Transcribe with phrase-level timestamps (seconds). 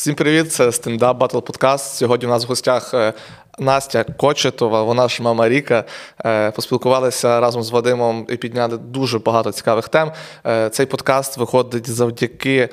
[0.00, 1.96] Всім привіт, це стендап Батл Подкаст.
[1.96, 3.12] Сьогодні у нас в гостях е,
[3.58, 5.84] Настя Кочетова, вона ж мама Ріка.
[6.24, 10.12] Е, поспілкувалися разом з Вадимом і підняли дуже багато цікавих тем.
[10.46, 12.68] Е, цей подкаст виходить завдяки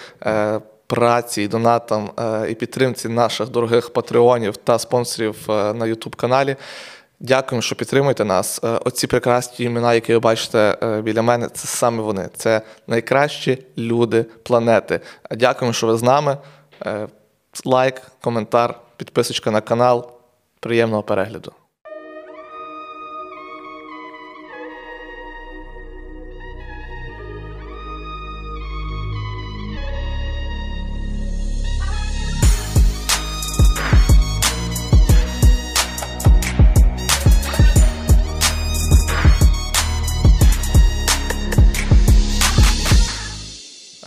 [0.88, 2.10] праці, і донатам
[2.50, 6.56] і підтримці наших дорогих патреонів та спонсорів на youtube каналі.
[7.20, 8.62] Дякуємо, що підтримуєте нас.
[8.86, 12.30] Оці прекрасні імена, які ви бачите біля мене, це саме вони.
[12.36, 15.00] Це найкращі люди планети.
[15.32, 16.38] Дякуємо, що ви з нами.
[17.66, 20.12] Лайк, коментар, підписочка на канал.
[20.60, 21.52] Приємного перегляду.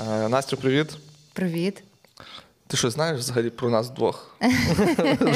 [0.00, 0.96] Е, Настю, привіт.
[1.32, 1.82] Привіт.
[2.70, 4.30] Ти що знаєш взагалі про нас двох?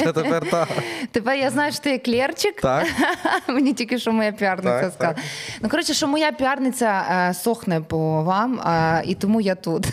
[0.03, 0.67] Тепер так.
[1.11, 2.61] Тепер я знаю, що ти клерчик.
[2.61, 2.87] Так.
[3.47, 5.13] Мені тільки що моя піарниця Так, сказала.
[5.13, 5.23] так.
[5.61, 9.87] Ну, коротше, що моя піарниця е, сохне по вам, е, і тому я тут.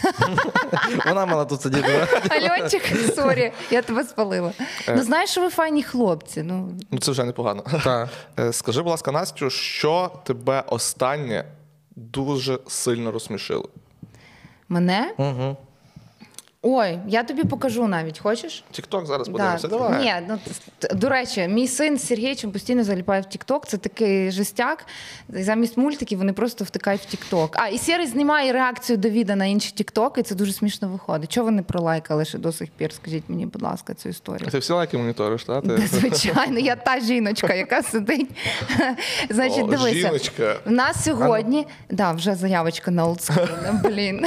[1.06, 2.06] Вона мала тут сидіти.
[2.30, 2.82] Альончик,
[3.16, 4.52] sorry, я тебе спалила.
[4.88, 6.42] Ну, знаєш, що ви файні хлопці.
[6.42, 7.64] Ну, Ну це вже непогано.
[7.84, 8.08] Так.
[8.40, 11.44] Е, Скажи, будь ласка, Настю, що тебе останнє
[11.96, 13.68] дуже сильно розсмішило?
[14.68, 15.14] мене?
[15.18, 15.56] Угу.
[16.64, 18.18] Ой, я тобі покажу навіть.
[18.18, 18.64] Хочеш?
[18.70, 19.32] Тікток зараз Да.
[19.32, 19.68] подивимося.
[19.68, 20.02] Давай.
[20.04, 20.38] Ні, ну
[20.94, 23.66] до речі, мій син з Сергійчем постійно заліпає в Тікток.
[23.66, 24.86] Це такий жестяк.
[25.28, 27.56] Замість мультиків вони просто втикають в Тікток.
[27.58, 30.20] А і Сірий знімає реакцію Давіда на інші Тіктоки.
[30.20, 31.32] і Це дуже смішно виходить.
[31.32, 32.92] Чого ви не пролайкали ще до сих пір?
[32.92, 34.50] Скажіть мені, будь ласка, цю історію.
[34.50, 35.64] Ти всі лайки моніториш, так?
[35.64, 38.30] Та, Звичайно, я та жіночка, яка сидить.
[39.30, 39.94] Значить, О, дивися.
[39.94, 40.56] жіночка.
[40.66, 43.44] В нас сьогодні, да, вже заявочка на олдскул,
[43.84, 44.26] блін.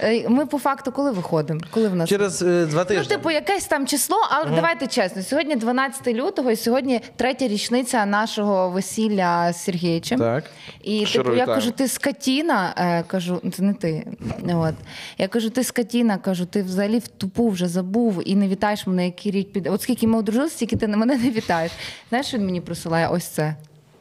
[0.00, 1.35] Е, Ми по факту коли виходимо?
[1.70, 5.22] Коли в нас Через е, два Ну, типу, якесь там число, але давайте чесно.
[5.22, 10.18] Сьогодні 12 лютого, і сьогодні третя річниця нашого весілля з Сергійчем.
[10.18, 10.44] Так.
[10.82, 11.58] І типу, я вітаю.
[11.58, 14.06] кажу, ти скотіна, е, кажу, це не ти.
[14.54, 14.74] От.
[15.18, 19.04] Я кажу, ти скотіна, кажу, ти взагалі в тупу вже забув і не вітаєш мене,
[19.04, 19.70] який рік піде.
[19.70, 21.72] От скільки ми одружилися, стільки ти на мене не вітаєш.
[22.08, 23.08] Знаєш, він мені присилає?
[23.08, 23.56] Ось це.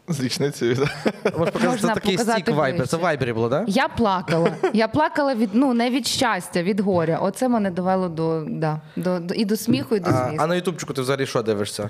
[0.07, 0.75] З річницею.
[1.37, 2.87] Можеш показати, Можна це такий показати стік Viber.
[2.87, 3.63] Це в Viber і було, так?
[3.67, 4.55] Я плакала.
[4.73, 7.19] Я плакала від ну не від щастя, від горя.
[7.21, 10.39] Оце мене довело до, да, до, до і до сміху, і до А, сліз.
[10.41, 11.89] а на ютубчику ти взагалі що дивишся?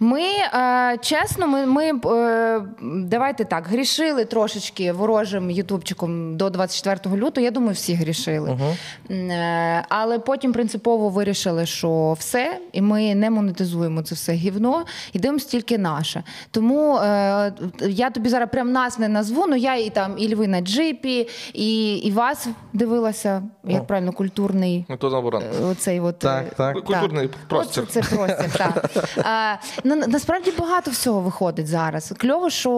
[0.00, 7.44] Ми е, чесно, ми, ми е, давайте так грішили трошечки ворожим ютубчиком до 24 лютого.
[7.44, 8.58] Я думаю, всі грішили.
[9.10, 15.18] Е, але потім принципово вирішили, що все, і ми не монетизуємо це все гівно і
[15.18, 16.22] дивимося тільки наше.
[16.50, 19.46] Тому е, я тобі зараз прям нас не назву.
[19.48, 24.84] Ну я і там і Льви на джипі, і, і вас дивилася, як правильно, культурний.
[24.88, 24.96] Ну,
[25.70, 26.74] Оцей от Так, так.
[26.84, 27.82] Культурний простір.
[27.82, 28.90] Оце це простір, так.
[29.88, 32.12] На- насправді багато всього виходить зараз.
[32.18, 32.70] Кльово, що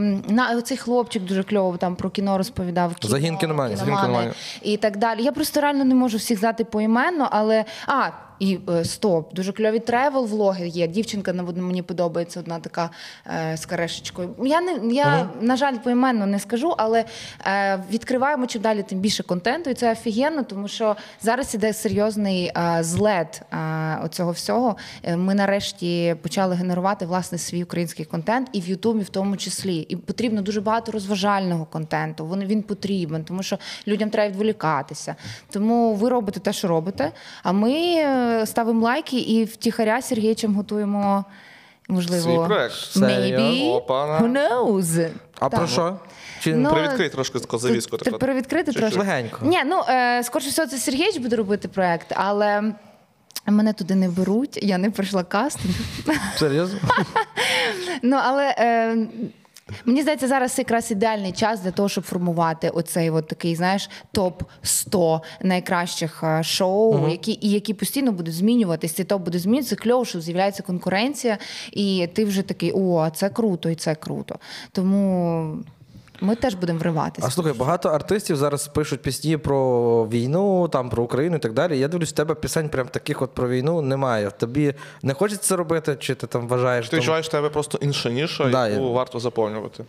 [0.00, 2.94] ем, на цей хлопчик дуже кльово там про кіно розповідав.
[2.94, 3.76] Кіно, Загін кіноманів.
[3.76, 4.30] Загін кіномані.
[4.62, 5.22] і так далі.
[5.22, 8.08] Я просто реально не можу всіх знати поіменно, але а.
[8.38, 10.86] І е, стоп, дуже кльові тревел-влоги є.
[10.86, 12.90] Дівчинка на мені подобається одна така
[13.26, 14.34] е, з карешечкою.
[14.44, 17.04] Я не я на жаль поіменно не скажу, але
[17.46, 22.52] е, відкриваємо чим далі тим більше контенту, і це офігенно, тому що зараз іде серйозний
[22.56, 23.58] е, злет е,
[24.04, 24.76] оцього всього.
[25.02, 29.76] Е, Ми нарешті почали генерувати власне свій український контент, і в Ютубі в тому числі.
[29.76, 32.26] І потрібно дуже багато розважального контенту.
[32.26, 35.16] Він, він потрібен, тому що людям треба відволікатися.
[35.50, 37.12] Тому ви робите те, що робите.
[37.42, 37.70] А ми
[38.46, 41.24] ставимо лайки і втіхаря з Сергійчем готуємо.
[41.90, 42.74] Можливо, Свій проект.
[42.96, 44.18] Maybe, Опа-на.
[44.20, 45.08] who knows.
[45.40, 45.58] А Так.
[45.60, 45.96] про що?
[46.40, 47.96] Чи Ну, Привідкрий трошки завіску.
[47.96, 48.18] Ти таку.
[48.18, 48.80] перевідкрити Чуть-чуть.
[48.92, 48.98] трошки?
[48.98, 49.38] Легенько.
[49.42, 52.62] Ні, ну е, скоріше всього, це Сергійович буде робити проект, але
[53.46, 55.74] мене туди не беруть, я не пройшла кастинг.
[56.36, 56.78] Серйозно?
[58.02, 58.54] Ну але.
[58.58, 58.96] Е,
[59.84, 64.42] Мені здається, зараз якраз ідеальний час для того, щоб формувати оцей от такий, знаєш, топ
[64.62, 68.92] 100 найкращих е, шоу, які і які постійно будуть змінюватись.
[68.92, 69.76] Цей топ буде змінюватися.
[69.76, 71.38] Кльово, що з'являється конкуренція,
[71.72, 74.38] і ти вже такий: о, це круто, і це круто.
[74.72, 75.64] Тому
[76.20, 77.26] ми теж будемо вриватися.
[77.26, 81.78] А слухай, багато артистів зараз пишуть пісні про війну, там про Україну і так далі.
[81.78, 84.30] Я дивлюсь, в тебе пісень прям таких от про війну немає.
[84.30, 86.86] Тобі не хочеться це робити, чи ти там вважаєш?
[86.86, 89.84] Ти там- відчуваєш в тебе просто інша ніша, Да, яку я- варто заповнювати.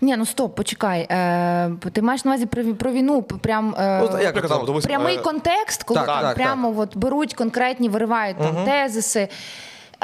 [0.00, 1.06] Ні, ну стоп, почекай.
[1.10, 4.46] Е, ти маєш на увазі про, про війну, прям е, Ну, як
[4.82, 9.28] прямий е, контекст, коли Так, там так, прямо От, беруть конкретні, виривають там тезиси.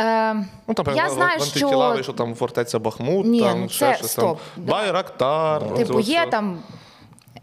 [0.01, 0.35] Е,
[0.69, 3.97] Ну, там, я знаю, в що що там фортеця Бахмут, Ні, там ну, ще це-
[3.97, 4.65] щось стоп, там.
[4.65, 4.73] да.
[4.73, 5.75] Байрактар.
[5.75, 6.59] типу є там.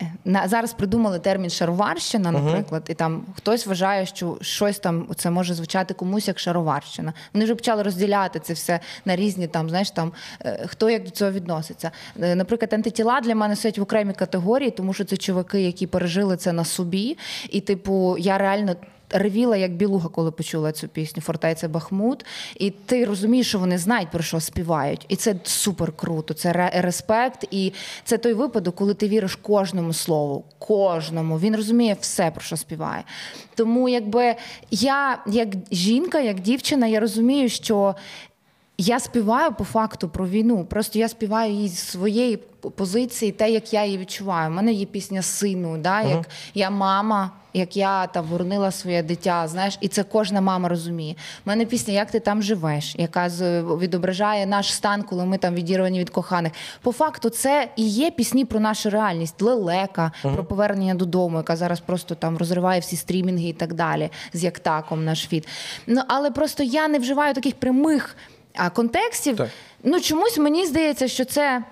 [0.01, 5.29] е, на зараз придумали термін шароварщина, наприклад, і там хтось вважає, що щось там це
[5.29, 7.13] може звучати комусь як шароварщина.
[7.33, 10.11] Вони вже почали розділяти це все на різні там, знаєш, там
[10.45, 11.91] е, хто як до цього відноситься.
[12.21, 16.37] Е, Наприклад, антитіла для мене стоять в окремій категорії, тому що це чуваки, які пережили
[16.37, 17.17] це на собі.
[17.49, 18.75] І, типу, я реально.
[19.09, 22.25] Ревіла як білуга, коли почула цю пісню Фортеця Бахмут,
[22.55, 26.33] і ти розумієш, що вони знають про що співають, і це супер круто.
[26.33, 27.73] Це респект, і
[28.03, 31.39] це той випадок, коли ти віриш кожному слову, кожному.
[31.39, 33.03] Він розуміє все про що співає.
[33.55, 34.35] Тому, якби
[34.71, 37.95] я, як жінка, як дівчина, я розумію, що
[38.81, 40.65] я співаю по факту про війну.
[40.65, 42.37] Просто я співаю її з своєї
[42.75, 44.49] позиції, те, як я її відчуваю.
[44.49, 49.47] У мене є пісня сину, да, як я мама, як я там воронила своє дитя.
[49.47, 51.15] Знаєш, і це кожна мама розуміє.
[51.45, 53.27] У мене пісня Як ти там живеш, яка
[53.79, 56.51] відображає наш стан, коли ми там відірвані від коханих.
[56.81, 59.41] По факту, це і є пісні про нашу реальність.
[59.41, 64.09] Лелека про повернення додому, яка зараз просто там розриває всі стрімінги і так далі.
[64.33, 65.47] З Яктаком наш фіт.
[65.87, 68.15] Ну але просто я не вживаю таких прямих
[68.73, 69.37] контекстів.
[69.37, 69.49] Так.
[69.83, 71.63] Ну чомусь мені здається, що це.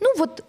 [0.00, 0.42] Ну от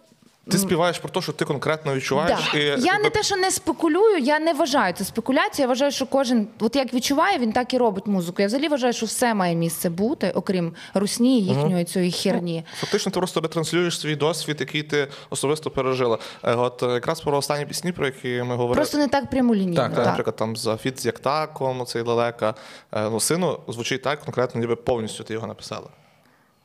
[0.51, 2.39] Ти співаєш про те, що ти конкретно відчуваєш.
[2.53, 2.59] Да.
[2.59, 5.61] І, Я якби, не те, що не спекулюю, я не вважаю це спекуляцією.
[5.61, 8.41] Я вважаю, що кожен, от як відчуває, він так і робить музику.
[8.41, 12.63] Я взагалі вважаю, що все має місце бути, окрім русні і їхньої цієї херні.
[12.79, 16.17] Фактично, ти просто ретранслюєш свій досвід, який ти особисто пережила.
[16.43, 18.75] Е, От е, якраз про останні пісні, про які ми говорили.
[18.75, 19.75] Просто не так прямолінійно.
[19.75, 20.05] Так, Е, так.
[20.05, 22.53] Наприклад, там за фіт з Яктаком, цей лелека.
[22.91, 25.87] Е, Ну, сину звучить так конкретно, ніби повністю ти його написала.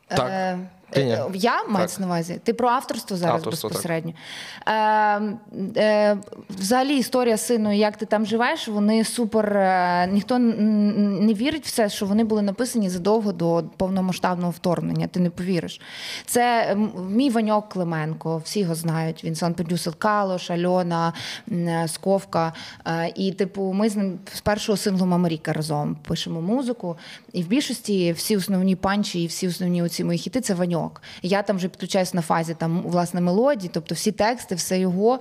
[0.08, 0.28] Так.
[0.30, 0.58] Е,
[0.90, 1.10] Ти ні.
[1.12, 2.40] е, Я мається на увазі.
[2.44, 4.12] Ти про авторство зараз Авторство, безпосередньо.
[4.66, 4.72] Е,
[5.76, 6.16] е,
[6.50, 9.56] взагалі, історія сину, як ти там живеш, вони супер.
[9.56, 15.06] Е, ніхто не вірить в це, що вони були написані задовго до повномасштабного вторгнення.
[15.06, 15.80] Ти не повіриш.
[16.26, 16.76] Це
[17.10, 19.24] мій Ваньок Клименко, всі його знають.
[19.24, 21.12] Він сон-продюсер Калош, Альона,
[21.52, 22.52] е, Сковка.
[22.86, 26.96] Е, і, типу, ми з ним з першого синглу Мамаріка разом пишемо музику.
[27.32, 30.75] І в більшості всі основні панчі і всі основні оці мої хіти це Ваньок.
[31.22, 35.18] Я там вже підключаюсь на фазі там власне мелодії, тобто всі тексти, все його.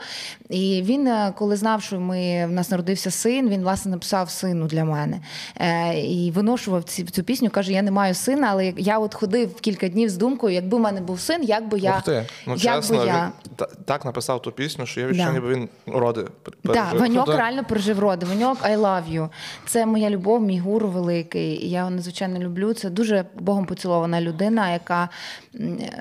[0.50, 4.68] І він, е, коли знав, що ми в нас народився син, він власне написав сину
[4.68, 5.20] для мене
[5.62, 7.50] е, і виношував ці, цю пісню.
[7.50, 10.82] каже: Я не маю сина, але я от ходив кілька днів з думкою, якби в
[10.82, 12.26] мене був син, як би я Ух ти.
[12.48, 13.14] Ну, як чесно, би я.
[13.24, 15.32] він та- так написав ту пісню, що я відчув, Да.
[15.34, 17.00] ніби він роди пер- Так.
[17.00, 17.38] Ваньок Так.
[17.38, 18.26] реально пережив роди.
[18.26, 19.30] Ваньок I love you.
[19.68, 21.70] Це моя любов, мій гуру великий.
[21.70, 22.74] Я його надзвичайно люблю.
[22.74, 25.10] Це дуже богом поцілована людина, яка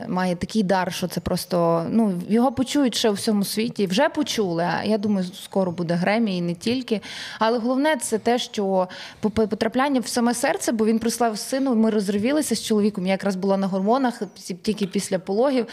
[0.09, 3.87] має такий дар, що це просто ну його почують ще у всьому світі.
[3.87, 4.69] Вже почули.
[4.85, 7.01] Я думаю, скоро буде Гремі і не тільки.
[7.39, 8.89] Але головне це те, що
[9.21, 11.75] по- по- потрапляння в саме серце, бо він прислав сину.
[11.75, 13.07] Ми розривілися з чоловіком.
[13.07, 14.23] Я якраз була на гормонах
[14.63, 15.67] тільки після пологів.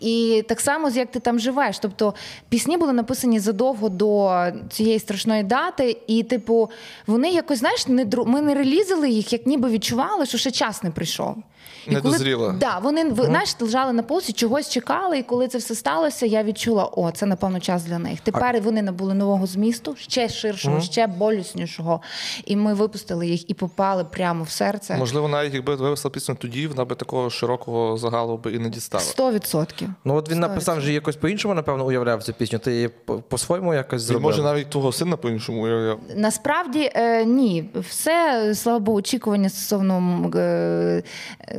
[0.00, 1.78] І так само, як ти там живеш.
[1.78, 2.14] Тобто
[2.48, 6.70] пісні були написані задовго до цієї страшної дати, і, типу,
[7.06, 10.90] вони якось, знаєш, не ми не релізили їх, як ніби відчували, що ще час не
[10.90, 11.36] прийшов.
[11.86, 12.54] І Не дозріло.
[12.60, 16.42] Да, вони ви, знаєш, лежали на полці, чогось чекали, і коли це все сталося, я
[16.42, 18.20] відчула, о, це напевно час для них.
[18.20, 22.00] Тепер вони набули нового змісту, ще ширшого, ще боліснішого.
[22.44, 24.96] І ми випустили їх і попали прямо в серце.
[24.98, 29.02] Можливо, навіть якби вивесла пісню тоді, вона би такого широкого загалу би і не дістала.
[29.04, 29.88] Сто відсотків.
[30.04, 32.58] Ну от він написав вже якось по-іншому, напевно, уявляв цю пісню.
[32.58, 34.22] Ти її по- по-своєму якось зробив.
[34.22, 35.98] може навіть того сина по-іншому уявляв.
[36.16, 41.02] Насправді е, ні, все слава Богу, очікування стосовно е,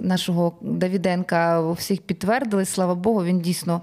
[0.10, 2.66] нашого Давіденка всіх підтвердили.
[2.66, 3.82] Слава Богу, він дійсно.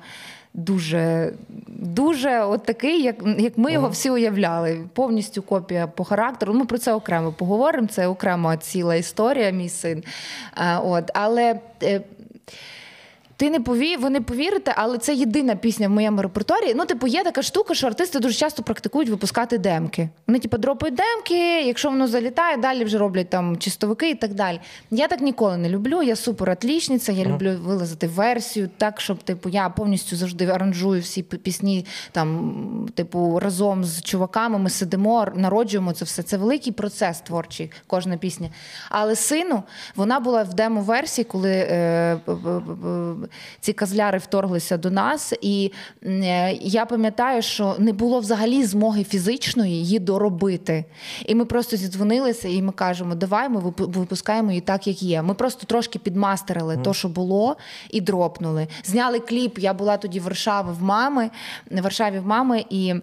[0.55, 1.33] Дуже,
[1.69, 4.85] дуже от такий, як, як ми його всі уявляли.
[4.93, 6.55] Повністю копія по характеру.
[6.55, 7.89] Ми про це окремо поговоримо.
[7.89, 10.05] Це окрема ціла історія, мій син.
[10.83, 12.01] От, але е,
[13.37, 16.75] ти не пові, ви не повірите, але це єдина пісня в моєму репертуарі.
[16.77, 20.09] Ну, типу, є така штука, що артисти дуже часто практикують випускати демки.
[20.27, 24.61] Вони, типу, дропають демки, якщо воно залітає, далі вже роблять там чистовики і так далі.
[24.91, 26.03] Я так ніколи не люблю.
[26.03, 31.23] Я супер атлічниця, я люблю вилазити версію, так, щоб, типу, я повністю завжди аранжую всі
[31.23, 36.23] пісні, там, типу, разом з чуваками ми сидимо, народжуємо це все.
[36.23, 38.51] Це великий процес творчий, кожна пісня.
[38.91, 39.63] Але сину,
[39.97, 42.19] вона була в демо-версії, коли е,
[43.61, 45.35] ці казляри вторглися до нас.
[45.41, 45.73] І
[46.05, 50.85] е, я пам'ятаю, що не було взагалі змоги фізичної її доробити.
[51.27, 55.23] І ми просто зідзвонилися, і ми кажемо, давай ми випускаємо її так, як є.
[55.23, 57.57] Ми просто трошки підмастерили то, що було,
[57.91, 58.69] і дропнули.
[58.85, 59.59] Зняли кліп.
[59.59, 61.31] Я була тоді в Варшаві в мами,
[61.71, 62.95] в Варшаві в мами і.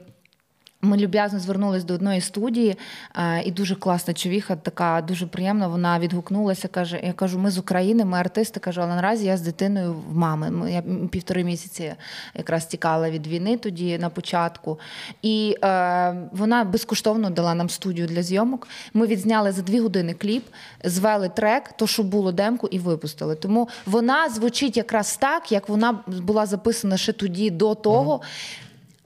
[0.86, 2.78] Ми люб'язно звернулись до одної студії,
[3.16, 5.68] е, і дуже класна човіха, така дуже приємна.
[5.68, 6.68] Вона відгукнулася.
[6.68, 8.60] каже: Я кажу, ми з України, ми артисти.
[8.60, 10.52] Кажу, але наразі я з дитиною в мами.
[10.52, 11.94] Ми- Я півтори місяці
[12.36, 14.80] якраз тікала від війни тоді на початку.
[15.22, 18.68] І е, вона безкоштовно дала нам студію для зйомок.
[18.94, 20.46] Ми відзняли за дві години кліп,
[20.84, 23.36] звели трек, то що було демку, і випустили.
[23.36, 28.22] Тому вона звучить якраз так, як вона була записана ще тоді до того.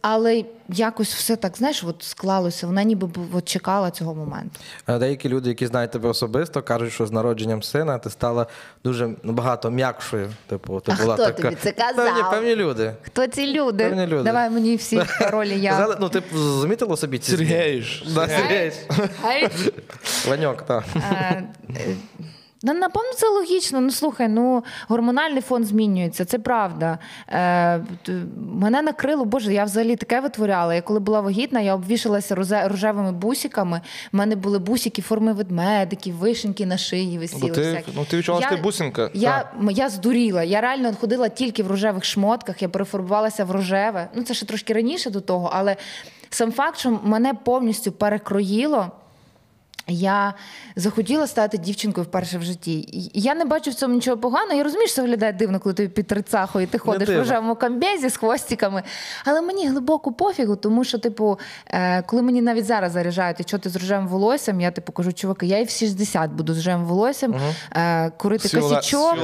[0.01, 2.67] Але якось все так, знаєш, от склалося.
[2.67, 4.59] Вона ніби от чекала цього моменту.
[4.87, 8.47] Е, Деякі люди, які знають тебе особисто, кажуть, що з народженням сина ти стала
[8.83, 10.29] дуже набагато м'якшою.
[10.47, 11.41] Типу, ти А була хто така...
[11.41, 11.95] тобі це казав?
[11.95, 12.93] Певні, певні люди.
[13.01, 13.83] Хто ці люди?
[13.83, 14.23] Певні люди.
[14.23, 15.71] Давай мені всі паролі я.
[15.71, 16.21] Казали, ну, ти
[16.61, 17.83] замітила собі ці зміни?
[18.15, 18.71] Да, Сергій.
[20.27, 20.83] Ваньок, так.
[22.63, 23.81] Ну, напевно, це логічно.
[23.81, 26.97] Ну слухай, ну гормональний фон змінюється, це правда.
[27.29, 27.81] Е,
[28.37, 30.75] мене накрило, боже, я взагалі таке витворяла.
[30.75, 32.35] Я коли була вагітна, я обвішалася
[32.67, 33.81] рожевими бусиками.
[34.13, 37.41] У мене були бусики форми ведмедиків, вишеньки на шиї висіли.
[37.41, 37.91] Бо ти, всякі.
[37.95, 39.09] ну, ти відчувала, що ти бусинка.
[39.13, 40.43] Я, м- я здуріла.
[40.43, 44.09] Я реально ходила тільки в рожевих шмотках, я перефарбувалася в рожеве.
[44.15, 45.75] Ну, це ще трошки раніше до того, але
[46.29, 48.91] сам факт, що мене повністю перекроїло.
[49.87, 50.33] Я
[50.75, 53.09] захотіла стати дівчинкою вперше в житті.
[53.13, 54.53] Я не бачу в цьому нічого поганого.
[54.57, 57.55] Я розумію, що це виглядає дивно, коли тобі під трицахою, і ти ходиш в рожевому
[57.55, 58.83] камбезі з хвостиками.
[59.25, 63.69] Але мені глибоко пофігу, тому що, типу, е, коли мені навіть зараз заряджають, що ти
[63.69, 67.35] з рожевим волоссям, я типу кажу, чуваки, я і в 60 буду з рожевим волоссям,
[67.75, 69.15] е, курити косячок.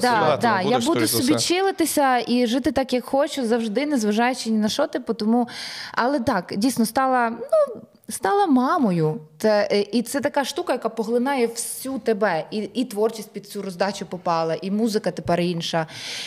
[0.00, 1.48] Да, Да, я буду собі все.
[1.54, 5.48] чилитися і жити так, як хочу, завжди, незважаючи ні на що, типу, тому.
[5.92, 7.80] Але так, дійсно стала, ну.
[8.08, 9.20] Стала мамою.
[9.38, 12.46] Це, е, і це така штука, яка поглинає всю тебе.
[12.50, 15.86] І, і творчість під цю роздачу попала, і музика тепер інша.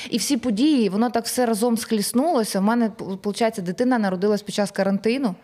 [0.10, 2.60] І всі події, воно так все разом схліснулося.
[2.60, 5.36] У мене, виходить, дитина народилась під час карантину.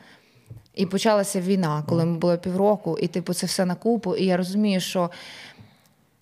[0.75, 4.15] І почалася війна, коли ми було півроку, і типу це все на купу.
[4.15, 5.10] І я розумію, що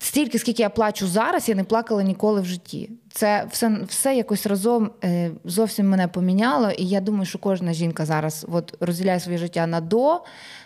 [0.04, 2.90] стільки, скільки я плачу зараз, я не плакала ніколи в житті.
[3.12, 6.70] Це все, все якось разом е, зовсім мене поміняло.
[6.70, 10.20] І я думаю, що кожна жінка зараз от, розділяє своє життя на до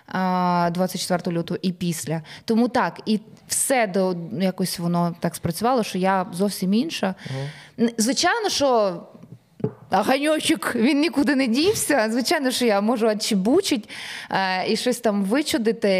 [0.07, 2.23] а, 24 лютого і після.
[2.45, 7.14] Тому так, і все до якось воно так спрацювало, що я зовсім інша.
[7.30, 7.88] Угу.
[7.99, 9.00] Звичайно, що
[9.91, 12.09] ганьочок він нікуди не дівся.
[12.11, 13.88] Звичайно, що я можу отчебучить
[14.31, 15.91] е, і щось там вичудити,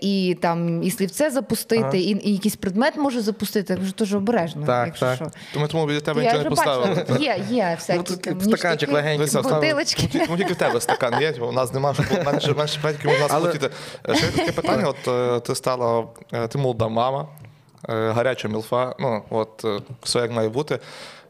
[0.00, 3.72] і там і слівце запустити, і, і якийсь предмет можу запустити.
[3.72, 4.66] Я кажу, дуже обережно.
[4.66, 5.16] Так, якщо так.
[5.16, 5.26] що.
[5.54, 7.04] Тому, тому біля тебе Я нічого не поставили.
[7.20, 9.42] є, є всякі Ну, там стаканчик легенький.
[9.42, 10.26] Бутилочки.
[10.30, 13.30] Ну, тільки в тебе стакан є, у нас немає, щоб менше, менше предків у нас
[13.34, 13.70] Але- летіти.
[14.14, 17.28] Ще таке питання: от е, ти стала, е, ти молода мама,
[17.88, 20.78] е, гаряча мілфа, ну от е, все як має бути.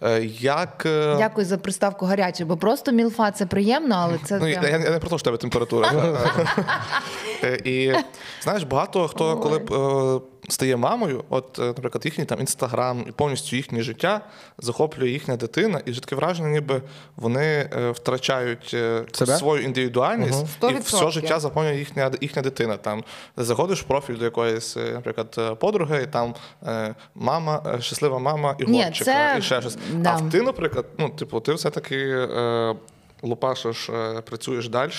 [0.03, 0.83] Е, Як.
[0.87, 4.79] е, Дякую за приставку гаряче, бо просто мілфа це приємно, але це Ну, я, я,
[4.79, 5.93] не про те, що тебе температура.
[7.45, 7.93] Е, І
[8.43, 9.59] знаєш, багато хто, коли
[10.49, 14.21] стає мамою, от, е, наприклад, їхній там інстаграм і повністю їхнє життя
[14.59, 16.83] захоплює їхня дитина, і вже таке враження, ніби
[17.17, 19.37] вони е, втрачають е, Себе?
[19.37, 20.77] свою індивідуальність, Мгм.
[20.77, 22.77] і все життя заповнює їхня, їхня дитина.
[22.77, 23.05] Там
[23.37, 26.35] заходиш в профіль до якоїсь, наприклад, подруги, і там
[26.67, 29.79] е, мама, е, щаслива мама і Ні, хлопчика, це- і ще щось.
[29.95, 30.21] да.
[30.27, 31.97] А ти, наприклад, ну, типу, ти все-таки.
[32.09, 32.75] Е,
[33.23, 33.91] лупашиш,
[34.25, 34.91] працюєш далі,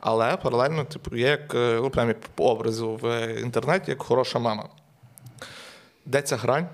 [0.00, 4.68] але паралельно типу, є як ну, прямо по образу в інтернеті, як хороша мама.
[6.10, 6.66] Де ця грань?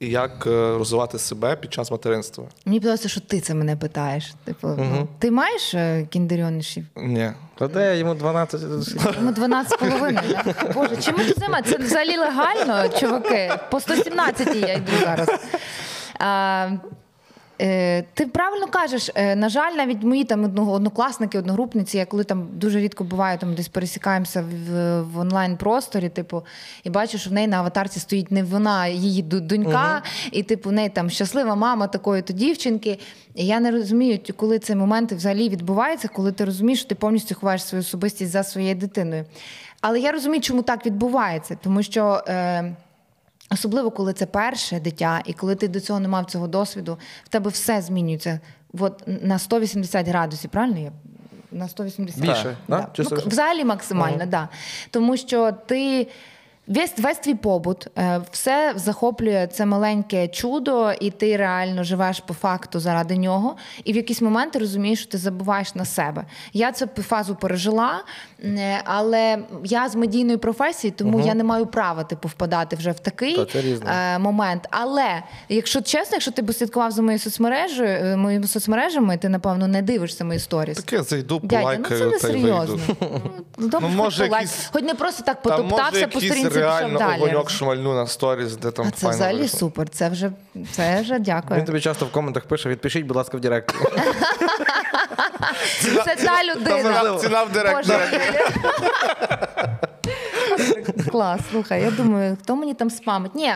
[0.00, 2.44] І як е, розвивати себе під час материнства?
[2.66, 4.34] Мені подобається, що ти це мене питаєш.
[4.44, 5.08] Типу, угу.
[5.18, 6.84] ти маєш е, кіндерйонишів?
[6.96, 7.32] Ні.
[7.58, 8.60] Та де йому 12.
[9.16, 10.38] Йому 12 з половиною.
[10.74, 11.76] Боже, чим тут займаємося?
[11.76, 13.52] Це взагалі легально, чуваки.
[13.70, 15.28] По 117 я йду зараз.
[16.18, 16.68] А,
[18.14, 22.48] ти правильно кажеш, е, на жаль, навіть мої там одного- однокласники, одногрупниці, я коли там
[22.52, 26.42] дуже рідко буваю, там десь пересікаємося в, в онлайн-просторі, типу,
[26.84, 30.68] і бачу, що в неї на аватарці стоїть не вона, а її донька, і типу,
[30.68, 32.98] в неї там щаслива мама такої то дівчинки.
[33.34, 37.34] І я не розумію, коли цей момент взагалі відбувається, коли ти розумієш, що ти повністю
[37.34, 39.24] ховаєш свою особистість за своєю дитиною.
[39.80, 42.24] Але я розумію, чому так відбувається, тому що.
[42.28, 42.74] Е,
[43.54, 47.28] Особливо, коли це перше дитя, і коли ти до цього не мав цього досвіду, в
[47.28, 48.40] тебе все змінюється
[48.78, 50.78] от, на 180 градусів, правильно?
[50.78, 50.92] Я?
[51.52, 52.88] На 180 Більше, да?
[52.96, 53.04] Да.
[53.10, 54.28] Ну, взагалі максимально, так.
[54.28, 54.48] Да.
[54.90, 56.08] Тому що ти.
[56.66, 62.34] Весь весь твій побут, е, все захоплює це маленьке чудо, і ти реально живеш по
[62.34, 63.56] факту заради нього.
[63.84, 66.24] І в якийсь момент ти розумієш, що ти забуваєш на себе.
[66.52, 68.04] Я цю фазу пережила,
[68.44, 72.98] е, але я з медійної професії, тому я не маю права типу впадати вже в
[72.98, 74.66] такий Та е, момент.
[74.70, 79.82] Але якщо чесно, якщо ти б слідкував за моєю соцмережею, моїми соцмережами, ти напевно не
[79.82, 80.76] дивишся мої сторіс.
[80.76, 82.78] Таке зайду, Дядя, ну це не серйозно.
[83.58, 84.42] Ну, добре, Ну, хоч може, полайк.
[84.42, 87.22] якийсь- хоч не просто так потоптався по сторінці, пішов реально далі.
[87.22, 89.58] огоньок шмальну на сторіс, де там А це файно взагалі вийшло.
[89.58, 89.88] супер.
[89.88, 90.30] Це вже
[90.72, 91.58] це вже дякую.
[91.60, 93.74] Він тобі часто в коментах пише: відпишіть, будь ласка, в Директ.
[96.04, 96.78] Це та людина.
[97.00, 97.76] Ціна, ціна в директ.
[97.76, 97.98] Боже.
[101.10, 103.34] Клас, слухай, я думаю, хто мені там спамить?
[103.34, 103.52] Ні,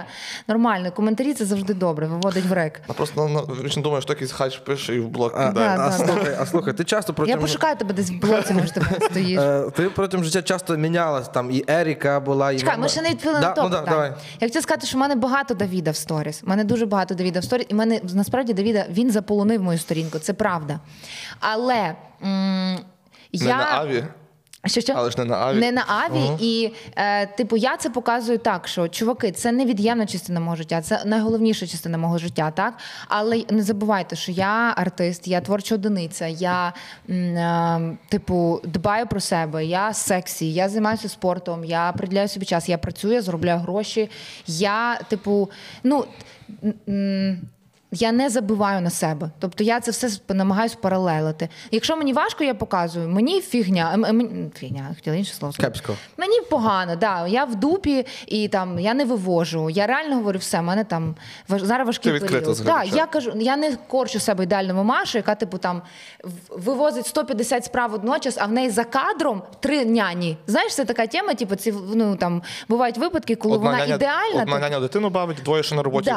[0.49, 2.81] нормально, коментарі це завжди добре, виводить в рек.
[2.89, 5.77] А просто ну, вічно думаю, що якийсь хач пише і в блок А, кидає.
[5.77, 7.41] Да, а, да, слухай, а слухай, ти часто протягом...
[7.41, 9.41] Я пошукаю тебе десь в блоці, може ти стоїш.
[9.41, 13.03] Е, Ти протягом життя часто мінялась, там і Еріка була, і Чекай, мама- ми ще
[13.03, 13.97] не відповіли да, на то ну, да, питання.
[13.97, 14.13] давай.
[14.41, 16.43] Я хотіла сказати, що в мене багато Давіда в сторіс.
[16.45, 17.67] У мене дуже багато Давіда в сторіс.
[17.69, 20.19] І мене насправді Давіда він заполонив мою сторінку.
[20.19, 20.81] Це правда.
[21.41, 22.79] Але м, Не
[23.33, 24.05] я на аві.
[24.69, 24.93] Що, що?
[24.97, 25.59] Але ж не на аві.
[25.59, 26.31] Не на аві.
[26.41, 31.03] І, е, типу, я це показую так, що чуваки, це невід'ємна частина мого життя, це
[31.05, 32.75] найголовніша частина мого життя, так?
[33.09, 36.73] Але не забувайте, що я артист, я творча одиниця, я,
[37.11, 42.79] е, типу, дбаю про себе, я сексі, я займаюся спортом, я приділяю собі час, я
[42.79, 44.11] працюю, я заробляю гроші.
[44.47, 45.51] Я, типу,
[45.83, 46.05] ну.
[46.65, 47.41] м, м,
[47.93, 49.31] я не забиваю на себе.
[49.39, 51.49] Тобто я це все намагаюся паралелити.
[51.71, 55.55] Якщо мені важко, я показую, мені фігня, ем- ем- фігня, хотіла інше слово.
[55.61, 55.95] Кепсько.
[56.17, 57.27] Мені погано, да.
[57.27, 59.71] Я в дупі і там я не вивожу.
[59.71, 61.15] Я реально говорю, все, в мене там
[61.49, 62.61] важ- зараз важкий Ти період.
[62.65, 65.83] Да, я кажу, я не корчу себе ідеальну мамашу, яка типу там
[66.51, 70.37] вивозить 150 справ водночас, а в неї за кадром три няні.
[70.47, 74.43] Знаєш, це така тема, типу, ці ну там бувають випадки, коли вона ідеальна.
[74.43, 76.11] Одна няня дитину бавить, двоє ще на роботі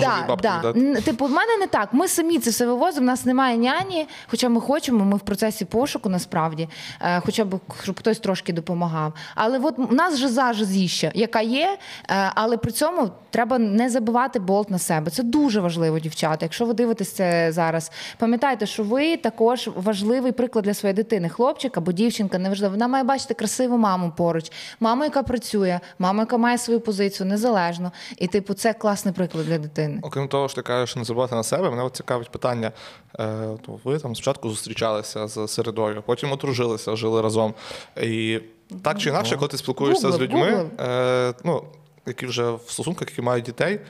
[0.00, 0.58] да, бабки да.
[0.58, 0.80] віддати.
[0.80, 1.88] Н- Типу, в мене не так.
[1.92, 3.04] Ми самі це все вивозимо.
[3.04, 5.04] У нас немає няні, хоча ми хочемо.
[5.04, 6.68] Ми в процесі пошуку насправді,
[7.00, 9.12] е, хоча б щоб хтось трошки допомагав.
[9.34, 11.78] Але от у нас же зажизіща, яка є,
[12.10, 15.10] е, але при цьому треба не забивати болт на себе.
[15.10, 16.38] Це дуже важливо, дівчата.
[16.40, 21.28] Якщо ви дивитесь це зараз, пам'ятайте, що ви також важливий приклад для своєї дитини.
[21.28, 22.72] Хлопчик або дівчинка, неважливо.
[22.72, 27.92] Вона має бачити красиву маму поруч, маму, яка працює, маму, яка має свою позицію незалежно.
[28.18, 29.98] І, типу, це класний приклад для дитини.
[30.02, 32.72] Окрім того, що ти кажеш, не зробити на себе, мене от цікавить питання.
[33.18, 37.54] Е, то ви там спочатку зустрічалися з середою, потім одружилися, жили разом.
[38.02, 38.40] І
[38.82, 40.80] так чи інакше, коли ти спілкуєшся з людьми, гуглив.
[40.80, 41.64] е, ну,
[42.06, 43.80] які вже в стосунках, які мають дітей,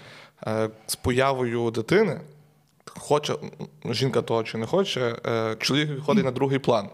[0.46, 2.20] е, з появою дитини,
[2.84, 3.34] хоче
[3.84, 5.16] жінка того чи не хоче,
[5.58, 6.88] чоловік виходить на другий план.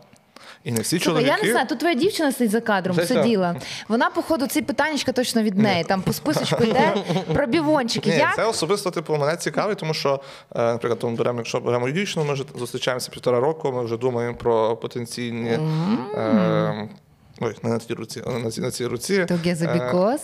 [0.64, 1.30] І не всі Слухай, чоловіки.
[1.30, 3.56] я не знаю, тут твоя дівчина сидить за кадром, Вже сиділа.
[3.88, 5.84] Вона, походу, ці питаннячка точно від неї.
[5.84, 6.94] Там по списочку йде
[7.34, 8.10] про бівончики.
[8.10, 8.36] Ні, Як?
[8.36, 10.20] це особисто типу мене цікавить, тому що,
[10.56, 14.36] е, наприклад, тому беремо, якщо беремо дівчину, ми вже зустрічаємося півтора року, ми вже думаємо
[14.36, 15.50] про потенційні.
[16.14, 16.88] Е,
[17.40, 19.14] Ой, не на цій руці, а на цій, на цій руці.
[19.14, 19.26] Е.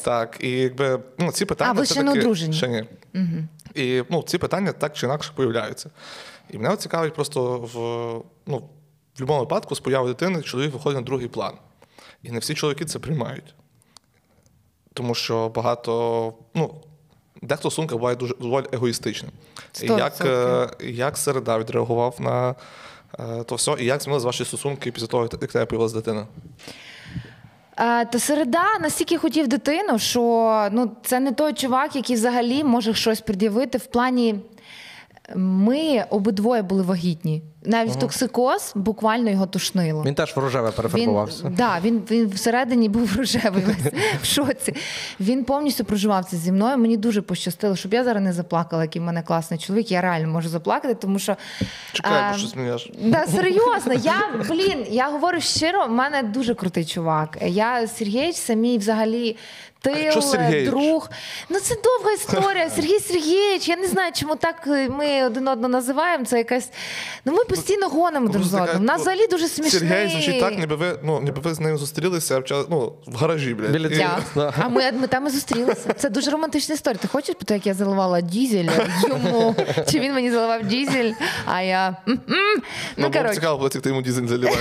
[0.04, 1.70] Так, і якби ну, ці питання.
[1.70, 2.52] А, ви ще не одружені?
[2.52, 2.84] Ще ні.
[3.74, 5.90] І ну, ці питання так чи інакше появляються.
[6.50, 7.76] І мене цікавить просто в,
[8.46, 8.62] ну,
[9.14, 11.54] в будь-якому випадку з появою дитини чоловік виходить на другий план.
[12.22, 13.54] І не всі чоловіки це приймають.
[14.94, 16.74] Тому що багато, ну,
[17.42, 19.32] дехто стосунках буває дуже доволі егоїстичним.
[19.82, 22.54] І як, е, як середа відреагував на
[23.18, 26.26] е, то все, і як змінилися ваші стосунки після того, як тебе появилася дитина?
[27.78, 32.94] Е, Та середа настільки хотів дитину, що ну, це не той чувак, який взагалі може
[32.94, 34.40] щось пред'явити в плані.
[35.34, 37.42] Ми обидвоє були вагітні.
[37.64, 40.02] Навіть токсикоз буквально його тушнило.
[40.02, 41.44] Він теж в рожеве перефарбувався.
[41.44, 44.74] Він, да, він, він всередині був рожевий весь в шоці.
[45.20, 46.78] Він повністю проживав це зі мною.
[46.78, 49.90] Мені дуже пощастило, щоб я зараз не заплакала, який в мене класний чоловік.
[49.90, 51.36] Я реально можу заплакати, тому що.
[51.92, 52.90] Чекай, бо щось смієш.
[53.02, 54.14] Да, серйозно, я
[54.48, 57.38] блін, я говорю щиро, в мене дуже крутий чувак.
[57.42, 59.36] Я Сергійович самій взагалі.
[59.84, 60.68] Тил, Сергійович?
[60.68, 61.10] друг.
[61.48, 62.70] Ну це довга історія.
[62.76, 63.68] Сергій Сергійович.
[63.68, 66.24] Я не знаю, чому так ми один одного називаємо.
[66.24, 66.70] Це якась.
[67.24, 68.84] Ну ми постійно гонимо друг з одним.
[68.84, 69.80] Нас ну, взагалі дуже смішний.
[69.90, 73.16] Сергій звучить так, ніби ви, ну, ніби ви з ним зустрілися в, час- ну, в
[73.16, 73.72] гаражі, блядь.
[73.72, 75.92] Біля І- А ми, ми там і зустрілися.
[75.92, 76.98] Це дуже романтична історія.
[77.02, 78.68] Ти хочеш про те, як я заливала дізель
[79.08, 79.54] йому?
[79.90, 81.12] Чи він мені заливав дізель?
[81.46, 81.96] А я.
[82.06, 82.18] Ну,
[82.96, 83.34] Ну, коротше.
[83.34, 84.58] цікаво було, як ти йому дізель заливаєш.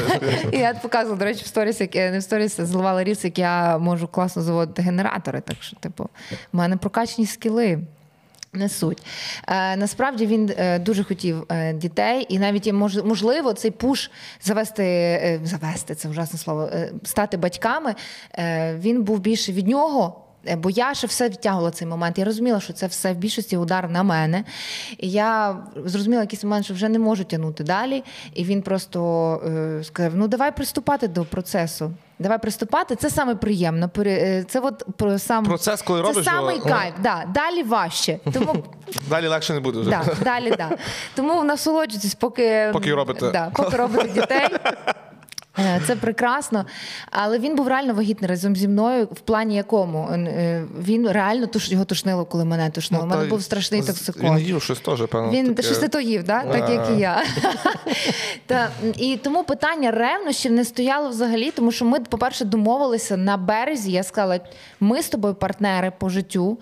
[0.52, 3.40] І я показувала, до речі, в сторіс, як не в сторіс, а зливала ріс, як
[3.40, 4.82] я можу класно заводити
[5.13, 5.41] генератори.
[5.41, 6.10] Так що, типу,
[6.54, 7.80] в мене прокачені скіли.
[8.56, 9.06] Не суть.
[9.47, 14.84] Е, насправді він е, дуже хотів е, дітей, і навіть мож, можливо цей пуш завести,
[14.84, 17.95] е, завести це ужасне слово, е, стати батьками.
[18.36, 20.23] Е, він був більше від нього.
[20.47, 22.17] Е, Бо я ще все відтягувала цей момент.
[22.17, 24.43] Я розуміла, що це все в більшості удар на мене.
[24.97, 28.03] І я зрозуміла якийсь момент, що вже не можу тягнути далі.
[28.34, 29.01] І він просто
[29.47, 31.91] е, сказав: ну давай приступати до процесу.
[32.19, 32.95] Давай приступати.
[32.95, 33.89] Це саме приємно.
[33.97, 36.93] Е, Це от про сам Процес, коли це робиш самий його, кайф.
[37.03, 37.23] Да.
[37.34, 38.19] Далі важче.
[38.34, 38.56] Тому
[39.10, 39.89] Далі легше не буде вже.
[39.89, 40.69] да, далі, да.
[41.15, 43.32] Тому насолоджуйтесь, поки Поки робите.
[43.32, 44.47] Да, поки робите дітей.
[45.60, 46.66] Е, Це прекрасно,
[47.12, 49.08] але він був реально вагітний разом зі мною.
[49.12, 53.04] В плані якому Е, він реально туш його тушнило, коли мене тушнило.
[53.04, 54.22] У мене Ну, та був страшний з- токсикоз.
[54.24, 55.32] Він їв щось теж, певно.
[55.32, 55.62] Він таке.
[55.68, 56.44] щось ти то їв, да?
[56.44, 57.24] так як і я.
[58.46, 63.92] Та, і тому питання ревнощів не стояло взагалі, тому що ми, по-перше, домовилися на березі.
[63.92, 64.39] Я сказала,
[64.80, 66.58] ми з тобою партнери по життю.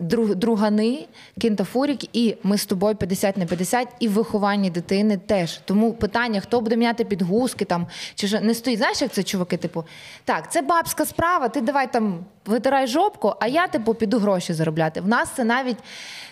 [0.00, 1.06] Друг- Другани,
[1.40, 5.60] кінтафорік, і ми з тобою 50 на 50, і в вихованні дитини теж.
[5.64, 8.78] Тому питання, хто буде міняти підгузки там, чи ж не стоїть.
[8.78, 9.56] Знаєш, як це чуваки?
[9.56, 9.84] Типу,
[10.24, 15.00] так, це бабська справа, ти давай там витирай жопку, а я типу піду гроші заробляти.
[15.00, 15.78] В нас це навіть,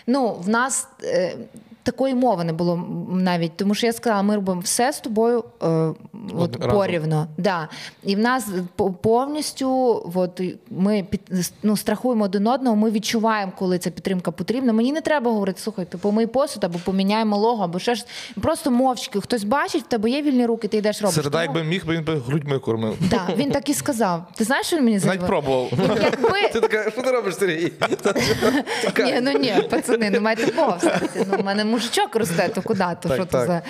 [0.07, 0.87] ну, в нас.
[1.89, 5.65] Такої мови не було навіть, тому що я сказала, ми робимо все з тобою е,
[6.37, 6.71] от, разом.
[6.71, 7.27] порівно.
[7.37, 7.67] Да.
[8.03, 9.69] І в нас по- повністю
[10.15, 11.21] от, ми під,
[11.63, 14.73] ну, страхуємо один одного, ми відчуваємо, коли ця підтримка потрібна.
[14.73, 18.05] Мені не треба говорити, слухай, ти помий посуд або поміняй малого, або ще ж
[18.41, 19.21] просто мовчки.
[19.21, 21.15] Хтось бачить, в тебе є вільні руки, ти йдеш робиш.
[21.15, 22.97] Середа, Тому- якби міг, він би грудьми кормив.
[23.09, 24.23] Да, він так і сказав.
[24.35, 25.19] Ти знаєш, що він мені заявив?
[25.21, 25.69] Навіть пробував.
[26.03, 27.73] Якби Ти така, що ти робиш, Сергій?
[29.05, 31.25] Ні, ну ні, пацани, ну майте повстати.
[31.31, 32.85] Ну, мене мужичок росте, то куди?
[33.01, 33.61] То що то за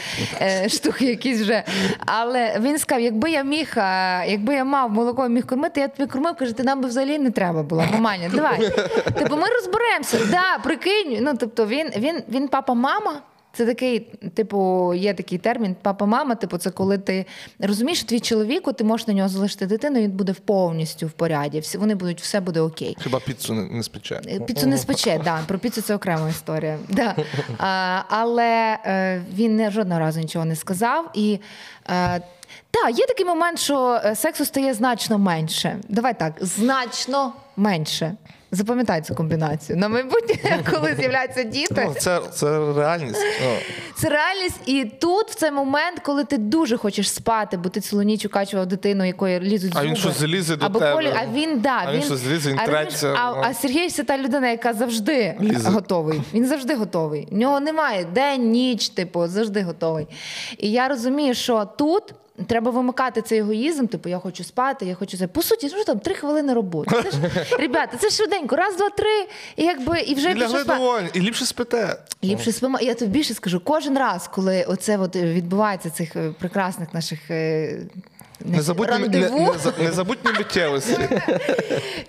[0.42, 1.64] е, штуки якісь вже.
[2.06, 3.74] Але він сказав: якби я міг,
[4.28, 7.20] якби я мав молоко і міг кормити, я тобі кормив, каже, ти нам би взагалі
[7.20, 7.86] не треба було.
[7.92, 8.70] Нормально, давай.
[9.18, 10.20] Типу, ми розберемося.
[10.32, 11.18] Да, прикинь.
[11.22, 13.22] Ну, тобто, він, він, він папа-мама.
[13.54, 14.00] Це такий,
[14.34, 16.36] типу, є такий термін папа-мама.
[16.36, 17.26] Типу, це коли ти
[17.60, 21.60] розумієш, твій чоловік, ти можеш на нього залишити дитину, він буде повністю в поряді.
[21.60, 22.98] Всі вони будуть, все буде окей.
[23.00, 24.22] Хіба піцу не, не спече.
[24.28, 25.40] Е, Піцу не спече, да.
[25.48, 26.78] Про піцу це окрема історія.
[26.90, 27.16] Да.
[27.58, 31.10] А, але е, він не жодного разу нічого не сказав.
[31.14, 31.40] І
[31.90, 32.22] е,
[32.72, 35.78] так, є такий момент, що сексу стає значно менше.
[35.90, 38.16] Давай так, значно менше.
[38.52, 39.78] Запам'ятай цю комбінацію.
[39.78, 41.84] На майбутнє, коли з'являються діти.
[41.88, 43.22] Ну, це, це реальність.
[43.44, 43.52] Ну,
[43.98, 48.02] Це реальність, і тут в цей момент, коли ти дуже хочеш спати, бо ти цілу
[48.02, 50.94] ніч укачував дитину, якої лізуть А він щось залізе до або тебе.
[50.96, 53.42] колі, а він да, А він щось залізе, він а, розумієш, А, ну.
[53.46, 55.70] а Сергій це та людина, яка завжди Лізе.
[55.70, 56.22] готовий.
[56.34, 57.28] Він завжди готовий.
[57.32, 60.08] В нього немає день, ніч, типу, завжди готовий.
[60.58, 62.04] І я розумію, що тут.
[62.48, 65.28] Треба вимикати цей егоїзм, типу, я хочу спати, я хочу це.
[65.28, 67.04] По суті, що там три хвилини роботи.
[67.04, 67.18] Це ж,
[67.60, 71.46] ребята, це ж швиденько, раз, два, три, і якби і вже лягли доволі, і ліпше
[71.46, 71.96] спите.
[72.24, 72.80] Ліпше спимо.
[72.82, 77.20] Я тобі більше скажу, кожен раз, коли оце от відбувається цих е, прекрасних наших.
[78.46, 79.30] Незабутні, не,
[79.80, 80.98] незабутні миттєвості.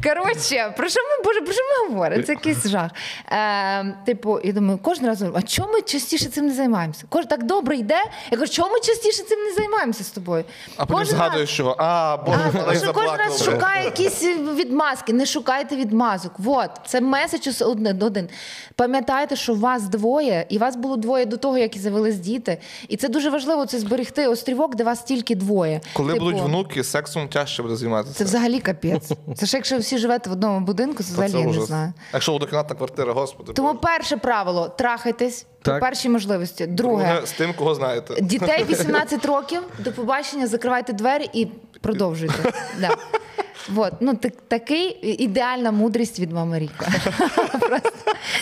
[0.03, 2.23] Коротше, про що ми боже, про що ми говоримо?
[2.23, 2.91] Це якийсь жах.
[3.33, 7.05] Е, типу, я думаю, кожен раз, а чому ми частіше цим не займаємося?
[7.09, 8.03] Кожен так добре йде.
[8.31, 10.45] Я кажу, чому ми частіше цим не займаємося з тобою?
[10.77, 15.13] А потім Кожен згадуєш, що а, боже, А, що кожен раз шукає якісь відмазки.
[15.13, 16.33] Не шукайте відмазок.
[16.39, 18.03] Вот, це меседж один.
[18.03, 18.29] один.
[18.77, 22.59] Пам'ятайте, що вас двоє, і вас було двоє до того, як і завелись діти.
[22.89, 25.81] І це дуже важливо це зберегти острівок, де вас тільки двоє.
[25.93, 28.15] Коли будуть внуки, сексом тяжче буде займатися.
[28.15, 29.13] Це взагалі капець.
[29.37, 31.93] Це ж якщо всі живете в одному будинку, це взагалі не знаю.
[32.13, 33.53] Якщо однокімнатна квартира, господи.
[33.53, 33.79] Тому Боже.
[33.83, 35.81] перше правило трахайтесь Так.
[35.81, 36.67] першій можливості.
[36.67, 38.21] Друге, Друге, з тим, кого знаєте.
[38.21, 41.47] дітей 18 років, до побачення, закривайте двері і
[41.81, 42.53] продовжуйте.
[43.69, 43.93] Вот.
[44.01, 44.89] Ну, так, такий
[45.23, 46.89] ідеальна мудрість від мами Ріка.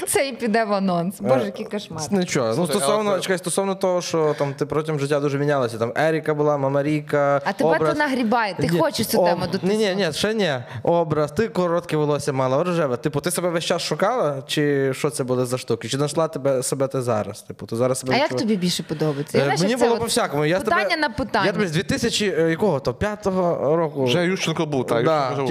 [0.08, 1.20] Це і піде в анонс.
[1.20, 2.02] Боже, який кошмар.
[2.10, 2.54] Нічого.
[2.58, 5.78] Ну, стосовно, чекай, стосовно того, що там ти протягом життя дуже мінялася.
[5.78, 7.40] Там Еріка була, Мама Ріка.
[7.44, 7.92] А тепер образ...
[7.92, 8.54] то нагрібає.
[8.54, 9.76] Ти хочеш цю тему дотиснути.
[9.76, 10.52] Ні, ні, ні, ще ні.
[10.82, 12.96] Образ, ти коротке волосся мала, рожеве.
[12.96, 15.88] Типу, ти себе весь час шукала, чи що це були за штуки?
[15.88, 17.42] Чи знайшла тебе себе ти зараз?
[17.42, 19.38] Типу, ти зараз себе А як тобі більше подобається?
[19.38, 20.42] Е, Мені було по всякому.
[20.42, 21.46] Питання на питання.
[21.46, 24.04] Я тобі з 2000, е, якого то, п'ятого року.
[24.04, 25.04] Вже Ющенко був, так?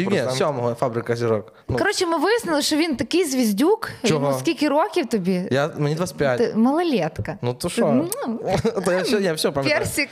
[0.09, 1.53] Ні, сьомого фабрика зірок.
[1.69, 3.91] Ну, Коротше, ми вияснили, що він такий звіздюк.
[4.05, 4.25] Чого?
[4.27, 5.47] Йому скільки років тобі?
[5.51, 6.37] я, мені 25.
[6.37, 7.37] Ти малолетка.
[7.41, 8.05] Ну то що?
[8.85, 9.81] То я все, я все пам'ятаю.
[9.81, 10.09] Персик,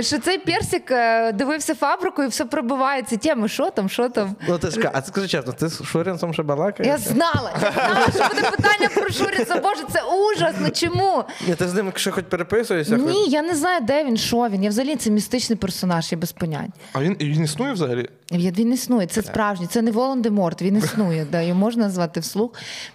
[0.00, 3.16] що цей персик е, дивився фабрику і все пробивається.
[3.16, 4.36] Теми, що там, що там.
[4.48, 6.86] Ну ти ж ка- а ти скажи чесно, ти з Шурінцем ще балакаєш?
[6.92, 9.60] Я знала, я знала, що буде питання про Шуріца.
[9.60, 10.54] Боже, це ужас.
[10.60, 11.24] Ну чому?
[11.48, 12.98] Ні, ти з ним ще хоч переписуєшся?
[12.98, 14.62] хоч- Ні, я не знаю, де він, що він.
[14.64, 16.70] Я взагалі це містичний персонаж, я без понять.
[16.92, 18.08] А він, він існує взагалі?
[18.32, 22.50] Він він існує, це справжній, це не Волан-де-Морт, він існує, да, його можна назвати вслух.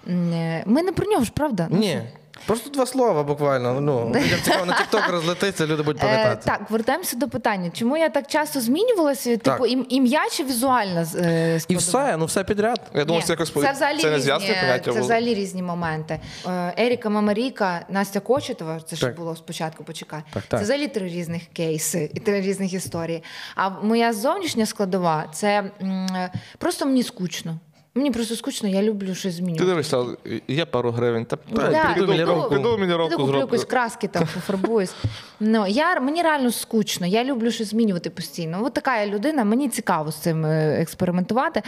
[0.07, 1.67] Е, Ми не про нього ж, правда?
[1.69, 2.01] Ну, Ні.
[2.45, 3.81] Просто два слова буквально.
[3.81, 6.41] Ну, людям цікаво, на TikTok розлетиться, люди будуть Е, пам'ятати.
[6.45, 7.69] так, вертаємося до питання.
[7.69, 9.37] Чому я так часто змінювалася?
[9.37, 12.81] Типу, ім- ім'я чи візуальна е, І все, ну все підряд.
[12.93, 14.31] Я думаю, це якось це взагалі це не різні,
[14.61, 16.19] поняття це взагалі різні моменти.
[16.47, 19.15] Е, Еріка Мамаріка, Настя Кочетова, це Так.
[19.15, 20.21] було спочатку, почекай.
[20.33, 20.59] Так, так.
[20.59, 23.23] Це взагалі три різних кейси і три різних історії.
[23.55, 27.57] А моя зовнішня складова це м, е, просто мені скучно.
[27.97, 29.65] Мені просто скучно, я люблю щось Ти змінювати.
[29.65, 30.05] дивишся,
[30.47, 31.25] є пару гривень.
[31.25, 32.77] Та Да, піду, піду піду, ровку.
[32.79, 33.39] мені ровку Піду куплю зроблю.
[33.39, 34.93] якусь краски там пофарбуюсь.
[35.39, 38.63] Ну, я, мені реально скучно, я люблю щось змінювати постійно.
[38.65, 41.61] От така я людина, мені цікаво з цим е, експериментувати.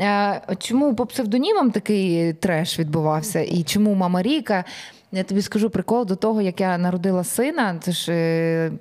[0.00, 3.40] Е, Чому по псевдонімам такий треш відбувався?
[3.40, 4.64] І чому мама Ріка?
[5.12, 7.76] Я тобі скажу прикол до того, як я народила сина.
[7.82, 8.12] Це ж.
[8.12, 8.72] е,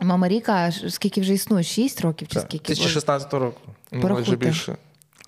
[0.00, 1.64] Мама Ріка, скільки вже існує?
[1.64, 2.74] Шість років чи скільки?
[2.74, 3.60] 2016 року.
[3.92, 4.28] Ну, Порахуйте.
[4.30, 4.76] вже більше.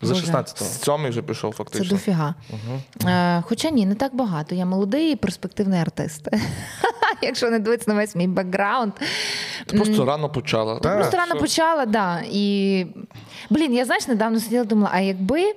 [0.03, 0.67] За 16-го.
[0.67, 1.99] Сьомий вже пішов Це фактично.
[2.51, 3.11] Угу.
[3.11, 4.55] Е, хоча ні, не так багато.
[4.55, 6.29] Я молодий і перспективний артист.
[7.23, 8.93] Якщо не дивитися на весь мій бекграунд.
[9.67, 10.79] Ти просто рано почала.
[10.79, 11.41] Та, Просто рано Все.
[11.41, 12.23] почала, да.
[12.31, 12.87] І
[13.51, 15.55] блін, я знаєш, недавно сиділа думала, а якби,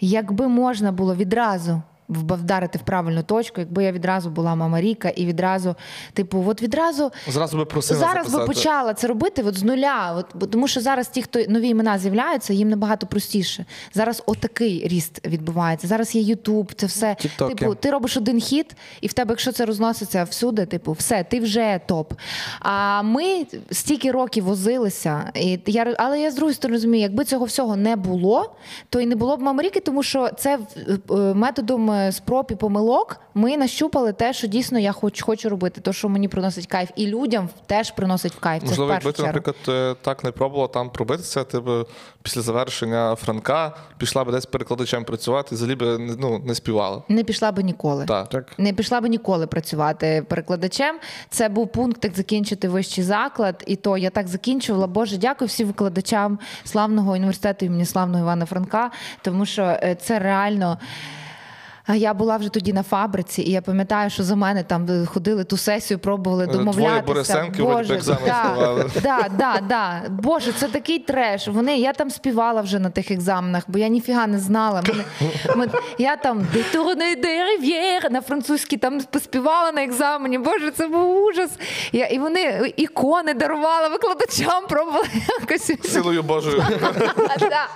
[0.00, 1.82] якби можна було відразу.
[2.12, 5.74] Вдарити в правильну точку, якби я відразу була мама Ріка, і відразу,
[6.12, 10.14] типу, от відразу Зразу би просила зараз би почала це робити от з нуля.
[10.18, 13.64] От, бо, тому що зараз ті, хто нові імена з'являються, їм набагато простіше.
[13.94, 15.86] Зараз отакий ріст відбувається.
[15.86, 17.16] Зараз є Ютуб, це все.
[17.18, 17.54] Тіктоки.
[17.54, 21.40] Типу, ти робиш один хіт, і в тебе, якщо це розноситься всюди, типу, все, ти
[21.40, 22.12] вже топ.
[22.60, 27.44] А ми стільки років возилися, і я, але я з другої сторони розумію, якби цього
[27.44, 28.54] всього не було,
[28.88, 33.20] то і не було б Мамаріки, тому що це е, методом е, спроб і помилок
[33.34, 37.06] ми нащупали те, що дійсно я хоч, хочу робити, то, що мені приносить кайф, і
[37.06, 38.62] людям теж приносить кайф.
[38.62, 41.86] Це Можливо, якби ти, наприклад, е, так не пробувала там пробитися, ти б
[42.22, 47.02] після завершення Франка пішла б десь перекладачем працювати і взагалі б ну, не співала.
[47.08, 48.04] Не пішла би ніколи.
[48.04, 48.28] Так.
[48.28, 48.58] Так.
[48.58, 50.98] Не пішла би ніколи працювати перекладачем.
[51.30, 53.64] Це був пункт, як закінчити вищий заклад.
[53.66, 54.86] І то я так закінчувала.
[54.86, 58.90] Боже, дякую всім викладачам славного університету імені славного Івана Франка,
[59.22, 60.78] тому що е, це реально.
[61.86, 65.06] А Я була вже тоді на фабриці, і я пам'ятаю, що за мене там е,
[65.06, 67.50] ходили ту сесію, пробували Е, двоє домовлятися.
[67.58, 68.90] Би екзамен здавали.
[69.02, 70.02] да, да, да.
[70.08, 71.48] Боже, це такий треш.
[71.48, 74.82] Вони, я там співала вже на тих екзаменах, бо я ніфіга не знала.
[74.88, 75.04] Мене,
[75.56, 75.68] ми-
[75.98, 80.38] я там «De tourner на французькій там поспівала на екзамені.
[80.38, 81.50] Боже, це був ужас.
[81.92, 85.04] Я, і вони ікони дарувала викладачам, пробувала
[85.40, 85.72] якось.
[85.92, 86.64] Силою Божою.
[87.40, 87.68] Да.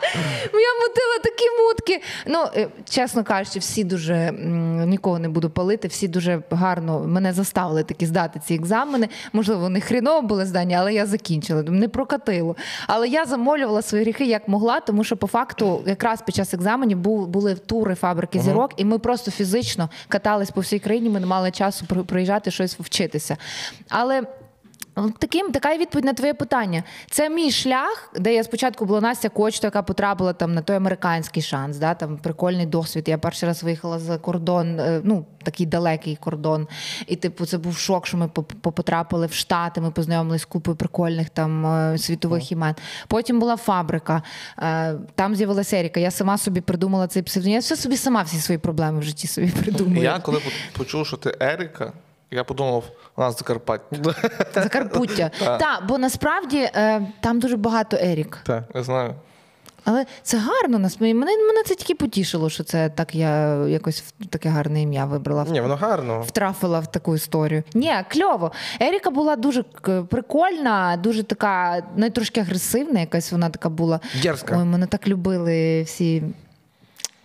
[0.52, 2.02] Я мутила такі мутки.
[2.26, 7.32] Ну, е, чесно кажучи, всі дуже м, нікого не буду палити, всі дуже гарно мене
[7.32, 9.08] заставили таки здати ці екзамени.
[9.32, 11.62] Можливо, вони хріново були здані, але я закінчила.
[11.62, 12.56] Не прокатило.
[12.86, 16.98] Але я замолювала свої гріхи як могла, тому що по факту, якраз під час екзаменів
[16.98, 21.10] був, були тури фабрики зірок, і ми просто фізично катались по всій країні.
[21.10, 23.36] Ми не мали часу при- приїжджати щось вчитися.
[23.88, 24.22] Але.
[24.96, 26.82] Ну, Таким така і відповідь на твоє питання.
[27.10, 31.42] Це мій шлях, де я спочатку була Настя Кочто, яка потрапила там на той американський
[31.42, 33.08] шанс, да, там прикольний досвід.
[33.08, 36.68] Я перший раз виїхала за кордон, е, ну такий далекий кордон.
[37.06, 38.28] І типу, це був шок, що ми
[38.62, 39.80] потрапили в Штати.
[39.80, 42.74] Ми познайомилися з купою прикольних там е, світових імен.
[43.08, 44.22] Потім була фабрика,
[44.58, 46.00] е, там з'явилася Еріка.
[46.00, 47.54] Я сама собі придумала цей псевдонім.
[47.54, 50.02] Я все собі сама всі свої проблеми в житті собі придумую.
[50.02, 51.92] Я коли по- почув, що ти Еріка,
[52.30, 52.84] я подумав,
[53.16, 54.14] вона з Закарпаття.
[54.54, 55.30] Закарпуття.
[55.40, 58.38] Так, бо насправді е, там дуже багато Ерік.
[58.44, 58.64] Так.
[58.74, 59.14] Я знаю.
[59.88, 61.14] Але це гарно насправді.
[61.14, 65.44] Мене, мене це тільки потішило, що це так я якось в- таке гарне ім'я вибрала.
[65.48, 66.20] Ні, воно гарно.
[66.20, 67.62] Втрафила в таку історію.
[67.74, 68.52] Ні, кльово.
[68.80, 69.62] Еріка була дуже
[70.10, 74.00] прикольна, дуже така, ну, трошки агресивна, якась вона така була.
[74.22, 74.56] Дерзка.
[74.58, 76.22] Ой, мене так любили всі.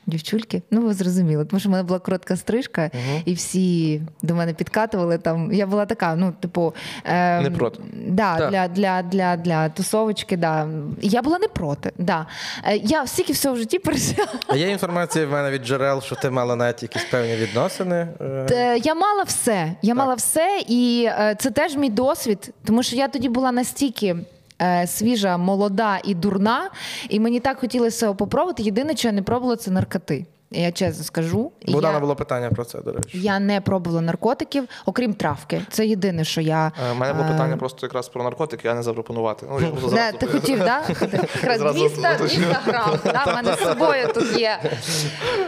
[0.06, 2.92] Дівчульки, ну ви зрозуміли, тому що в мене була коротка стрижка,
[3.26, 5.54] і всі до мене підкатували там.
[5.54, 6.74] Я була така, ну, типу,
[7.06, 7.80] е, Не проти.
[8.08, 8.52] Да, Так.
[8.52, 10.68] Для, для, для, для тусовочки, да.
[11.02, 11.92] Я була не проти.
[11.98, 12.26] Да.
[12.66, 14.28] Е, Я стільки всього в житті пережила.
[14.48, 18.08] А є інформація в мене від джерел, що ти мала навіть якісь певні відносини.
[18.52, 19.74] е, Я мала все.
[19.82, 24.16] Я мала все, і е, це теж мій досвід, тому що я тоді була настільки.
[24.62, 26.70] Е, Свіжа, молода і дурна,
[27.10, 28.64] і мені так хотілося попробувати.
[28.64, 30.26] Єдине, що я не пробувала, це наркоти.
[30.54, 31.52] Я чесно скажу.
[31.68, 33.20] Богдана я, було питання про це, до речі.
[33.20, 35.62] я не пробувала наркотиків, окрім травки.
[35.70, 38.84] Це єдине, що я У мене було е, питання просто якраз про наркотики, а не
[38.84, 39.46] запропонувати.
[39.50, 40.90] Ну, я Не, зразу- ти хотів, так?
[40.90, 42.90] Якраз 200, 200 грам.
[43.28, 44.60] В мене з собою тут є.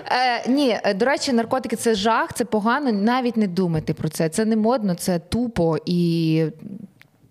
[0.05, 2.91] Е, ні, е, до речі, наркотики це жах, це погано.
[2.91, 4.29] Навіть не думайте про це.
[4.29, 6.45] Це не модно, це тупо і.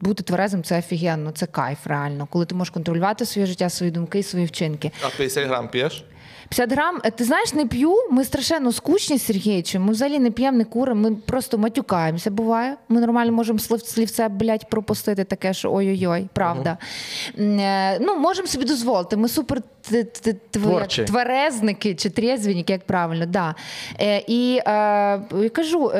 [0.02, 2.26] Бути тверезим це офігенно, це кайф реально.
[2.30, 4.90] Коли ти можеш контролювати своє життя, свої думки, свої вчинки.
[5.06, 6.04] А 50 грам п'єш?
[6.52, 7.94] 50 грам, Е, ти знаєш, не п'ю.
[8.10, 9.82] Ми страшенно скучні з Сергійчем.
[9.84, 12.30] Ми взагалі не п'ємо, не куримо, ми просто матюкаємося.
[12.30, 12.76] Буває.
[12.88, 16.78] Ми нормально можемо слів, слівце, блядь, пропустити таке, що ой-ой-ой, правда.
[17.38, 19.16] Е, Ну, можемо собі дозволити.
[19.16, 19.62] Ми супер
[21.04, 23.54] тверезники чи трезвенники, як правильно, да.
[24.00, 25.92] Е, і я кажу,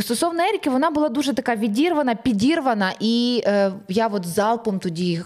[0.00, 3.44] стосовно Еріки, вона була дуже така відірвана, підірвана, і
[3.88, 5.20] я от залпом тоді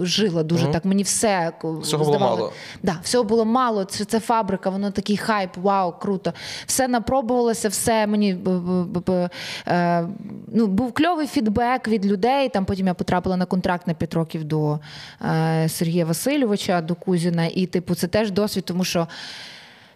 [0.00, 0.84] жила дуже так.
[0.84, 1.52] Мені все
[2.36, 2.49] було
[2.82, 3.84] Да, всього було мало.
[3.84, 6.32] Це, це фабрика, воно такий хайп, вау, круто.
[6.66, 8.36] Все напробувалося, все мені
[9.68, 10.08] е,
[10.52, 12.48] ну, був кльовий фідбек від людей.
[12.48, 14.78] Там потім я потрапила на контракт на 5 років до
[15.22, 17.46] е, Сергія Васильовича, до Кузіна.
[17.46, 19.06] І, типу, це теж досвід, тому що.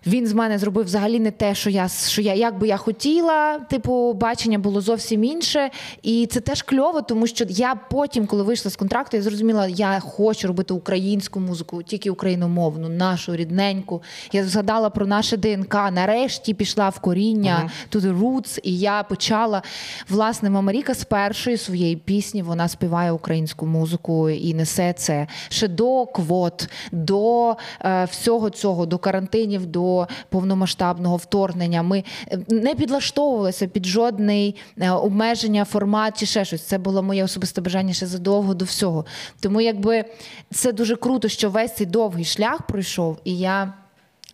[0.06, 3.58] Він з мене зробив взагалі не те, що я що я як би я хотіла.
[3.58, 5.70] Типу, бачення було зовсім інше.
[6.02, 10.00] І це теж кльово, тому що я потім, коли вийшла з контракту, я зрозуміла, я
[10.00, 14.02] хочу робити українську музику, тільки україномовну, нашу рідненьку.
[14.32, 15.74] Я згадала про наше ДНК.
[15.74, 19.62] Нарешті пішла в коріння to the roots, і я почала
[20.08, 22.42] власне Мамаріка з першої своєї пісні.
[22.42, 28.98] Вона співає українську музику і несе це ще до квот, до е, всього цього, до
[28.98, 29.93] карантинів, до
[30.28, 31.82] повномасштабного вторгнення.
[31.82, 36.62] Ми е, не підлаштовувалися під жодний е, обмеження, формат чи ще щось.
[36.62, 39.04] Це було моє особисте бажання ще задовго до всього.
[39.40, 40.04] Тому якби
[40.52, 43.72] це дуже круто, що весь цей довгий шлях пройшов, і я.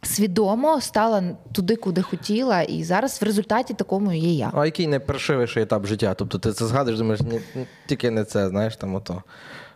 [0.02, 4.50] Свідомо стала туди, куди хотіла, і зараз в результаті такому є я.
[4.54, 6.14] А який найпершивіший етап життя?
[6.14, 7.40] Тобто ти це згадуєш, думаєш, ні,
[7.86, 9.22] тільки не це, знаєш, там ото.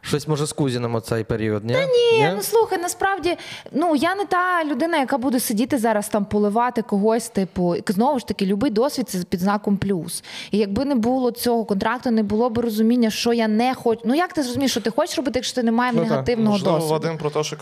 [0.06, 1.72] Щось може з Кузіном оцей період, ні?
[1.74, 3.36] Та Ні, ну слухай, насправді,
[3.72, 7.28] ну я не та людина, яка буде сидіти зараз там поливати когось.
[7.28, 10.24] Типу, І знову ж таки, любий досвід це під знаком плюс.
[10.50, 14.00] І якби не було цього контракту, не було б розуміння, що я не хочу.
[14.04, 16.76] Ну як ти зрозумієш, що ти хочеш робити, якщо ти не маєш Ну, негативного Можливо,
[16.76, 16.92] досвіду?
[16.92, 17.56] Вадим про те, що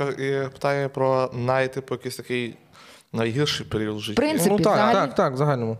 [0.53, 2.57] питає про най, типу, якийсь такий
[3.13, 4.13] найгірший період в житті.
[4.13, 4.95] В принципі, ну так, взагалі.
[4.95, 5.77] так, так, в загальному.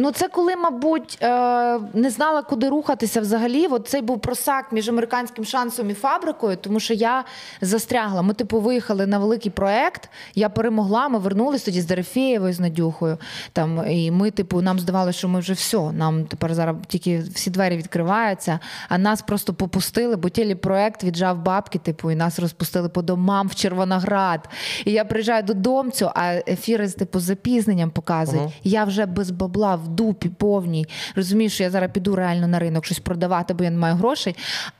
[0.00, 3.66] Ну, це коли, мабуть, е, не знала, куди рухатися взагалі.
[3.66, 7.24] От цей був просак між американським шансом і фабрикою, тому що я
[7.60, 8.22] застрягла.
[8.22, 10.10] Ми, типу, виїхали на великий проект.
[10.34, 11.08] Я перемогла.
[11.08, 13.18] Ми вернулись тоді з Дерефєєвою, з Надюхою.
[13.52, 15.92] Там, і ми, типу, нам здавалося, що ми вже все.
[15.92, 18.58] Нам тепер зараз тільки всі двері відкриваються,
[18.88, 23.54] а нас просто попустили, бо телепроект віджав бабки, типу, і нас розпустили по домам в
[23.54, 24.48] Червоноград.
[24.84, 28.52] І я приїжджаю додомцю, а ефіри з типу з запізненням показують.
[28.64, 30.86] Я вже без бабла в дупі повній.
[31.16, 34.36] Розумію, що я зараз піду реально на ринок щось продавати, бо я не маю грошей.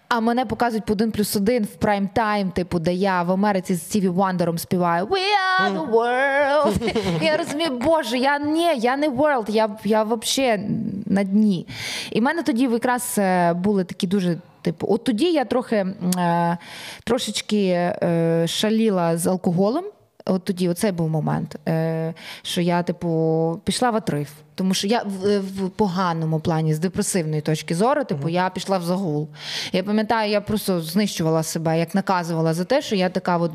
[0.08, 3.74] А мене показують по один плюс один в прайм тайм, типу, де я в Америці
[3.74, 5.18] з Стіві Вандером співаю We
[5.60, 6.96] are the world.
[7.22, 10.62] Я розумію, боже, я ні, я не world, я, я взагалі
[11.06, 11.66] на дні.
[12.10, 14.38] І в мене тоді якраз е, були такі дуже.
[14.62, 16.58] Типу, от тоді я трохи е,
[17.04, 19.84] трошечки е, шаліла з алкоголем.
[20.26, 24.30] От тоді, оцей був момент, е, що я, типу, пішла в атриф.
[24.58, 28.82] Тому що я в, в поганому плані, з депресивної точки зору, типу, я пішла в
[28.82, 29.28] загул.
[29.72, 33.52] Я пам'ятаю, я просто знищувала себе, як наказувала за те, що я така от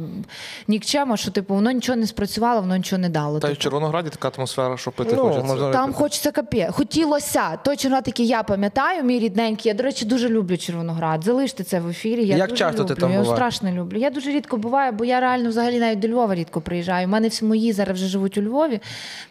[0.67, 3.39] нікчема, що типу, воно нічого не спрацювало, воно нічого не дало.
[3.39, 3.63] Та й в типу.
[3.63, 5.47] Червонограді така атмосфера, що пити Ну, хочеться.
[5.53, 6.69] можна- Там хочеться капє.
[6.71, 7.57] Хотілося.
[7.57, 9.69] Той Червоноград, який я пам'ятаю, мій рідненький.
[9.69, 11.23] Я, до речі, дуже люблю Червоноград.
[11.23, 12.25] Залиште це в ефірі.
[12.25, 12.95] Я Як дуже часто люблю.
[12.95, 13.97] ти там я його страшно люблю.
[13.97, 17.07] Я дуже рідко буваю, бо я реально взагалі навіть до Львова рідко приїжджаю.
[17.07, 18.79] У мене всі мої зараз вже живуть у Львові,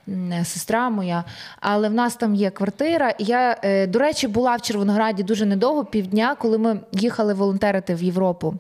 [0.09, 1.25] е, сестра моя.
[1.65, 3.15] Але в нас там є квартира.
[3.19, 8.03] Я, е, до речі, була в Червонограді дуже недовго, півдня, коли ми їхали волонтерити в
[8.03, 8.55] Європу.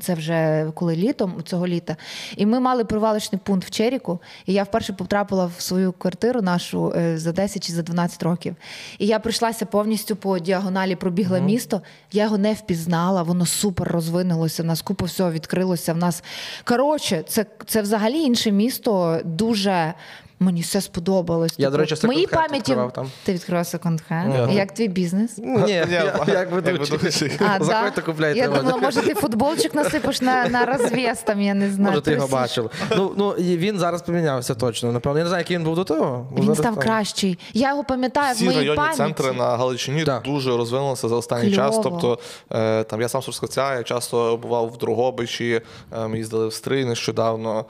[0.00, 1.96] Це вже коли літом цього літа.
[2.36, 4.20] І ми мали привалочний пункт в Черіку.
[4.46, 8.56] І я вперше потрапила в свою квартиру нашу е, за 10 чи за 12 років.
[8.98, 11.82] І я прийшлася повністю по діагоналі, пробігла місто.
[12.12, 14.62] Я його не впізнала, воно супер розвинулося.
[14.62, 15.92] В нас купа всього відкрилося.
[15.92, 16.24] В нас
[16.64, 19.20] коротше, це, це взагалі інше місто.
[19.24, 19.94] Дуже
[20.42, 21.54] мені все сподобалось.
[21.58, 23.10] Я, до Типу, речі, в моїй пам'яті відкривав там.
[23.24, 24.46] ти відкривав секонд-хенд?
[24.48, 24.54] Ні.
[24.54, 25.38] Як твій бізнес?
[25.38, 26.98] Ні, я- як як ведучий.
[27.60, 28.38] Заходьте, купляйте.
[28.38, 31.90] Я думала, може ти футболчик насипиш на, на розв'яз, там, я не знаю.
[31.90, 32.70] Може, ти його бачив.
[32.96, 34.92] Ну, ну, і він зараз помінявся точно.
[34.92, 36.26] Напевно, я не знаю, який він був до того.
[36.36, 36.82] Він Зараз став там.
[36.82, 37.38] кращий.
[37.52, 38.96] Я його пам'ятаю в Всі моїй районні пам'яті.
[38.96, 41.70] центри на Галичині дуже розвинулися за останній Кльово.
[41.70, 41.80] час.
[41.82, 42.18] Тобто
[42.52, 45.60] е, там я сам з я часто бував в Дрогобичі,
[45.92, 47.64] е, ми їздили в Стрий нещодавно,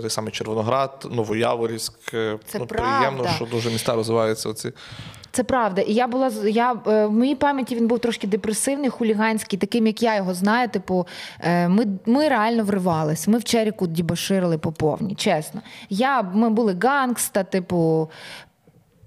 [0.00, 2.14] той самий Червоноград, Новояворівськ.
[2.14, 2.96] Е, Це ну, правда.
[2.96, 4.48] приємно, що дуже міста розвиваються.
[4.48, 4.72] Оці.
[5.32, 5.82] Це правда.
[5.82, 10.02] І я була я е, в моїй пам'яті він був трошки депресивний, хуліганський, таким як
[10.02, 10.68] я його знаю.
[10.68, 11.06] Типу,
[11.40, 13.28] е, ми, ми реально вривались.
[13.28, 15.60] Ми в Черіку дібаширили по повній, чесно.
[15.88, 18.10] Я, ми були гангста, типу,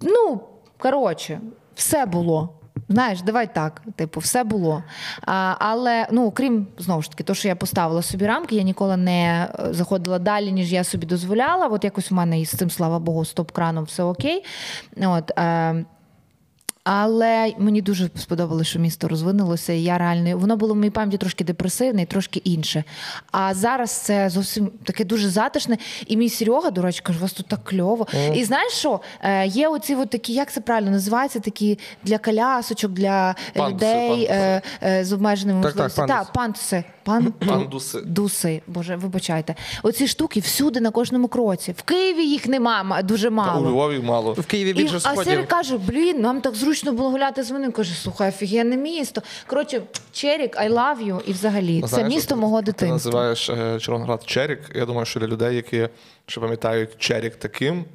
[0.01, 0.41] ну
[0.77, 1.41] коротше,
[1.75, 2.62] все було.
[2.89, 3.81] Знаєш, давай так.
[3.95, 4.83] Типу, все було.
[5.21, 8.97] А, але ну, крім знову ж таки, то, що я поставила собі рамки, я ніколи
[8.97, 11.67] не е, заходила далі, ніж я собі дозволяла.
[11.67, 14.43] От якось у мене із цим, слава Богу, з топ-краном все окей.
[14.97, 15.85] От, е,
[16.83, 19.73] але мені дуже сподобалося, що місто розвинулося.
[19.73, 22.83] І я реально воно було в моїй пам'яті трошки депресивне і трошки інше.
[23.31, 25.77] А зараз це зовсім таке дуже затишне.
[26.07, 28.07] І мій Серега, до речі, каже, у вас тут так кльово.
[28.33, 28.99] І знаєш що?
[29.21, 34.09] Е, є оці от такі, як це правильно називається, такі для колясочок, для Пандуси, людей
[34.09, 34.27] пандуси.
[34.33, 36.07] е, е, з обмеженими Так, так, можливостями.
[36.07, 36.83] Так, пандуси.
[37.03, 37.33] Пан...
[37.47, 38.01] Пандуси.
[38.05, 39.55] Дуси, боже, вибачайте.
[39.83, 41.71] Оці штуки всюди на кожному кроці.
[41.77, 43.67] В Києві їх нема дуже Та мало.
[43.67, 44.33] у Львові мало.
[44.33, 45.23] В Києві І, більше а сходів.
[45.23, 47.71] Сері каже: блін, нам так зручно було гуляти з мене.
[47.71, 49.21] Каже, слухай, офігенне місто.
[49.47, 51.21] Коротше, Черік, I love you.
[51.25, 54.59] І взагалі, це Знаєш, місто от мого Ти називаєш е, Червоноград Черік.
[54.75, 55.89] Я думаю, що для людей, які
[56.27, 57.85] ще пам'ятають Черік таким,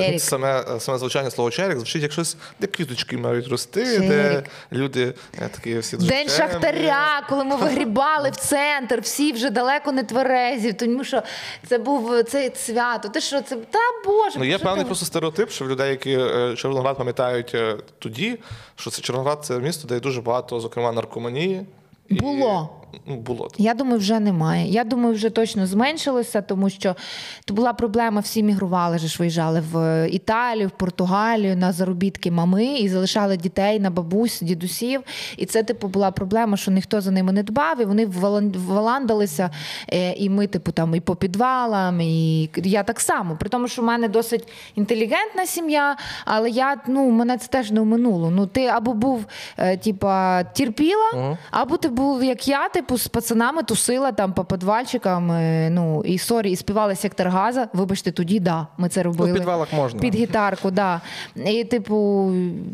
[0.00, 4.08] е, саме, саме звучання слова Черік звучить як щось, де квіточки мають рости, Черік.
[4.08, 4.42] де
[4.72, 6.52] люди е, такі всі дуже День чемні.
[6.52, 11.22] Шахтаря, коли ми вигрібали в центр, всі вже далеко не тверезі, тому що
[11.68, 13.08] це був це свято.
[13.08, 16.12] Ти що це та боже, Ну, є певний ти- просто стереотип, що в людей, які
[16.12, 18.38] е, Червоноград пам'ятають е, тоді,
[18.76, 21.66] що це Червоноград це місто, де є дуже багато, зокрема, наркоманії.
[22.08, 22.70] І- Було.
[23.06, 23.48] Ну, було.
[23.58, 24.68] Я думаю, вже немає.
[24.70, 26.96] Я думаю, вже точно зменшилося, тому що
[27.44, 32.88] то була проблема, всі мігрували, ж виїжджали в Італію, в Португалію на заробітки мами і
[32.88, 35.00] залишали дітей на бабусь, дідусів.
[35.36, 39.50] І це, типу, була проблема, що ніхто за ними не дбав, і вони валан- валандалися.
[39.92, 43.36] Е, І ми, типу, там і по підвалам, і я так само.
[43.36, 47.80] При тому, що в мене досить інтелігентна сім'я, але я ну мене це теж не
[47.80, 48.30] оминуло.
[48.30, 49.24] Ну ти або був
[49.58, 55.30] е, типа терпіла, або ти був як я, типу, з пацанами тусила там по підвальчикам.
[55.32, 57.68] е, Ну і sorry, і співала Сектор газа.
[57.72, 59.28] Вибачте, тоді да, ми це робили.
[59.28, 60.00] Ну, в підвалах можна.
[60.00, 61.00] Під гітарку, да.
[61.46, 62.30] І, типу,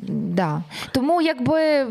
[0.09, 0.62] да.
[0.92, 1.86] Тому якби.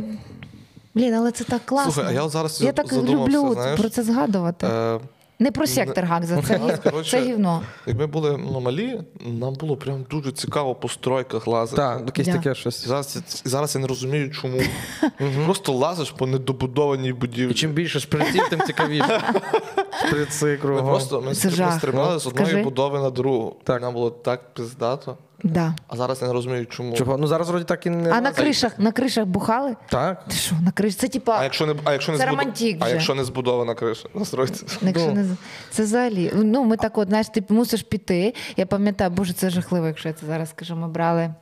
[0.95, 1.91] Блін, але це так класно.
[1.91, 4.67] Слухай, а я зараз я так задумався, люблю знаєш, про це згадувати.
[4.67, 4.99] Е,
[5.39, 7.61] Не про сектор Гагза, це, Нас, коротше, це гівно.
[7.85, 11.81] Як ми були ну, малі, нам було прям дуже цікаво по стройках лазити.
[11.81, 12.87] Так, якесь таке щось.
[12.87, 14.61] Зараз, зараз я не розумію, чому.
[15.45, 17.51] Просто лазиш по недобудованій будівлі.
[17.51, 19.21] І чим більше шприців, тим цікавіше.
[20.07, 20.85] Шприци кругом.
[20.85, 23.55] просто ми, просто ми стрибали з одної будови на другу.
[23.63, 23.81] Так.
[23.81, 25.17] Нам було так пиздато.
[25.43, 25.75] Да.
[25.87, 26.95] А зараз я не розумію, чому.
[26.95, 27.17] Чого?
[27.17, 28.11] Ну зараз вроді так і не.
[28.11, 29.75] А на кришах, на кришах бухали?
[29.89, 30.25] Так.
[30.25, 30.99] Ти що, на кришах?
[30.99, 31.37] Це типа.
[31.39, 34.25] А якщо не, а якщо не, Це збудо- романтик а якщо не збудована криша на
[34.25, 34.65] стройці?
[34.81, 35.25] Якщо не...
[35.71, 36.31] Це взагалі.
[36.35, 38.33] Ну, ми так от, знаєш, ти мусиш піти.
[38.57, 40.75] Я пам'ятаю, боже, це жахливо, якщо я це зараз скажу.
[40.75, 41.33] Ми брали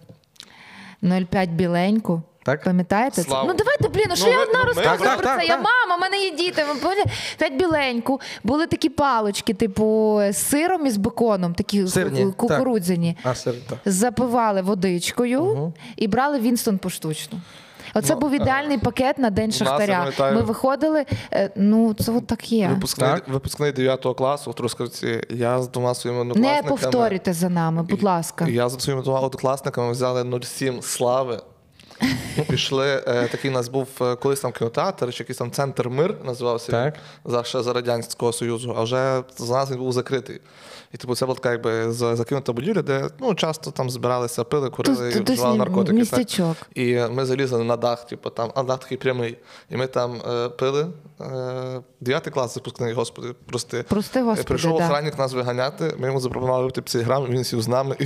[1.04, 2.22] 0,5 біленьку.
[2.46, 2.64] Так?
[2.64, 3.24] Пам'ятаєте?
[3.24, 3.30] це?
[3.30, 5.34] Ну давайте, блін, ну що Ну, я ви- одна ну, ми- розказую Так, про так,
[5.42, 5.48] це.
[5.48, 5.50] так.
[5.50, 6.64] Я мама, в мене є діти.
[6.74, 7.04] Ви поняли?
[7.38, 8.22] П'ять біленьку.
[8.44, 13.18] Були такі палочки, типу, з сиром і з беконом, такі Сирні, ку- кукурудзяні.
[13.24, 13.78] А, сир, так.
[13.86, 17.38] Запивали водичкою і брали Вінстон поштучно.
[17.94, 19.98] Оце Ну, був ідеальний пакет на день нас, я Шахтаря.
[19.98, 22.68] пам'ятаю- Ми виходили, е, ну це от так є.
[22.68, 23.28] Випускний, Так.
[23.28, 25.22] випускний 9 класу в Трускавці.
[25.30, 26.70] Я з двома своїми Не однокласниками.
[26.78, 28.48] повторюйте за нами, будь ласка.
[28.48, 31.40] Я за своїми двома однокласниками взяли 07 слави.
[32.44, 36.16] Пішли, е, такий у нас був е, колись там кінотеатр, чи якийсь там центр мир
[36.24, 36.96] називався Так.
[37.26, 40.42] за ще за Радянського Союзу, а вже за нас він був закритий.
[40.94, 45.12] І типу це була така якби закинута будівля, де ну, часто там збиралися, пили, курили
[45.12, 46.06] і вживали наркотики.
[46.06, 46.58] так.
[46.76, 49.38] І ми залізли на дах, типу, там, а дах такий прямий.
[49.70, 50.88] І ми там е, пили.
[51.22, 53.84] Е, дев'ятий клас випускний, господи, прости.
[53.84, 54.86] Прости, Господи, Прийшов да.
[54.86, 58.06] охранник нас виганяти, ми йому запропонували випити 50 грам, він сів з нами і,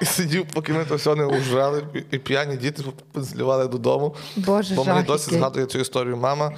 [0.00, 2.71] і сидів, поки ми то все не ужрали, і, і п'яні діти
[3.14, 4.14] зливали додому.
[4.36, 6.52] Боже, Бо мені досі згадує цю історію мама,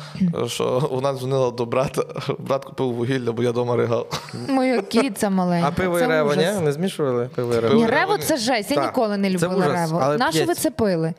[0.46, 2.02] що вона дзвонила до брата,
[2.38, 4.22] брат купив вугілля, бо я вдома ригав.
[4.48, 5.68] Моя кіця маленька.
[5.68, 6.46] А пиво Це і рево, ні?
[6.62, 7.74] Не змішували пиво і рево?
[7.74, 8.70] Ні, рево це жесть.
[8.70, 10.00] Я Так, ніколи не це любила ужас, рево.
[10.02, 11.14] але На ви це пили?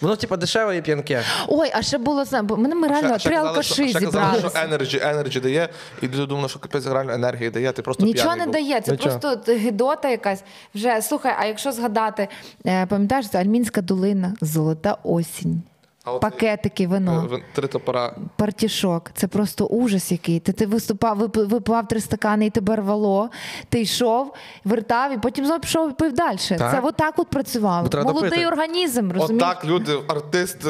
[0.00, 1.22] Воно, типа, дешеве і п'янке.
[1.48, 5.68] Ой, а ще було бо мене ми реально три алкаші казали, що енерджі, енерджі дає,
[6.02, 8.52] і люди думали, що капець реально енергії дає, ти просто Нічого п'яний не був.
[8.52, 9.18] дає, це Нічого.
[9.18, 10.42] просто гидота якась.
[10.74, 12.28] Вже слухай, а якщо згадати,
[12.66, 15.62] е, пам'ятаєш, це Альмінська долина, золота осінь.
[16.06, 17.28] А от- Пакетики, вино.
[17.32, 18.12] Е, Три топора.
[18.36, 20.40] Партішок, це просто ужас який.
[20.40, 23.30] Ти, ти виступав, випивав три стакани і тебе рвало.
[23.68, 24.34] Ти йшов,
[24.64, 26.36] вертав і потім знову пішов і пив далі.
[26.38, 27.88] Це отак от працювало.
[27.88, 28.46] Треба Молодий допити.
[28.46, 29.46] організм, розумієш?
[29.50, 30.68] Отак люди, артисти.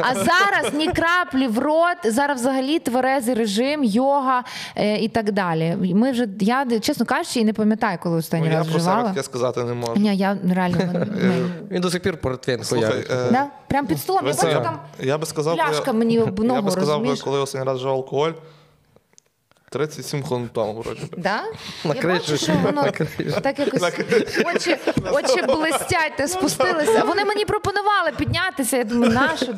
[0.00, 4.44] А зараз ні краплі в рот, зараз взагалі тверезий режим, йога
[4.76, 5.76] е, і так далі.
[5.94, 9.08] Ми вже я чесно кажучи, і не пам'ятаю, коли останній Ну, раз вживала.
[9.08, 9.94] таке сказати не можу.
[9.96, 11.06] Ні, я реально ми-
[11.70, 13.46] Він до сих пір е, да?
[13.68, 14.24] прям під столом.
[14.54, 17.22] Це- там я би сказав, пляшка мені ногу, я би сказав, розумієш?
[17.22, 18.30] коли останній раз вживав алкоголь,
[19.76, 21.00] 37 хвилин тому, вроді.
[21.16, 21.42] Да?
[21.84, 22.90] На Я бачу, що воно
[23.42, 23.82] так якось
[24.54, 24.76] очі,
[25.12, 27.04] очі блистять, та спустилися.
[27.04, 28.76] Вони мені пропонували піднятися.
[28.76, 29.54] Я думаю, нащо?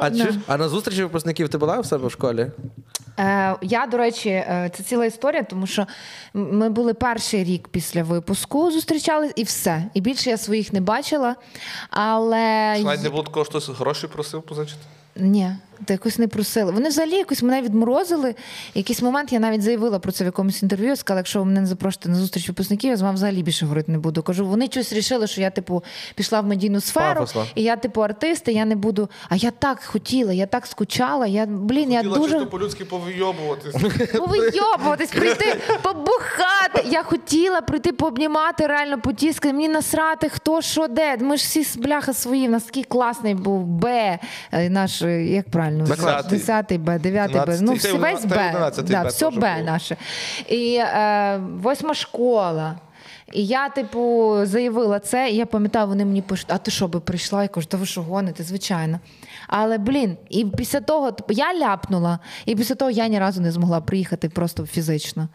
[0.00, 2.50] А, чи, а на зустрічі випускників ти була в себе в школі?
[3.18, 5.86] Е, я, до речі, е, це ціла історія, тому що
[6.34, 9.84] ми були перший рік після випуску, зустрічались і все.
[9.94, 11.36] І більше я своїх не бачила.
[11.90, 14.80] Але навіть не було такого, що хтось гроші просив позичити.
[15.16, 15.50] ні,
[15.86, 16.72] то якось не просили.
[16.72, 18.34] Вони взагалі якось мене відморозили.
[18.74, 20.96] Якийсь момент я навіть заявила про це в якомусь інтерв'ю.
[20.96, 23.92] Сказала, якщо ви мене не запрошуєте на зустріч випускників, я з вами взагалі більше говорити
[23.92, 24.22] не буду.
[24.22, 27.46] Кажу, вони щось рішили, що я, типу, пішла в медійну сферу, Пафосно.
[27.54, 29.08] і я, типу, артист, і я не буду.
[29.28, 31.26] А я так хотіла, я так скучала.
[31.26, 32.22] Я, блін, я дуже.
[32.32, 33.74] чисто по-людськи повийобуватись.
[34.18, 36.84] Повийобуватись, прийти побухати.
[36.90, 39.54] Я хотіла прийти пообнімати, реально потіскати.
[39.54, 41.16] Мені насрати, хто що де.
[41.16, 42.48] Ми ж всі бляха свої.
[42.48, 44.18] У нас такий класний був Б.
[44.52, 46.38] е, Наш е, як правильно Десятий.
[46.38, 47.58] 10 Б, 9 Б.
[47.60, 48.72] Ну, весь Б.
[48.82, 49.96] Да, все Б наше.
[50.48, 52.74] І е, восьма школа.
[53.34, 57.00] І я, типу, заявила це, і я пам'ятаю, вони мені пишуть, а ти що би
[57.00, 57.42] прийшла?
[57.42, 59.00] Я кажу, та ви що гоните, звичайно.
[59.48, 63.52] Але блін, і після того типу, я ляпнула, і після того я ні разу не
[63.52, 65.28] змогла приїхати просто фізично.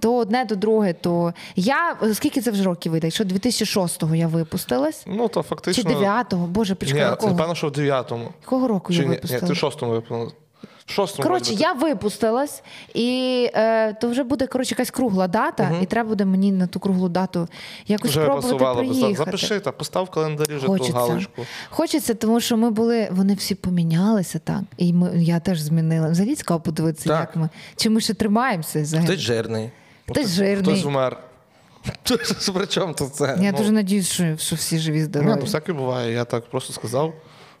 [0.00, 3.06] То одне, то друге, то я скільки це вже років вийде?
[3.06, 5.90] Якщо 2006-го я випустилась, Ну, то фактично.
[5.90, 6.46] чи 9-го?
[6.46, 7.54] Боже, Ні, почекай, це якого?
[7.54, 8.28] що в 9-му.
[8.42, 10.30] якого року Чи я ні, ні, ти в 6-му випустила.
[11.00, 11.22] 6-му.
[11.24, 12.62] Коротше, я випустилась,
[12.94, 16.80] і е, то вже буде коротше, якась кругла дата, і треба буде мені на ту
[16.80, 17.48] круглу дату
[17.86, 19.14] якось вже спробувати приїхати.
[19.14, 20.92] Запиши та постав в календарі вже ту Хочеться.
[20.92, 21.42] галочку.
[21.70, 24.60] Хочеться, тому що ми були, вони всі помінялися так.
[24.76, 26.08] І ми, я теж змінила.
[26.10, 27.20] Взагалі цікаво подивитися, Так.
[27.20, 27.48] як ми.
[27.76, 29.06] Чи ми ще тримаємося взагалі?
[29.08, 29.70] Хтось жирний.
[30.10, 30.62] Хтось жирний.
[30.74, 31.18] Хтось вмер.
[32.54, 33.38] При чому тут це?
[33.42, 35.34] Я дуже надіюсь, що, що всі живі Ні, здорові.
[35.36, 36.12] ну всяке буває.
[36.12, 37.14] Я так просто сказав.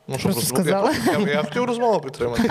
[0.08, 0.92] Ну, що Просто сказала?
[1.06, 2.42] Я, я, я хотів розмову підтримати.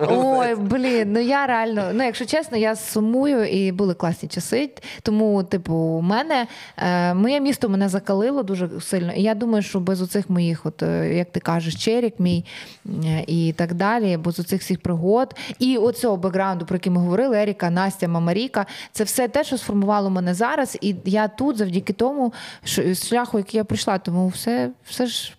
[0.00, 4.70] Ой, блін, ну я реально, ну якщо чесно, я сумую і були класні часи.
[5.02, 6.46] Тому, типу, у мене
[6.76, 9.12] е, моє місто мене закалило дуже сильно.
[9.12, 12.44] І я думаю, що без оцих моїх, от е, як ти кажеш, черік мій
[12.86, 17.38] е, і так далі, без оцих всіх пригод, і оцього бекграунду, про який ми говорили,
[17.38, 20.78] Еріка, Настя, Мамаріка, це все те, що сформувало мене зараз.
[20.80, 22.32] І я тут завдяки тому
[22.64, 23.98] що, шляху, який я прийшла.
[23.98, 24.53] Тому все,
[24.84, 25.34] все ж.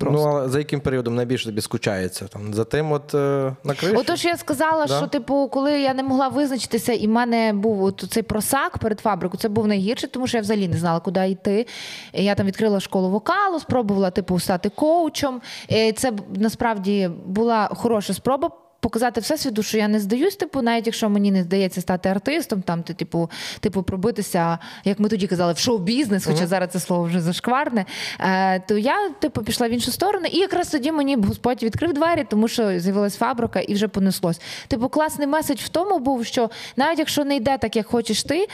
[0.00, 2.26] Ну, але за яким періодом найбільше тобі скучається?
[2.26, 3.96] Там, за тим, от е, на криші?
[3.96, 4.96] Отож, я сказала, Да.
[4.96, 9.00] що типу, коли я не могла визначитися, і в мене був от цей просак перед
[9.00, 11.66] фабрикою, це був найгірше, тому що я взагалі не знала, куди йти.
[12.12, 15.40] Я там відкрила школу вокалу, спробувала типу стати коучем.
[15.68, 18.50] І це насправді була хороша спроба.
[18.80, 22.82] Показати всесвіту, що я не здаюсь, типу, навіть якщо мені не здається стати артистом, там
[22.82, 27.20] ти, типу, типу, пробитися, як ми тоді казали, в шоу-бізнес, хоча зараз це слово вже
[27.20, 27.84] зашкварне.
[28.20, 32.26] Е, то я, типу, пішла в іншу сторону, і якраз тоді мені Господь відкрив двері,
[32.30, 34.40] тому що з'явилась фабрика і вже понеслось.
[34.68, 38.48] Типу, класний меседж в тому був, що навіть якщо не йде так, як хочеш ти.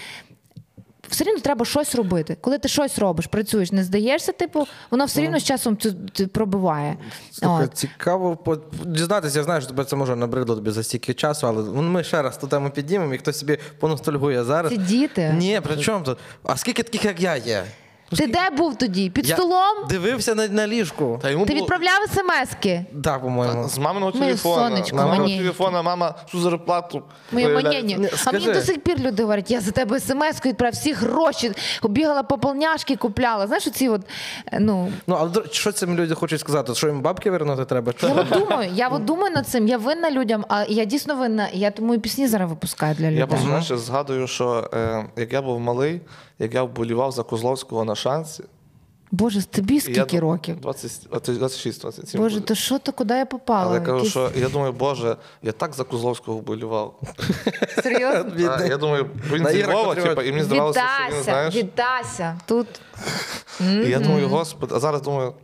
[1.14, 2.36] Все рівно треба щось робити.
[2.40, 5.78] Коли ти щось робиш, працюєш, не здаєшся, типу, воно все рівно з часом
[6.32, 6.96] пробиває.
[7.30, 9.38] Слухай, цікаво по- дізнатися.
[9.38, 12.36] Я знаю, що тебе це може набридло тобі за стільки часу, але ми ще раз
[12.38, 14.72] ту тему піднімемо, і хтось собі поностальгує зараз.
[14.72, 15.34] Це діти.
[15.38, 16.18] Ні, при чому тут?
[16.44, 17.64] А скільки таких, як я є?
[18.16, 19.10] Ти де був тоді?
[19.10, 19.86] Під Я столом?
[19.88, 21.18] Дивився на, на ліжку.
[21.22, 22.84] Та йому Ти було- відправляв смски?
[23.04, 23.68] Так, по-моєму.
[23.68, 24.68] З маминого Моє телефона.
[24.68, 25.38] сонечко, З маминого мені.
[25.38, 27.02] телефона мама всю зарплату.
[27.32, 28.08] Моє манєння.
[28.12, 28.38] А скажи.
[28.46, 31.52] мені до сих пір люди говорять, я за тебе смс-ку відправ всі гроші,
[31.82, 33.46] бігала по полняшки, купляла.
[33.46, 34.00] Знаєш, оці от,
[34.52, 36.74] е, ну, Ну, але що цим люди хочуть сказати?
[36.74, 37.92] Що їм бабки вернути треба?
[38.02, 41.48] Я от думаю, я от думаю над цим, я винна людям, а я дійсно винна.
[41.52, 43.26] Я тому і пісні зараз випускаю для Я людей.
[43.26, 46.00] просто знаєш, згадую, що е, як я був малий,
[46.38, 48.44] як я вболівав за Козловського на шансі.
[49.10, 50.60] Боже, тобі скільки я, років?
[50.60, 52.20] 26, 27.
[52.20, 52.46] Боже, буде.
[52.46, 53.66] то що то куди я попала?
[53.66, 57.00] Але я кажу, що я думаю, Боже, я так за Козловського вболівав.
[57.82, 58.32] Серйозно?
[58.58, 61.54] А, я думаю, він На зі Львова, типу, і мені здавалося, що він, Віддайся, знаєш.
[61.54, 62.40] віддайся.
[62.46, 62.66] Тут
[63.60, 65.34] І я думаю, Господи, а зараз думаю,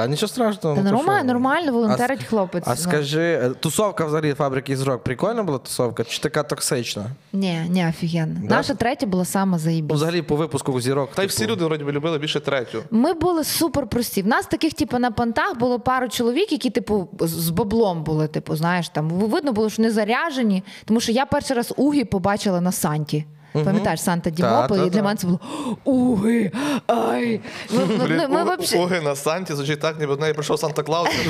[0.00, 0.76] Та нічого страшного.
[0.76, 1.26] Та ну, то нормально, що?
[1.26, 2.64] нормально, волонтерить А хлопець.
[2.66, 2.76] А Ну.
[2.76, 6.04] скажи, е, тусовка взагалі фабрики з рок прикольна була тусовка?
[6.04, 7.06] Чи така токсична?
[7.32, 8.40] ні, ні, офігенно.
[8.42, 8.54] Да?
[8.56, 11.10] Наша третя була сама Ну, взагалі по випуску зірок.
[11.14, 11.30] та й типу.
[11.30, 12.82] всі люди вроді би любили більше третю.
[12.90, 14.22] Ми були супер прості.
[14.22, 18.28] В нас таких, типу, на понтах було пару чоловік, які, типу, з з баблом були,
[18.28, 20.62] типу, знаєш, там видно було, що не заряжені.
[20.84, 23.24] Тому що я перший раз Угі побачила на Санті.
[23.52, 25.40] Пам'ятаєш, Санта Дімопол, і для мене це було
[25.84, 26.52] Уги!
[26.86, 27.40] Ай!
[27.72, 30.34] Ми, ми, Блін, ми, ми у- вообще- Оги на Санті звучить так, ніби до неї
[30.34, 31.08] прийшов Санта Клаус.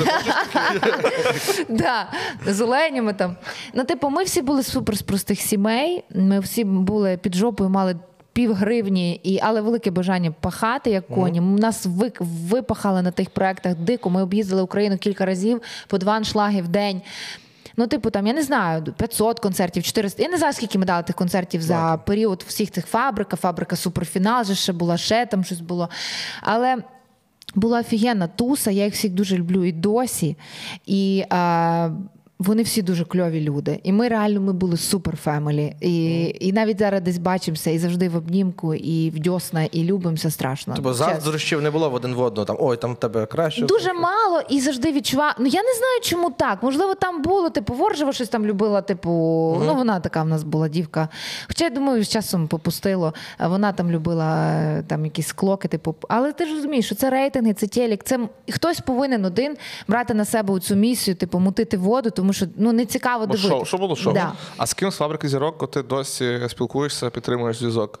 [1.69, 2.07] Да,
[2.47, 3.35] з оленями там.
[3.73, 6.03] Ну, типу, ми всі були супер з простих сімей.
[6.15, 7.95] Ми всі були під жопою, мали
[8.33, 11.39] пів гривні, і, але велике бажання пахати, як коні.
[11.41, 14.09] Нас ви, випахали на тих проектах дико.
[14.09, 17.01] Ми об'їздили Україну кілька разів по два аншлаги в день.
[17.77, 20.23] Ну, типу, там, я не знаю, 500 концертів, 400.
[20.23, 24.43] Я не знаю, скільки ми дали тих концертів за період всіх цих фабрика, фабрика Суперфінал,
[24.43, 25.89] же ще була, ще там щось було.
[26.41, 26.77] Але.
[27.55, 30.37] Була офігенна туса, я їх всіх дуже люблю і досі.
[30.85, 31.89] І а,
[32.41, 33.79] вони всі дуже кльові люди.
[33.83, 35.75] І ми реально ми були супер фемелі.
[35.81, 40.31] І, і навіть зараз десь бачимося і завжди в обнімку, і в дьосна, і любимося
[40.31, 40.73] страшно.
[40.75, 41.05] Тобто Чесно.
[41.05, 42.45] заздрощів не було в один в одного.
[42.45, 43.65] Там ой, там в тебе краще.
[43.65, 45.35] Дуже мало і завжди відчувала.
[45.39, 46.63] Ну я не знаю, чому так.
[46.63, 49.09] Можливо, там було, типу, Воржева щось там любила, типу,
[49.65, 51.09] ну вона така в нас була дівка.
[51.47, 53.13] Хоча я думаю, з часом попустило.
[53.39, 55.95] Вона там любила е, там якісь клоки, типу.
[56.09, 58.03] Але ти ж розумієш, що це рейтинги, це телек.
[58.03, 58.19] Це
[58.49, 62.85] хтось повинен один брати на себе цю місію, типу, мутити воду, тому що ну не
[62.85, 63.49] цікаво Бо дивитися.
[63.49, 64.13] шоу, що було шоу?
[64.13, 64.33] Да.
[64.57, 67.99] А з ким з фабрики зірок ти досі спілкуєшся, підтримуєш зв'язок?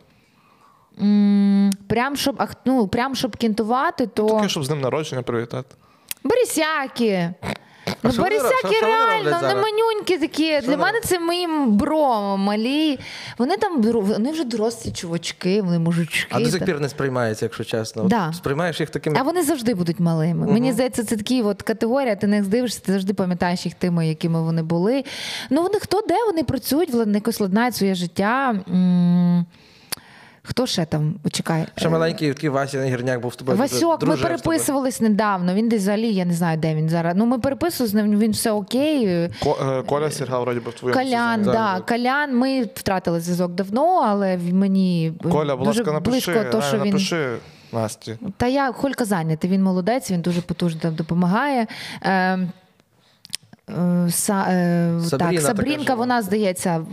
[1.87, 5.75] Прям щоб ах, ну, прям щоб кінтувати, то Тільки щоб з ним народження привітати.
[6.23, 7.33] Борисяки.
[8.03, 9.63] Ну, що Борисяки що- що реально, вони зараз?
[9.63, 10.59] манюнькі такі.
[10.61, 12.99] Для мене це моїм бро малі.
[13.37, 16.27] Вони там вони вже дорослі чувачки, вони мужички.
[16.29, 18.03] А до сих пір не сприймається, якщо чесно.
[18.03, 18.33] Да.
[18.33, 19.15] Сприймаєш їх такими.
[19.19, 20.47] А вони завжди будуть малими.
[20.47, 24.07] Мені здається, це такі от категорія, ти на них дивишся, ти завжди пам'ятаєш їх тими,
[24.07, 25.03] якими вони були.
[25.49, 28.55] Ну, вони хто де вони працюють, вони якось ладнають своє життя.
[28.69, 29.45] М,
[30.43, 31.67] Хто ще там чекає?
[31.75, 33.57] Ще маленький такий Вася Гірняк був з тобою.
[33.57, 35.53] Васьок, ми переписувались недавно.
[35.53, 37.13] Він десь взагалі, я не знаю, де він зараз.
[37.17, 39.29] Ну, ми переписувалися з ним, він все окей.
[39.43, 41.57] Ко- е, Коля Сірга, вроді би, в твоєму Калян, сезоні.
[41.57, 42.37] да, Калян.
[42.37, 46.83] Ми втратили зв'язок давно, але в- мені Коля, будь ласка, напиши, близько то, що реально,
[46.85, 46.91] він.
[46.91, 47.29] напиши
[47.73, 48.17] Насті.
[48.37, 51.67] Та я Холька зайнятий, він молодець, він дуже потужно допомагає.
[52.01, 52.39] Е, е,
[54.09, 56.85] Са, е, Сабріна так, Сабрінка, вона здається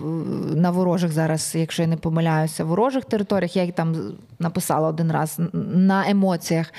[0.55, 3.57] на ворожих зараз, якщо я не помиляюся, ворожих територіях.
[3.57, 3.97] Я їй там
[4.39, 5.41] написала один раз
[5.75, 6.73] на емоціях.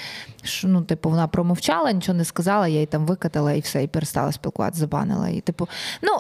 [0.44, 3.88] Що, ну, типу, вона промовчала, нічого не сказала, я їй там викатала і все, і
[3.88, 5.30] перестала спілкуватися, забанила.
[5.30, 5.68] І, типу,
[6.02, 6.12] ну,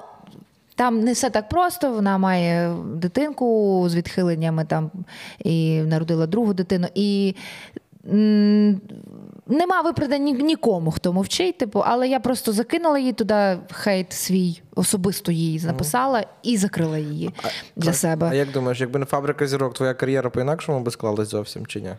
[0.75, 1.91] там не все так просто.
[1.93, 4.91] Вона має дитинку з відхиленнями там
[5.43, 6.87] і народила другу дитину.
[6.95, 7.35] І
[8.11, 8.81] м,
[9.49, 11.57] нема виправдань ні- нікому, хто мовчить.
[11.57, 17.31] Типу, але я просто закинула їй туди хейт свій, особисто їй написала і закрила її
[17.75, 18.37] для А себе.
[18.37, 21.89] як думаєш, якби не фабрика зірок, твоя кар'єра по-інакшому би склалась зовсім чи ні?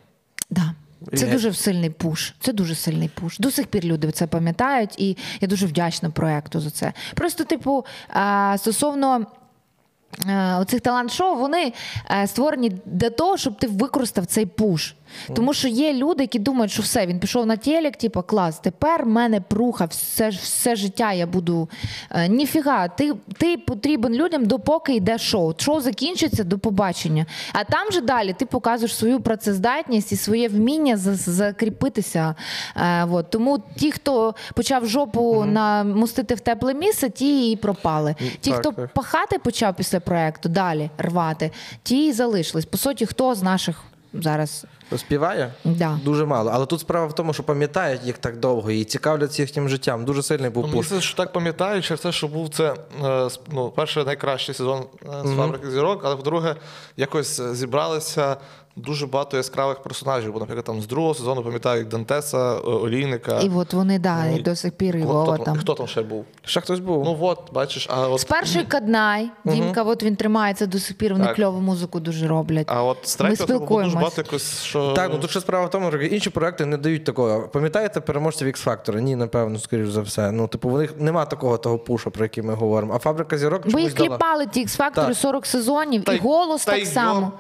[0.51, 0.75] Да.
[1.17, 2.35] Це І- дуже сильний пуш.
[2.41, 3.39] Це дуже сильний пуш.
[3.39, 6.93] До сих пір люди це пам'ятають, і я дуже вдячна проекту за це.
[7.15, 7.85] Просто, типу,
[8.57, 9.27] стосовно.
[10.29, 11.73] е, Оцих талант-шоу вони
[12.11, 14.95] е, створені для того, щоб ти використав цей пуш.
[15.35, 19.05] Тому що є люди, які думають, що все, він пішов на телек, типу, клас, тепер
[19.05, 21.69] в мене пруха, все, все життя я буду.
[22.11, 25.55] Е, Ніфіга, ти, ти потрібен людям, допоки йде шоу.
[25.59, 27.27] Шоу закінчиться до побачення.
[27.53, 32.35] А там же далі ти показуєш свою працездатність і своє вміння закріпитися.
[32.77, 33.31] Е, от.
[33.31, 38.15] Тому ті, хто почав жопу намустити в тепле місце, ті і пропали.
[38.41, 38.93] Ті, так, хто так.
[38.95, 41.51] пахати почав після проекту, далі рвати,
[41.83, 42.65] ті і залишились.
[42.65, 43.83] По суті, хто з наших
[44.13, 44.67] зараз
[44.99, 45.53] Співає?
[45.65, 45.99] Да.
[46.05, 46.51] Дуже мало.
[46.55, 50.05] Але тут справа в тому, що пам'ятають їх так довго і цікавляться їхнім життям.
[50.05, 51.05] Дуже сильний був Ну, мені пуш.
[51.05, 52.75] що так пам'ятаю, через те, що був це
[53.05, 56.57] е, ну, перший найкращий сезон е, з фабрики зірок, але по-друге,
[56.97, 58.37] якось е, зібралися
[58.77, 60.33] дуже багато яскравих персонажів.
[60.33, 63.41] Бо, наприклад, там з другого сезону пам'ятаю Дантеса, е, Олійника.
[63.41, 65.87] і от вони да, Ну, і до сих пір і Хто, Вова там, хто там
[65.87, 66.25] ще був?
[66.45, 67.05] Ще хтось був.
[67.05, 71.13] Ну от, бачиш, а от, З першої Каднай, Дімка, от він тримається до сих пір,
[71.13, 71.37] вони Так.
[71.37, 72.67] кльову музику дуже роблять.
[72.71, 75.67] а от з Ми третього було дуже багато якось, що Так, ну тут ще справа
[75.67, 77.49] в тому, що інші проекти не дають такого.
[77.49, 79.01] Пам'ятаєте переможців X Factor?
[79.01, 80.33] Ні, напевно, скоріш за все.
[80.33, 82.95] Ну, типу, у них нема такого того пушу, про який ми говоримо.
[82.95, 84.09] А фабрика зірок Бо їх чомусь дала.
[84.09, 87.15] кліпали ті X-Factor 40 сезонів, Та і голос та так само.
[87.21, 87.33] його-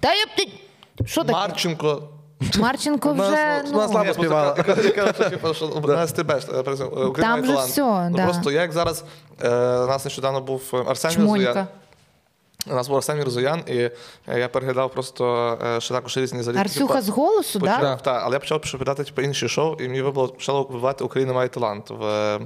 [0.00, 0.28] Та я б.
[1.06, 1.32] Що таке?
[1.38, 2.02] Марченко.
[2.58, 3.62] Марченко вже.
[3.66, 4.56] ну, вона слабо співала.
[4.56, 5.68] що, що
[7.16, 7.70] Там має же талант.
[7.70, 8.16] всьо, Ну.
[8.24, 9.04] Просто як зараз
[9.42, 9.48] е,
[9.78, 11.66] у нас нещодавно був е, Арсеній Чмонька.
[12.70, 13.92] У нас був Арсен Розоян, і е,
[14.38, 16.60] я переглядав просто е, ще також різні залізні.
[16.60, 18.22] Арсюха з голосу, Почав, так?
[18.24, 21.90] але я почав переглядати типу, інші шоу, і мені вибило, почало вбивати Україна має талант
[21.90, 22.36] в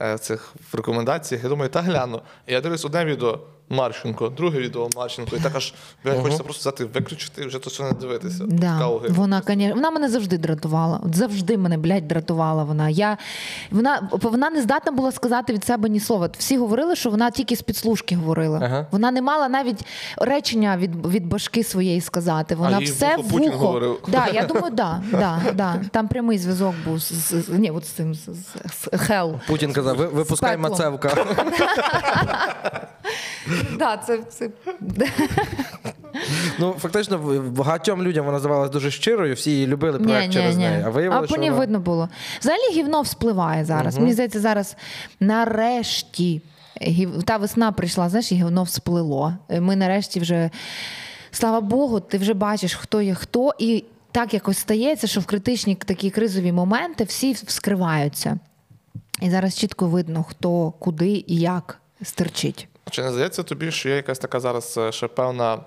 [0.00, 1.42] в цих в рекомендаціях.
[1.42, 2.20] Я думаю, та гляну.
[2.46, 3.38] І я дивлюсь одне відео
[3.72, 5.36] Марченко, друге відео Марченко.
[5.36, 8.44] І так аж блядь, хочеться просто взяти, виключити і вже то все не дивитися.
[8.48, 8.86] Да.
[9.08, 11.00] Вона, конечно, вона мене завжди дратувала.
[11.06, 12.88] От завжди мене, блядь, дратувала вона.
[12.88, 13.18] Я,
[13.70, 16.28] вона, вона не здатна була сказати від себе ні слова.
[16.38, 18.60] Всі говорили, що вона тільки з підслужки говорила.
[18.62, 18.86] Ага.
[18.90, 22.54] Вона не мала навіть речення від, від башки своєї сказати.
[22.54, 23.66] Вона в все вухо в Путін вухо.
[23.66, 23.98] говорив.
[24.08, 25.80] Да, я думаю, да, да, да.
[25.90, 28.28] Там прямий зв'язок був з, з, з- ні, от з цим з, з,
[28.72, 29.34] з Хел.
[29.46, 30.56] Путін казав, випускай.
[30.56, 31.10] Мацевка.
[33.78, 34.50] Да, це, це...
[36.58, 37.18] Ну, фактично,
[37.56, 40.82] багатьом людям вона здавалася дуже щирою, всі її любили проект через неї.
[40.86, 41.60] А виявилося, по ній вона...
[41.60, 42.08] видно було.
[42.40, 43.98] Взагалі гівно вспливає зараз.
[43.98, 44.76] Мені здається, зараз
[45.20, 46.42] нарешті
[46.82, 49.34] гів- та весна прийшла, знаєш, і гівно всплило.
[49.48, 50.50] Е, Ми нарешті вже,
[51.30, 53.54] слава Богу, ти вже бачиш, хто є хто.
[53.58, 58.38] І так якось стається, що в критичні такі кризові моменти всі вскриваються.
[59.20, 62.68] І зараз чітко видно, хто куди і як стирчить.
[62.90, 65.58] Чи не здається тобі, що є якась така зараз е, ще певна,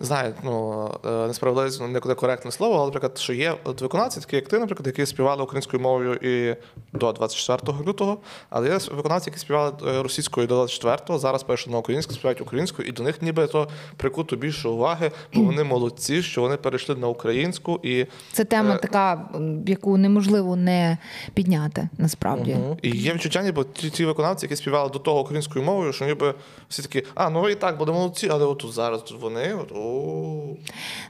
[0.00, 4.36] знаю, ну е, несправедливість, ну, не коректне слово, але, наприклад, що є от виконавці, такі
[4.36, 6.56] як ти, наприклад, які співали українською мовою і
[6.92, 8.18] до 24 лютого,
[8.50, 12.88] але є виконавці, які співали е, російською до 24-го, зараз перейшли на українську, співають українською,
[12.88, 17.80] і до них нібито прикуто більше уваги, бо вони молодці, що вони перейшли на українську
[17.82, 18.06] і.
[18.32, 19.28] Це тема Е, така,
[19.66, 20.98] яку неможливо не
[21.34, 22.56] підняти насправді.
[22.82, 26.34] І є відчуття, ніби ті, ті виконавці, які співали до того українською мовою, що ніби
[26.68, 29.72] всі такі, а ну і так будемо молодці, але от зараз тут вони, от.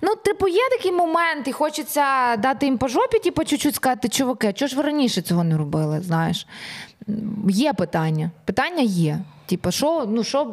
[0.03, 4.53] Ну, типу, є такий момент, і хочеться дати їм по жопі, типу, чуть-чуть сказати, чуваки,
[4.53, 6.01] чого ж ви раніше цього не робили?
[6.01, 6.47] Знаєш,
[7.49, 8.31] є питання.
[8.45, 9.19] Питання є.
[9.47, 10.53] Типу, що, ну що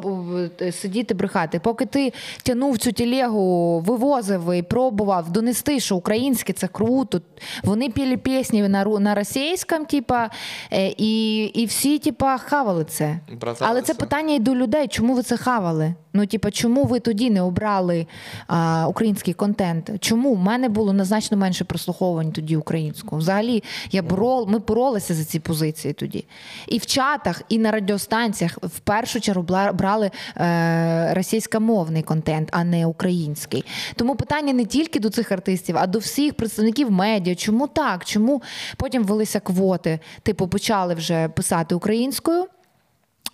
[0.60, 1.60] е, сидіти брехати?
[1.60, 2.12] Поки ти
[2.42, 7.20] тягнув цю телегу, вивозив і пробував донести, що українське це круто.
[7.62, 10.30] Вони піли пісні на, на російському, типа,
[10.72, 13.18] е, і, і всі, типа, хавали це.
[13.40, 13.64] Браталися.
[13.68, 15.94] Але це питання і до людей, чому ви це хавали?
[16.12, 18.06] Ну, типа, чому ви тоді не обрали
[18.46, 19.90] а, український контент?
[20.00, 23.18] Чому У мене було назначно менше прослуховувань тоді українського?
[23.18, 26.24] Взагалі, я борол, ми боролися за ці позиції тоді.
[26.68, 29.42] І в чатах, і на радіостанціях в першу чергу
[29.74, 33.64] брали е, російськомовний контент, а не український.
[33.96, 37.34] Тому питання не тільки до цих артистів, а до всіх представників медіа.
[37.34, 38.04] Чому так?
[38.04, 38.42] Чому
[38.76, 39.98] потім велися квоти?
[40.22, 42.46] Типу, почали вже писати українською.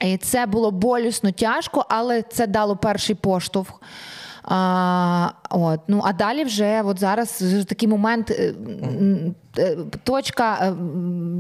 [0.01, 3.81] І це було болісно тяжко, але це дало перший поштовх.
[4.51, 8.55] А, от, ну, а далі вже от зараз такий момент, е,
[9.59, 10.75] е, точка, е,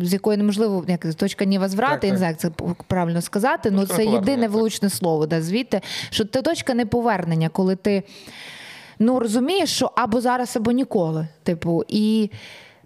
[0.07, 3.87] з якої неможливо, як точка невозврату, Так, я не знаю, як це правильно сказати, ну
[3.87, 4.51] це єдине так.
[4.51, 5.81] влучне слово, да, звідти,
[6.11, 8.03] що це точка неповернення, коли ти
[8.99, 11.29] ну, розумієш, що або зараз, або ніколи.
[11.43, 12.31] Типу, і.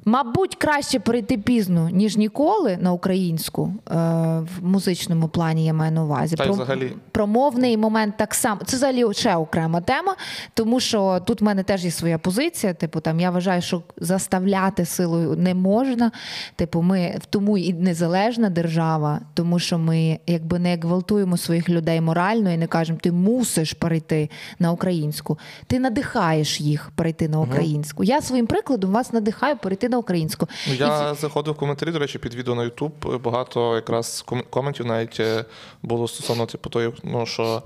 [0.04, 3.94] Мабуть, краще перейти пізно, ніж ніколи на українську е,
[4.40, 6.36] в музичному плані, я маю на увазі.
[6.36, 6.92] Та й взагалі.
[7.12, 8.60] Промовний момент так само.
[8.64, 10.16] Це взагалі ще окрема тема,
[10.54, 12.74] тому що тут в мене теж є своя позиція.
[12.74, 16.10] Типу, там я вважаю, що заставляти силою не можна.
[16.56, 22.50] Типу, ми тому і незалежна держава, тому що ми якби не гвалтуємо своїх людей морально
[22.50, 25.38] і не кажемо, ти мусиш перейти на українську.
[25.66, 28.04] Ти надихаєш їх перейти на українську.
[28.04, 30.48] Я своїм прикладом вас надихаю перейти на українську.
[30.68, 33.18] Ну, І я заходив в коментарі, до речі, під відео на YouTube.
[33.18, 35.44] Багато якраз коментів навіть е,
[35.82, 37.62] було стосовно типу тої, ну що.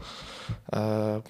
[0.73, 1.21] Е,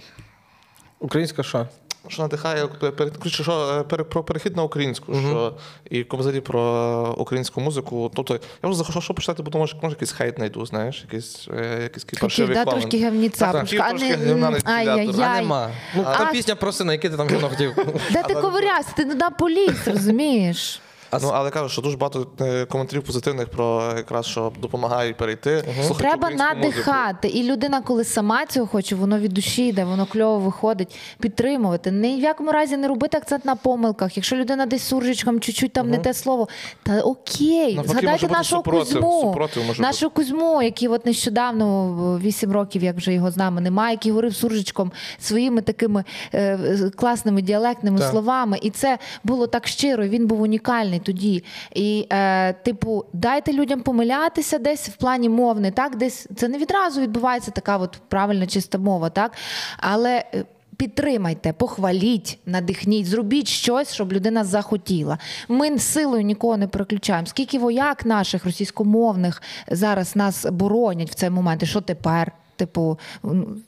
[1.01, 1.67] Українська що?
[2.09, 2.67] що надихає
[2.99, 5.55] коротше, що, е, про перехід на українську, що
[5.91, 8.11] і взагалі про українську музику.
[8.15, 12.05] Тобто я вже що почитати, бо може, може якийсь хейт знайду, знаєш, якийсь, е, якийсь
[12.05, 13.53] паршивий да, трошки гавніця.
[13.53, 15.71] Так, трошки, а не- нема.
[15.97, 17.75] Ну, А- та пісня про сина, який ти там гівно хотів.
[18.13, 18.91] Де ти ковирявся?
[18.97, 20.81] Ти туди поліз, розумієш?
[21.23, 25.65] Ну, але кажу, що дуже багато е, коментарів позитивних про якраз, що допомагають перейти.
[25.87, 26.69] слухати Треба українську музику.
[26.69, 27.29] надихати.
[27.29, 31.91] І людина, коли сама цього хоче, воно від душі йде, воно кльово виходить, підтримувати.
[31.91, 34.17] Ні в якому разі не робити акцент на помилках.
[34.17, 36.49] Якщо людина десь суржичком чуть-чуть там не те слово,
[36.83, 39.21] та окей, Навпаки, згадайте нашого супротив, Кузьму.
[39.23, 43.93] супротив може Нашого Кузьму, який от нещодавно, 8 років, як вже його з нами немає,
[43.93, 46.05] який говорив суржичком своїми такими
[46.35, 46.59] е,
[46.97, 48.11] класними діалектними Так.
[48.11, 48.59] словами.
[48.63, 50.05] І це було так щиро.
[50.07, 51.45] Він був унікальний тоді.
[51.75, 57.01] І, е, типу, дайте людям помилятися десь в плані мовний, так, десь це не відразу
[57.01, 59.33] відбувається така от правильна чиста мова, так.
[59.79, 60.25] Але.
[60.35, 60.45] е,
[60.79, 65.19] Підтримайте, похваліть, надихніть, зробіть щось, щоб людина захотіла.
[65.49, 67.27] Ми силою нікого не переключаємо.
[67.27, 72.33] Скільки вояк наших російськомовних зараз нас боронять в цей момент, і що тепер?
[72.57, 72.99] Типу,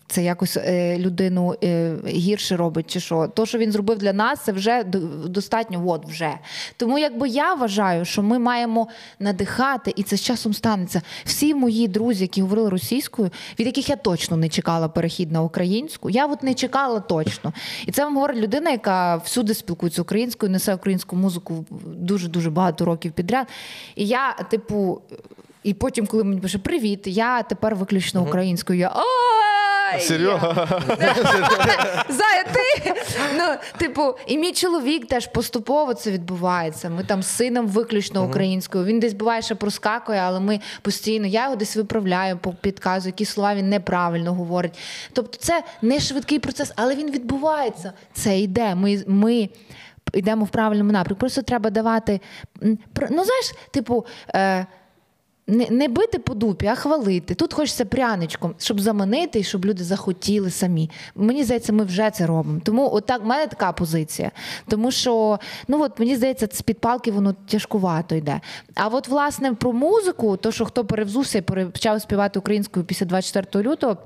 [0.07, 3.29] це якось е, людину е, гірше робить, чи що?
[3.29, 6.31] То, що він зробив для нас, це вже до- достатньо, от вже.
[6.77, 11.03] Тому якби я вважаю, що ми маємо надихати, і це з часом станеться.
[11.25, 16.11] Всі мої друзі, які говорили російською, від яких я точно не чекала перехід на українську,
[16.11, 17.53] я от не чекала точно.
[17.87, 21.65] І це вам говорить людина, яка всюди спілкується українською, несе українську музику
[21.97, 23.47] дуже дуже багато років підряд.
[23.97, 25.01] І я, типу.
[25.63, 28.79] І потім, коли мені пише Привіт, я тепер виключно українською.
[28.79, 29.03] Я «А,
[29.93, 30.01] Зая!
[30.01, 30.55] Серйозно?
[32.09, 32.93] Зая, ти?
[33.39, 33.45] Ну,
[33.79, 36.91] типу, і мій чоловік теж поступово це відбувається.
[36.91, 38.85] Ми там з сином виключно українською.
[38.85, 43.25] Він десь буває ще проскакує, але ми постійно, я його десь виправляю, по- підказую, які
[43.25, 44.79] слова він неправильно говорить.
[45.13, 47.93] Тобто, це не швидкий процес, але він відбувається.
[48.13, 48.75] Це йде.
[48.75, 49.03] Ми.
[49.07, 49.49] ми
[50.15, 51.21] Йдемо в правильному напрямку.
[51.21, 52.21] Просто треба давати.
[52.63, 52.79] Ну,
[53.25, 54.67] знаєш, типу, е,
[55.49, 57.35] не, не бити по дупі, а хвалити.
[57.35, 60.91] Тут хочеться пряничком, щоб заманити і щоб люди захотіли самі.
[61.15, 62.61] Мені здається, ми вже це робимо.
[62.65, 64.31] Тому отак в мене така позиція.
[64.69, 65.39] Тому що
[65.69, 68.41] ну от мені здається, з під палки воно тяжкувато йде.
[68.75, 73.71] А от власне про музику, то що хто перевзувся і почав співати українською після 24
[73.71, 73.97] лютого.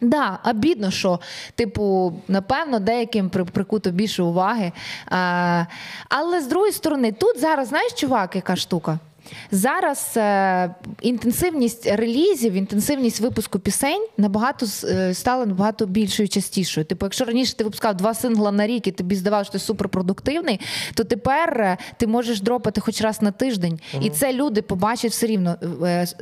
[0.00, 1.20] Да, обідно, що,
[1.54, 4.72] типу, напевно, деяким прикуто більше уваги.
[5.06, 5.64] А,
[6.08, 8.98] але з другої сторони, тут зараз, знаєш, чувак, яка штука?
[9.50, 16.86] Зараз е, інтенсивність релізів, інтенсивність випуску пісень набагато з- е, стала набагато більшою частішою.
[16.86, 20.60] Типу, якщо раніше ти випускав два сингла на рік і тобі здавалося, що ти суперпродуктивний,
[20.94, 23.80] то тепер е, ти можеш дропати хоч раз на тиждень.
[24.00, 25.56] І це люди побачать все рівно.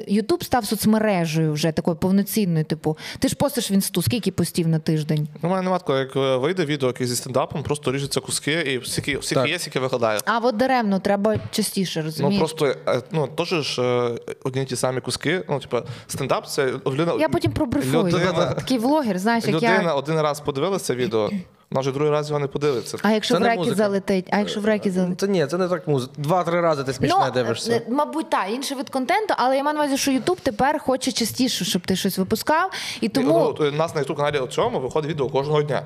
[0.08, 2.64] Ютуб став соцмережею вже такою повноцінною.
[2.64, 5.28] Типу, ти ж постиш в інсту, скільки постів на тиждень?
[5.42, 9.18] У мене нема такого, як вийде відео якесь зі стендапом, просто ріжуться куски і всіки
[9.32, 9.48] Так.
[9.48, 10.20] є, скільки виглядає.
[10.24, 15.00] А от даремно, треба частіше Ну просто е, ну теж ж е, одні ті самі
[15.00, 15.42] куски.
[15.48, 17.12] Ну, типу, стендап це людина.
[17.20, 18.02] Я потім пробрифую.
[18.04, 19.92] людина, Такий влогер, знаєш, як людина я.
[19.94, 21.30] один раз подивилася відео,
[21.70, 22.98] вона вже другий раз його не подивиться.
[23.02, 23.76] А якщо Це в музика.
[23.76, 25.20] залетить, а якщо в реки залетить?
[25.20, 26.12] Це ні, це не так музика.
[26.16, 27.72] Два-три рази ти смішне Ну, дивишся.
[27.72, 31.12] е, мабуть, так, інший вид контенту, але я маю на увазі, що Ютуб тепер хоче
[31.12, 32.70] частіше, щоб ти щось випускав.
[33.00, 33.54] І тому.
[33.60, 35.82] Ну, у нас на youtube каналі цьому виходить відео кожного дня.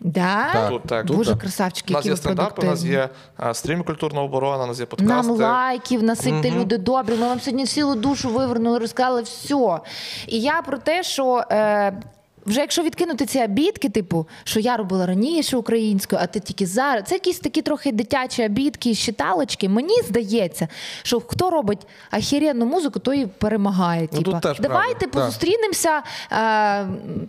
[0.00, 0.68] Да?
[0.68, 1.06] Тут так.
[1.06, 1.40] Дуже так.
[1.40, 4.80] красавчики, У нас які є стендап, у нас є а, стрім культурна оборона, у нас
[4.80, 5.32] є подкасти.
[5.32, 7.12] Нам лайків, насипте люди добрі.
[7.12, 9.80] Ми вам сьогодні цілу душу вивернули, розказали все.
[10.26, 11.44] І я про те, що.
[11.50, 12.02] Е,
[12.46, 17.04] вже якщо відкинути ці обідки, типу, що я робила раніше українською, а ти тільки зараз.
[17.06, 19.68] Це якісь такі трохи дитячі обідки, щиталочки.
[19.68, 20.68] Мені здається,
[21.02, 24.08] що хто робить ахіренну музику, той і перемагає.
[24.12, 25.26] Ну, Типу, теж давай, правда, типу, так.
[25.26, 26.02] зустрінемося е,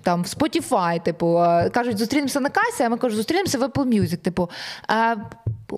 [0.04, 3.86] там в Spotify, типу, е, кажуть, зустрінемося на касі, а ми кажемо, зустрінемося в Apple
[3.86, 4.18] Music.
[4.18, 4.50] Типу,
[4.92, 5.18] е,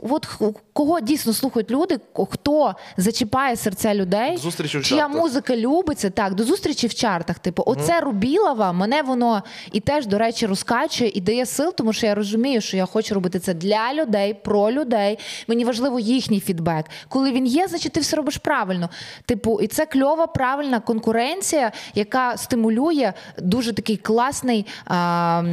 [0.10, 0.28] от
[0.74, 2.00] кого дійсно слухають люди,
[2.32, 5.22] хто зачіпає серця людей, Зустрічі в чия чартах.
[5.22, 7.39] музика любиться, так, до зустрічі в чартах.
[7.39, 12.06] Типу, оце Рубілова, мене воно і теж, до речі, розкачує і дає сил, тому що
[12.08, 15.20] я розумію, що я хочу робити це для людей, про людей.
[15.48, 16.86] Мені важливо їхній фідбек.
[17.10, 18.89] Коли він є, значить ти все робиш правильно.
[19.26, 24.66] Типу, і це кльова, правильна конкуренція, яка стимулює дуже такий класний.
[24.86, 25.44] А,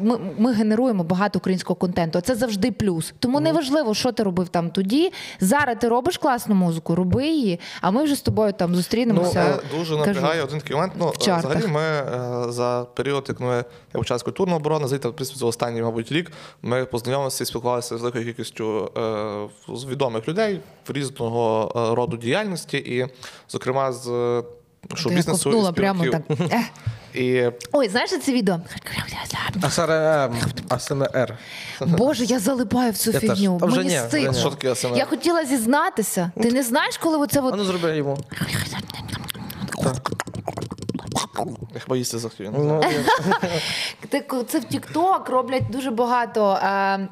[0.00, 2.18] ми, ми генеруємо багато українського контенту.
[2.18, 3.14] а Це завжди плюс.
[3.18, 5.12] Тому не важливо, що ти робив там тоді.
[5.40, 9.40] Зараз ти робиш класну музику, роби її, а ми вже з тобою там Ну, зустрінемося.
[9.40, 10.06] е, дуже Кажу.
[10.06, 10.92] напрягає один такий момент.
[10.98, 13.64] Ну, взагалі, ми е, за період, як ми
[14.10, 18.00] я з культурної оборони, в принципі, за останній, мабуть, рік ми познайомилися і спілкувалися з
[18.00, 23.06] великою кількістю е, з відомих людей в різного е, роду діяльності, і,
[23.48, 24.06] зокрема, з
[24.90, 26.22] я шоу-бізнесу і ковтнула прямо так.
[27.14, 28.60] І Ой, знаєш це відео?
[29.60, 30.30] АСМР.
[30.68, 31.38] АСМР.
[31.80, 33.58] Боже, я залипаю в цю Я фігню.
[33.60, 34.32] Та Мені ні, стидно.
[34.32, 34.96] Що таке АСМР?
[34.96, 36.30] Я хотіла зізнатися.
[36.42, 38.18] Ти не знаєш, коли оце А от ну зроби йому.
[41.74, 42.52] я хіба їсти захотів.
[42.52, 42.84] Ну,
[44.44, 46.52] це в TikTok роблять дуже багато.
[46.52, 47.08] Е,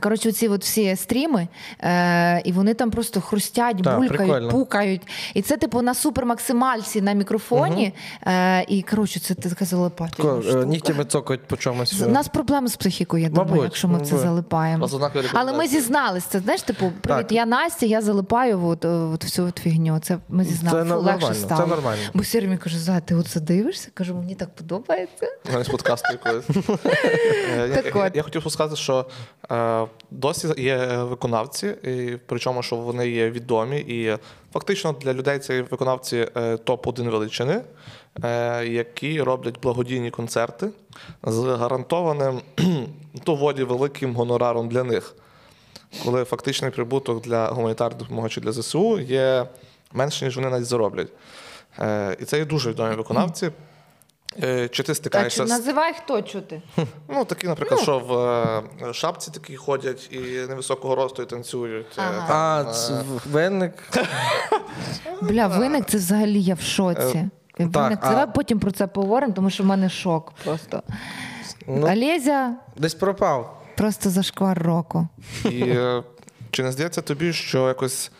[0.00, 1.48] Коротше, ці от всі стріми,
[1.80, 4.48] е, і вони там просто хрустять, Так, булькають, прикольно.
[4.48, 5.02] пукають.
[5.34, 7.94] І це, типу, на супермаксимальці на мікрофоні.
[8.26, 10.66] Е, і коротше, це така залипательна тако, е.
[10.66, 12.02] Нігтями цокають по чомусь.
[12.02, 14.88] У нас проблеми з психікою, я думаю, Мабуть, якщо ми в це залипаємо.
[15.32, 16.24] Але ми зізнались.
[16.24, 17.32] Це знаєш, типу, привіт, Так.
[17.32, 19.98] я Настя, я залипаю от, от всю от фігню.
[20.02, 22.02] Це ми зізнали, Це фу, легше нормально, це нормально.
[22.14, 23.88] Бо Сірі мені каже, Зая, ти оце дивишся?
[23.94, 25.26] Кажу, мені так подобається.
[27.58, 29.06] Е, я, я, хотів сказати, що
[29.50, 34.16] е, досі є виконавці, і причому, що вони є відомі, і
[34.52, 37.62] фактично для людей це виконавці е, топ-1 величини,
[38.24, 40.68] е, які роблять благодійні концерти
[41.22, 42.40] з гарантованим
[43.26, 45.14] доволі великим гонораром для них.
[46.04, 49.46] Коли фактичний прибуток для гуманітарної допомоги чи для ЗСУ є
[49.92, 51.08] менше, ніж вони навіть зароблять.
[51.78, 53.50] Е, і це є дуже відомі виконавці.
[54.42, 56.62] Е, Чи ти стикаєшся з називай хто чути.
[57.08, 58.12] Ну, такі, наприклад, що в
[58.88, 60.18] е, шапці такі ходять і
[60.48, 61.86] невисокого росту і танцюють.
[61.98, 62.26] е, Ага.
[62.60, 63.72] А, там, ц- е, винник.
[65.22, 67.28] Бля, виник це взагалі я в шоці.
[67.58, 70.82] Виник, так, а- Давай потім про це поговоримо, тому що в мене шок просто.
[71.66, 71.86] Ну.
[71.92, 73.62] Олезя Десь пропав.
[73.76, 75.08] просто зашквар року.
[75.44, 75.74] І
[76.50, 78.10] чи не здається тобі, що якось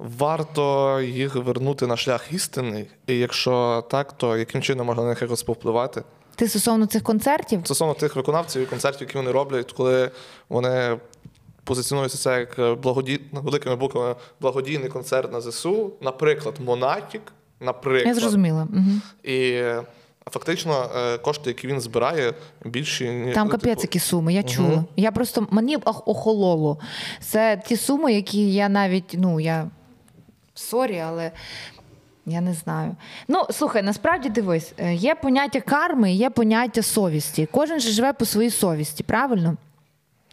[0.00, 2.86] варто їх вернути на шлях істинний?
[3.06, 6.02] І якщо так, то яким чином можна на них якось повпливати?
[6.34, 7.60] Ти стосовно цих концертів?
[7.64, 10.10] Стосовно тих виконавців і концертів, які вони роблять, коли
[10.48, 10.96] вони
[11.64, 13.20] позиціонуються це як благоді...
[13.32, 17.22] великими буквами благодійний концерт на ЗСУ, наприклад, Монатік,
[17.60, 18.16] наприклад.
[18.16, 18.66] Я зрозуміла.
[18.72, 18.90] Угу.
[19.22, 19.82] І е,
[20.30, 22.34] фактично е, кошти, які він збирає,
[22.64, 24.84] більші Там ну, капець типу, які суми, я чула.
[24.96, 26.78] Я просто мені ох- охололо.
[27.20, 29.70] Це ті суми, які я навіть, ну я
[30.60, 31.30] сорі, але.
[32.26, 32.96] Я не знаю.
[33.28, 37.48] Ну, слухай, насправді дивись, е, є поняття карми, є поняття совісті.
[37.52, 39.56] Кожен же живе по своїй совісті, правильно?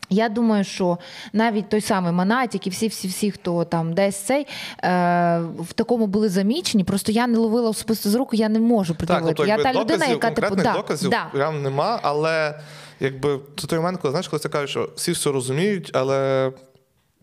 [0.09, 0.97] Я думаю, що
[1.33, 4.47] навіть той самий Манатік і всі, всі, всі, хто там десь цей
[4.83, 6.83] е, в такому були замічені.
[6.83, 9.27] Просто я не ловила особисто з руку, я не можу Так, приділити.
[9.27, 11.25] тобто, я та доказів, людина, яка типу да, доказів да.
[11.33, 12.59] прям нема, але
[12.99, 16.51] якби це той момент, коли знаєш, коли це кажуть, що всі все розуміють, але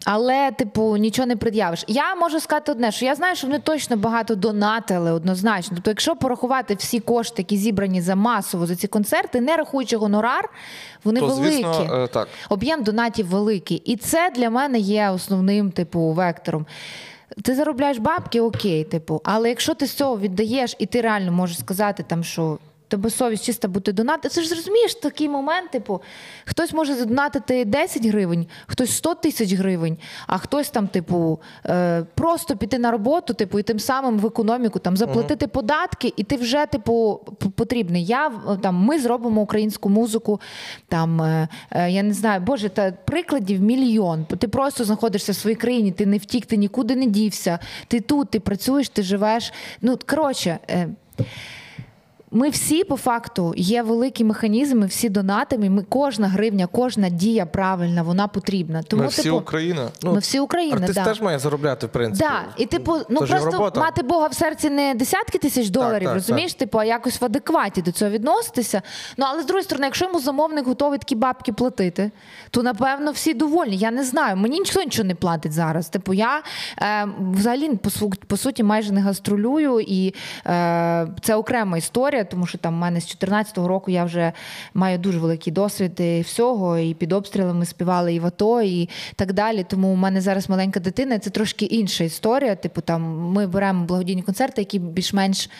[0.04, 1.84] Але, типу, нічого не пред'явиш.
[1.88, 5.72] Я можу сказати одне, що я знаю, що вони точно багато донатили однозначно.
[5.76, 10.48] Тобто, якщо порахувати всі кошти, які зібрані за масово за ці концерти, не рахуючи гонорар,
[11.04, 11.50] вони то, великі.
[11.50, 12.28] звісно, е, так.
[12.48, 13.76] Об'єм донатів великий.
[13.76, 16.66] І це для мене є основним, типу, вектором.
[17.42, 21.58] Ти заробляєш бабки, окей, типу, але якщо ти з цього віддаєш, і ти реально можеш
[21.58, 22.58] сказати, там, що
[22.94, 26.02] тебе совість чиста бути донати, це ж зрозумієш такий момент, типу,
[26.44, 32.56] хтось може задонатити 10 гривень, хтось 100 тисяч гривень, а хтось там, типу, е, просто
[32.56, 36.66] піти на роботу, типу, і тим самим в економіку там заплатити податки, і ти вже,
[36.66, 37.20] типу,
[37.56, 38.04] потрібний.
[38.04, 38.32] Я
[38.62, 40.40] там, ми зробимо українську музику,
[40.88, 44.24] там, е, е, я не знаю, боже, та прикладів мільйон.
[44.24, 47.58] Ти просто знаходишся в своїй країні, ти не втік, ти нікуди не дівся.
[47.88, 49.52] Ти тут, ти працюєш, ти живеш.
[49.82, 50.58] Ну, коротше.
[52.36, 55.70] Ми всі по факту є великі механізми, всі донатами.
[55.70, 58.82] Ми кожна гривня, кожна дія правильна, вона потрібна.
[58.82, 59.88] Тому ми всі типу, Україна.
[60.02, 60.76] ми всі Україна.
[60.76, 61.04] Артист да.
[61.04, 62.28] теж має заробляти, в принципі.
[62.30, 62.62] Да.
[62.62, 63.80] І типу, ну Це просто робота.
[63.80, 66.54] мати Бога в серці не десятки тисяч доларів, так, розумієш?
[66.54, 68.82] Типу, а якось в адекваті до цього відноситися.
[69.16, 72.10] Ну але з другої сторони, якщо йому замовник готовий такі бабки платити,
[72.50, 73.76] то напевно всі довольні.
[73.76, 74.36] Я не знаю.
[74.36, 75.88] Мені ніхто нічого не платить зараз.
[75.88, 76.42] Типу, я
[76.82, 80.14] е, взагалі по, су- по суті майже не гастролюю, і
[80.46, 84.32] е, це окрема історія, тому що там в мене з 14-го року я вже
[84.74, 89.32] маю дуже великий досвід і всього, і під обстрілами співали і в АТО, і так
[89.32, 89.66] далі.
[89.68, 92.54] Тому у мене зараз маленька дитина, це трошки інша історія.
[92.54, 93.02] Типу, там
[93.32, 95.50] ми беремо благодійні концерти, які більш-менш.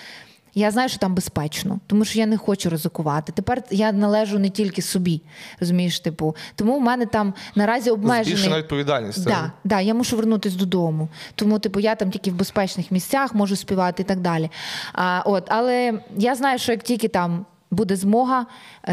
[0.54, 3.32] Я знаю, що там безпечно, тому що я не хочу ризикувати.
[3.32, 5.22] Тепер я належу не тільки собі,
[5.60, 6.36] розумієш, типу.
[6.54, 8.24] Тому в мене там наразі обмежений...
[8.24, 9.24] Збільшена відповідальність.
[9.24, 11.08] Да, да, я мушу вернутися додому.
[11.34, 14.50] Тому, типу, я там тільки в безпечних місцях можу співати і так далі.
[14.92, 17.46] А, от, але я знаю, що як тільки там.
[17.74, 18.46] Буде змога,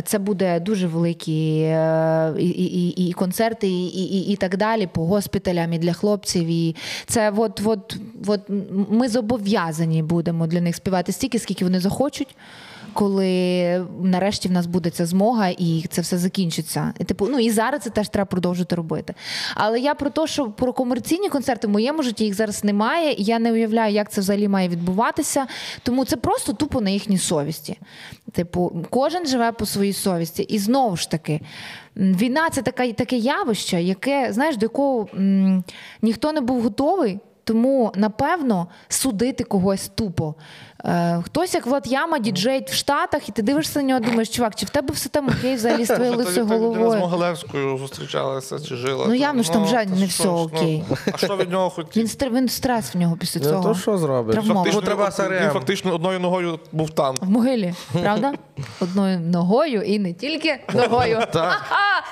[0.04, 4.88] це буде дуже великі е, і, і, і, і концерти, і, і, і так далі
[4.88, 6.48] по госпіталям і для хлопців.
[6.48, 6.76] І
[7.06, 8.42] це от, от, от
[8.90, 12.36] ми зобов'язані будемо для них співати стільки, скільки вони захочуть
[12.94, 16.94] коли нарешті в нас буде ця змога і це все закінчиться.
[17.00, 19.14] І, типу, ну і зараз це теж треба продовжити робити.
[19.56, 23.24] Але я про те, що про комерційні концерти в моєму житті їх зараз немає, і
[23.24, 25.48] я не уявляю, як це взагалі має відбуватися.
[25.84, 27.78] Тому це просто тупо на їхній совісті.
[28.32, 30.44] Типу, кожен живе по своїй совісті.
[30.44, 31.42] І знову ж таки,
[31.96, 35.64] війна це така, таке явище, яке, знаєш, до якого м,
[36.02, 37.20] ніхто не був готовий.
[37.44, 40.36] Тому, напевно, судити когось тупо.
[40.86, 44.56] Е, хтось, як Влад Яма, діджей в Штатах, і ти дивишся на нього, думаєш, чувак,
[44.56, 46.96] чи в тебе все там окей взагалі з твоєю лисою Людина з?
[47.00, 49.06] Могилевською зустрічалася чи жила.
[49.08, 50.84] Ну, явно ж там вже та не все ж, окей.
[50.90, 52.06] Ну, а що від нього Він, хотів?
[52.08, 53.64] стр- він стрес в нього після Ну, цього.
[53.64, 54.36] то що зробиш?
[54.36, 57.16] Йому треба він фактично одною ногою був там.
[57.22, 58.34] В могилі, правда?
[58.80, 61.20] Одною ногою і не тільки ногою.
[61.34, 62.04] Ха-ха!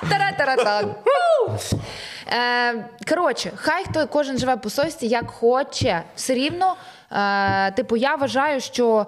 [2.32, 6.02] Е, Коротше, хай хто кожен живе по совісті, як хоче.
[6.16, 6.74] Все рівно,
[7.12, 9.06] е, типу, я вважаю, що.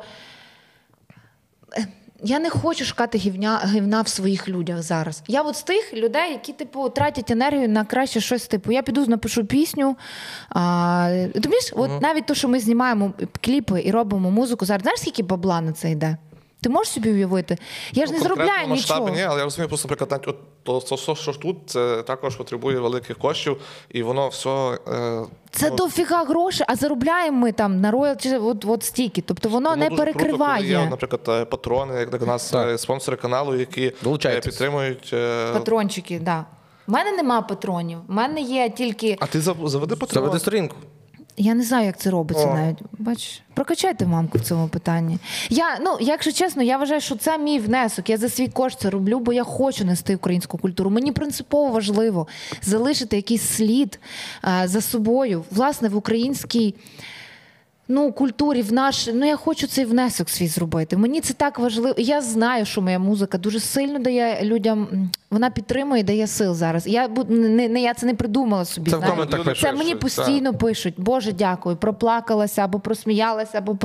[1.79, 1.87] е,
[2.25, 5.23] Я не хочу шукати гівня, гівна в своїх людях зараз.
[5.29, 8.47] Я от з тих людей, які типу тратять енергію на краще щось.
[8.47, 9.97] Типу, я піду напишу пісню.
[10.49, 15.01] А, ти розумієш, от навіть то, що ми знімаємо кліпи і робимо музику, зараз знаєш,
[15.01, 16.16] скільки бабла на це йде?
[16.62, 17.58] Ти можеш собі уявити?
[17.92, 19.16] Я ж не Ну, заробляю конкретно масштаби нічого.
[19.16, 22.78] Ні, але я розумію, просто, наприклад, от то, то, то, що тут, це також потребує
[22.78, 23.60] великих коштів,
[23.90, 24.78] і воно все.
[24.88, 29.22] Е, Це ну, дофіга грошей, а заробляємо ми там на роялті от, от стільки.
[29.22, 30.62] Тобто воно Тому не дуже круто, перекриває.
[30.62, 32.68] коли є, наприклад, е, патрони, як для нас Так.
[32.68, 33.92] е, спонсори каналу, які
[34.24, 35.10] е, підтримують.
[35.12, 36.24] е, Патрончики, так.
[36.24, 36.44] Да.
[36.88, 37.98] У мене нема патронів.
[38.08, 39.16] У мене є тільки.
[39.20, 40.08] А ти заведи патрон.
[40.24, 40.76] Заведи сторінку.
[41.37, 42.55] Я не знаю, як це робиться О.
[42.55, 42.78] навіть.
[42.99, 45.18] Бач, прокачайте мамку в цьому питанні.
[45.51, 48.11] Я, ну, якщо чесно, я вважаю, що це мій внесок.
[48.11, 50.91] Я за свій кошт це роблю, бо я хочу нести українську культуру.
[50.91, 52.26] Мені принципово важливо
[52.62, 54.01] залишити якийсь слід
[54.43, 56.74] а, за собою, власне, в українській.
[57.89, 59.09] ну, культурі, в наш.
[59.14, 60.97] Ну, я хочу цей внесок свій зробити.
[60.97, 61.95] Мені це так важливо.
[61.99, 65.11] Я знаю, що моя музика дуже сильно дає людям.
[65.33, 66.87] Вона підтримує, дає сил зараз.
[66.87, 68.91] Я не, не я це не придумала собі.
[68.91, 69.61] Це в коментах пишуть.
[69.61, 70.95] Це мені постійно пишуть.
[70.97, 71.76] Боже, дякую.
[71.76, 73.76] Проплакалася або просміялася, або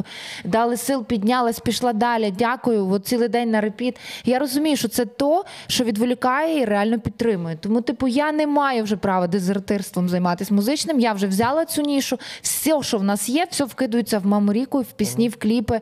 [0.44, 2.34] дали сил, піднялась, пішла далі.
[2.38, 2.90] Дякую.
[2.90, 3.98] От цілий день на репіт.
[4.26, 7.56] Я розумію, що це то, що відволікає і реально підтримує.
[7.56, 11.00] Тому, типу, я не маю вже права дезертирством займатися музичним.
[11.00, 12.18] Я вже взяла цю нішу.
[12.42, 15.80] Все, що в нас є, все вкидується в маму ріку, в пісні, в кліпи.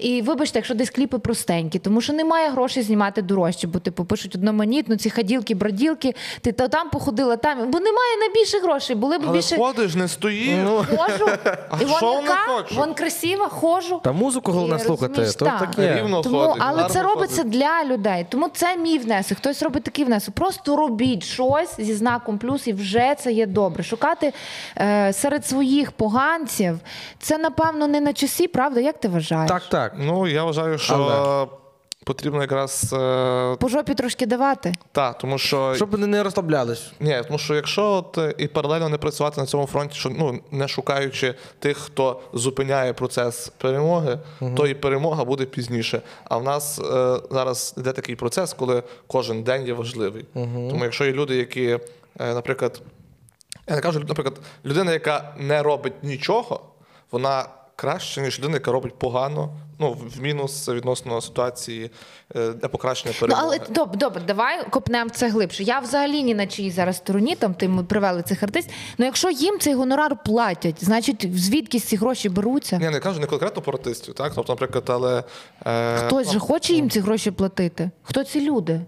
[0.00, 4.34] І вибачте, якщо десь кліпи простенькі, тому що немає грошей знімати дорожче, бо типу пишуть
[4.34, 7.58] одноманітно, ці хаділки, броділки, ти то там походила, там.
[7.58, 8.96] Бо немає на більше грошей.
[8.96, 9.56] Були б Але більше.
[9.56, 10.58] ходиш, не стоїш.
[10.96, 11.28] Хожу,
[11.80, 12.74] і вон що вона яка, хоче?
[12.74, 14.00] вон красива, хожу.
[14.04, 15.58] Та музику головне І, слухати, розумієш, то так.
[15.60, 15.94] таке.
[15.96, 17.52] Рівно Тому, ходить, але гарно це робиться ходить.
[17.58, 18.26] для людей.
[18.28, 19.38] Тому це мій внесок.
[19.38, 20.34] Хтось робить такий внесок.
[20.34, 23.82] Просто робіть щось зі знаком плюс, і вже це є добре.
[23.84, 24.32] Шукати
[24.78, 26.78] е, серед своїх поганців.
[27.20, 28.80] Це напевно не на часі, правда?
[28.80, 29.48] Як ти вважаєш?
[29.50, 29.92] Так, так.
[29.98, 31.46] Ну, я вважаю, що Але.
[32.06, 34.74] Потрібно якраз е, По жопі трошки давати.
[34.92, 36.92] та, тому що Щоб вони не розслаблялись.
[37.00, 40.40] Ні, тому що якщо от е, і паралельно не працювати на цьому фронті, що ну
[40.50, 44.18] не шукаючи тих, хто зупиняє процес перемоги,
[44.56, 46.02] то і перемога буде пізніше.
[46.24, 50.24] А в нас е, зараз йде такий процес, коли кожен день є важливий.
[50.34, 51.66] Тому якщо є люди, які,
[52.20, 52.82] е, наприклад,
[53.68, 56.60] я не кажу, наприклад, людина, яка не робить нічого,
[57.10, 57.44] вона
[57.76, 61.90] краще, ніж людина, яка робить погано, ну в мінус відносно ситуації
[62.36, 65.62] е, для покращення Ну, але добре, добре, давай копнемо це глибше.
[65.62, 68.74] Я взагалі ні на чиїй зараз стороні, там ти ми привели цих артистів.
[68.98, 72.78] Ну якщо їм цей гонорар платять, значить звідки ці гроші беруться?
[72.82, 74.32] Я не кажу не конкретно про артистів, так?
[74.34, 75.24] Тобто, наприклад, але.
[75.66, 77.90] Е, Хтось же хоче їм ці гроші платити.
[78.02, 78.80] Хто ці люди?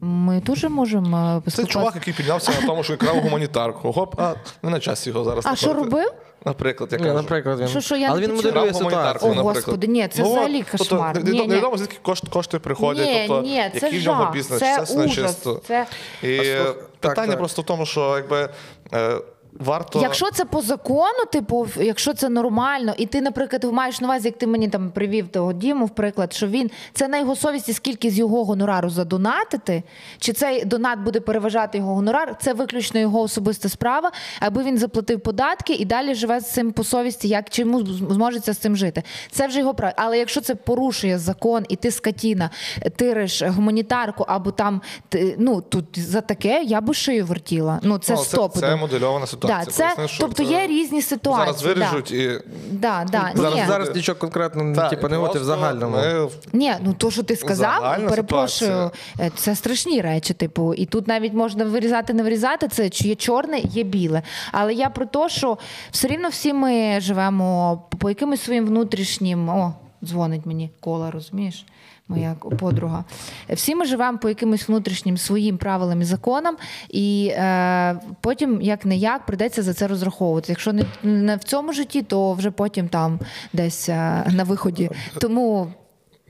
[0.00, 3.92] Ми теж можемо Це чувак, який піднявся на тому, що крав гуманітарку.
[3.92, 5.46] Гоп, а не на час його зараз.
[5.46, 6.12] А що робив?
[6.46, 7.16] Наприклад, я Ні, кажу.
[7.16, 7.68] наприклад, він.
[7.68, 8.54] Що, що, я Але не він почула?
[8.54, 9.30] моделює ситуацію.
[9.30, 9.56] О, наприклад.
[9.56, 11.24] Господи, ні, це Ну, взагалі тобто, кошмар.
[11.24, 11.46] не- Ні, ні.
[11.46, 14.76] Невідомо, звідки кошти, кошти приходять, Ні, тобто, ні, це який в нього жах, бізнес, це
[14.76, 15.60] це все ужас, чисто.
[15.66, 15.86] це-
[16.22, 17.38] І А слух- питання так, так.
[17.38, 18.48] просто в тому, що якби.
[18.94, 19.16] Е,
[19.58, 24.28] Варто Якщо це по закону, типу, якщо це нормально, і ти, наприклад, маєш на увазі,
[24.28, 27.72] як ти мені там привів того Діму, в приклад, що він це на його совісті,
[27.72, 29.82] скільки з його гонорару задонатити,
[30.18, 35.20] чи цей донат буде переважати його гонорар, це виключно його особиста справа, аби він заплатив
[35.20, 39.02] податки і далі живе з цим по совісті, як чи йому зможеться з цим жити.
[39.30, 39.94] Це вже його право.
[39.96, 42.50] Але якщо це порушує закон, і ти скотіна,
[42.96, 47.80] тириш гуманітарку, або там ти, ну тут за таке я би шию вертіла.
[47.82, 48.54] Ну це ну, стоп.
[48.54, 49.45] це, це модельована ситуація.
[49.46, 51.46] Да, це, Поясню, що тобто це є різні ситуації.
[51.46, 52.40] Зараз виріжуть і.
[52.70, 53.42] Да, да, да.
[53.42, 53.64] Зараз, Ні.
[53.66, 55.96] зараз нічого конкретно Так, типу, не і говорити в загальному.
[55.96, 59.26] Ми Ні, ну то, що ти сказав, Загальна перепрошую, ситуація.
[59.26, 60.34] е, це страшні речі.
[60.34, 62.68] Типу, і тут навіть можна вирізати, не вирізати.
[62.68, 64.22] Це чи є чорне, є біле.
[64.52, 65.58] Але я про те, що
[65.90, 69.48] все рівно всі ми живемо по якимось своїм внутрішнім.
[69.48, 69.74] О,
[70.04, 71.66] дзвонить мені кола, розумієш?
[72.08, 73.04] Моя подруга.
[73.50, 76.56] Всі ми живемо по якимось внутрішнім своїм правилам і законам,
[76.88, 80.52] і е, потім, як не як, прийдеться за це розраховувати.
[80.52, 83.20] Якщо не, не в цьому житті, то вже потім там
[83.52, 84.90] десь е, на виході.
[85.20, 85.72] Тому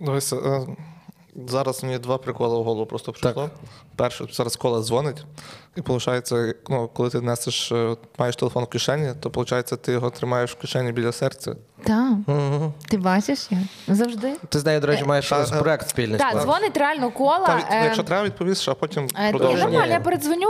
[0.01, 0.67] Дивись, е,
[1.49, 3.51] зараз мені два приколи в голову просто прийшло.
[3.97, 5.25] Перше, зараз кола дзвонить,
[5.77, 6.33] і виходить,
[6.69, 10.55] ну, коли ти несеш, е, маєш телефон в кишені, то виходить, ти його тримаєш в
[10.55, 11.57] кишені біля серця.
[11.87, 12.13] Так.
[12.89, 13.59] Ти бачиш я?
[13.95, 14.33] Завжди.
[14.49, 16.19] Ти з нею, до речі, маєш Та, е, проект спільний.
[16.19, 17.47] Так, дзвонить реально кола.
[17.47, 19.71] Та, від, е, якщо треба, відповісти, а потім е, Ні, продовжимо.
[19.71, 20.49] нормально, я передзвоню.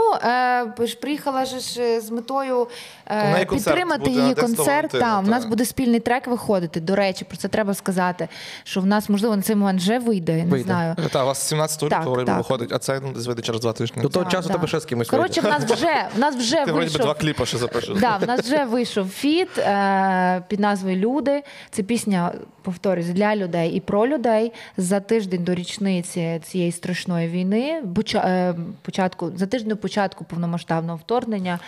[0.79, 2.67] Е, ж приїхала ж е, з метою У
[3.05, 4.67] е, неї концерт підтримати буде її 11 концерт.
[4.93, 5.49] Валентина, Там в нас так.
[5.49, 6.79] буде спільний трек виходити.
[6.79, 8.27] До речі, про це треба сказати.
[8.63, 10.65] Що в нас, можливо, на цей момент вже вийде, я не Вийде.
[10.65, 10.95] знаю.
[11.11, 12.37] Так, у вас 17 Так, лютого так.
[12.37, 14.01] виходить, а це ну, десь вийде через два тижні.
[14.01, 14.53] До того Да, часу да.
[14.53, 17.13] тебе ще з кимось Коротше, в нас вже в нас вже Ти вроді би два
[17.13, 17.97] кліпа ще запишеш.
[17.99, 21.26] Да, в нас вже вийшов фіт е, під назвою Люди.
[21.69, 27.83] Це пісня, повторюсь, для людей і про людей за тиждень до річниці цієї страшної війни,
[28.15, 31.59] е, початку за тиждень до початку повномасштабного вторгнення.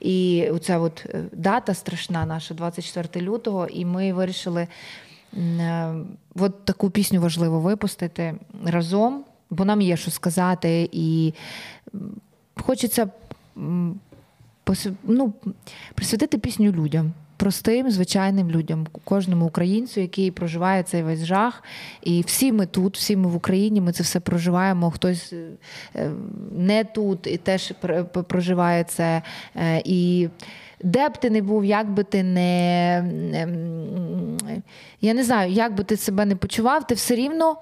[0.00, 3.66] І оця от е, дата страшна наша, 24 лютого.
[3.66, 4.68] І ми вирішили
[5.36, 5.94] е,
[6.34, 11.34] от таку пісню важливо випустити разом, бо нам є що сказати, і
[12.56, 13.08] хочеться.
[15.04, 15.32] ну,
[15.94, 17.12] присвятити пісню людям.
[17.36, 21.62] Простим, звичайним людям, кожному українцю, який проживає цей весь жах.
[22.02, 24.90] І всі ми тут, всі ми в Україні, ми це все проживаємо.
[24.90, 25.46] Хтось е,
[25.96, 26.10] е,
[26.52, 27.72] не тут і теж
[28.28, 29.22] проживає це.
[29.56, 30.28] Е, І
[30.82, 32.98] де б ти не був, як би ти не.
[33.34, 34.38] ем,
[35.00, 37.56] Я не знаю, як би ти себе не почував, ти все рівно.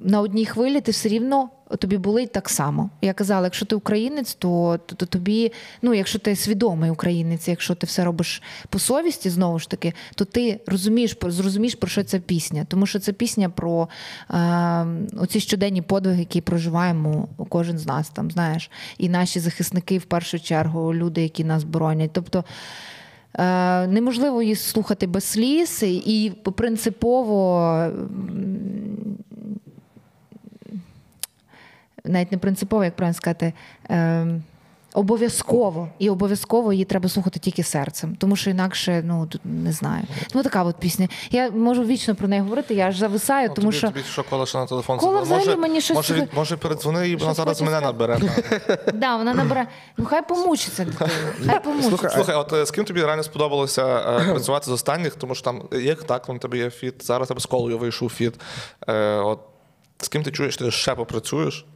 [0.00, 2.90] на одній хвилі ти все рівно тобі болить так само.
[3.02, 5.52] Я казала, якщо ти українець, то, то, то тобі,
[5.82, 10.24] ну якщо ти свідомий українець, якщо ти все робиш по совісті, знову ж таки, то
[10.24, 12.66] ти розумієш, зрозумієш, про що ця пісня.
[12.68, 13.88] Тому що це пісня про
[14.30, 14.86] е,
[15.16, 20.40] оці щоденні подвиги, які проживаємо кожен з нас, там, знаєш, і наші захисники в першу
[20.40, 22.10] чергу, люди, які нас боронять.
[22.12, 22.44] Тобто.
[23.34, 27.90] Е, Неможливо її слухати без сліз, і принципово
[32.08, 33.52] навіть не принципово, як правильно сказати,
[33.90, 34.26] е,
[34.94, 35.88] обов'язково.
[35.98, 40.04] І обов'язково її треба слухати тільки серцем, тому що інакше, ну не знаю.
[40.32, 41.08] Тому така от пісня.
[41.30, 43.86] Я можу вічно про неї говорити, я аж зависаю, Ну, тому тобі, що.
[43.88, 47.08] тобі що кола ще на телефон Кола взагалі може, мені щось може, таке- може передзвони,
[47.08, 48.18] і вона зараз мене набере.
[48.94, 49.66] Да, вона набере.
[49.96, 50.86] Ну хай помучиться.
[51.46, 52.08] Хай помучиться.
[52.08, 55.62] Слухай, от е, з ким тобі реально сподобалося е, працювати з останніх, тому що там
[55.72, 58.34] є так, там у тебе є фіт, зараз тебе з колою вийшов фіт.
[58.88, 59.40] Е, от,
[59.98, 61.66] з ким ти чуєш, ти ще попрацюєш?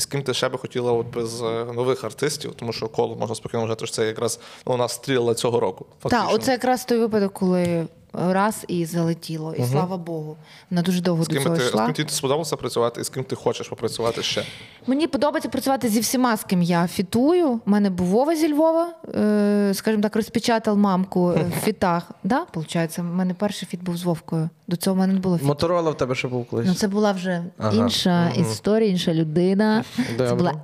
[0.00, 3.16] І з ким ти ще би хотіла от без е, нових артистів, тому що коло
[3.16, 5.86] можна спокійно вважати, що це якраз ну, у нас стріла цього року.
[6.02, 9.54] Так, оце якраз той випадок, коли раз і залетіло.
[9.54, 10.36] І слава Богу.
[10.70, 13.24] Вона дуже довго З до цього ти, з ким тобі сподобалося працювати, і з ким
[13.24, 14.44] ти хочеш попрацювати ще?
[14.86, 17.48] Мені подобається працювати зі всіма, з ким я фітую.
[17.48, 22.10] У мене був Вова зі Львова, е, скажімо так, розпечатав мамку е, в фітах.
[22.24, 24.48] Да, виходить, у мене перший фіт був з Вовкою.
[24.68, 25.48] До цього в мене не було фіту.
[25.48, 26.66] Моторола в тебе ще був колись.
[26.66, 27.76] Ну, це була вже Ага.
[27.76, 29.84] інша історія, інша людина.
[30.18, 30.54] Це була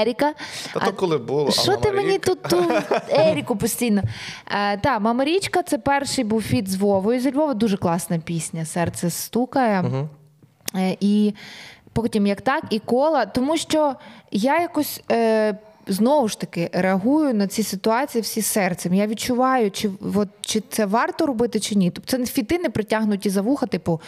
[0.00, 0.34] Еріка.
[0.74, 2.64] Та А то коли було, Що ти мені тут ту
[3.10, 4.02] Еріку постійно?
[4.50, 7.54] Е, та, Мама Річка це перший був фіт з Вовою зі Львова.
[7.54, 8.64] Дуже класна пісня.
[8.64, 9.84] Серце стукає.
[10.74, 11.34] Е, і
[11.92, 13.26] потім як так, і кола.
[13.26, 13.94] Тому що
[14.30, 15.02] я якось.
[15.10, 18.94] Е, Знову ж таки реагую на ці ситуації всі серцем.
[18.94, 21.90] Я відчуваю, чи от, чи це варто робити, чи ні.
[21.90, 24.00] Тобто це не фіти не притягнуті за вуха, типу,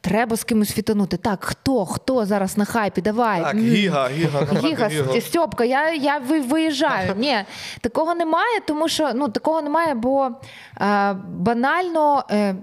[0.00, 1.16] треба з кимось фітанути.
[1.16, 3.00] Так, хто, хто зараз на хайпі?
[3.00, 3.40] Давай.
[3.40, 5.20] Так, гіга, гіга, набрати Гіга.
[5.20, 7.14] Стьопка, я, я ви- виїжджаю.
[7.18, 7.36] Ні,
[7.80, 10.30] такого немає, тому що ну, такого немає, бо
[10.80, 12.24] е, банально.
[12.30, 12.54] Е,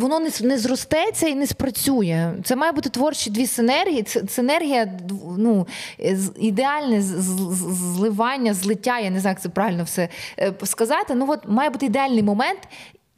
[0.00, 2.32] Воно не, не зростеться і не спрацює.
[2.44, 4.06] Це має бути творчі дві синергії.
[4.28, 4.98] Синергія
[5.38, 5.66] ну,
[6.00, 8.98] е, ідеальне зливання, злиття.
[8.98, 10.08] Я не знаю, як це правильно все
[10.38, 11.14] е, сказати.
[11.14, 12.58] Ну от має бути ідеальний момент.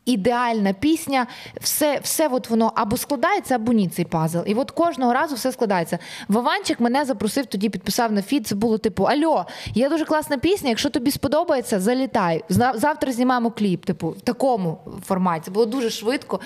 [0.04, 1.26] Ідеальна пісня,
[1.60, 4.38] все, все от воно або складається, або ні цей пазл.
[4.46, 5.98] І от кожного разу все складається.
[6.28, 8.46] Вованчик мене запросив, тоді підписав на фіт.
[8.46, 10.68] Це було типу: Альо, є дуже класна пісня.
[10.68, 12.44] Якщо тобі сподобається, залітай.
[12.74, 13.84] Завтра знімаємо кліп.
[13.84, 15.44] Типу, в такому форматі.
[15.44, 16.40] Це було дуже швидко.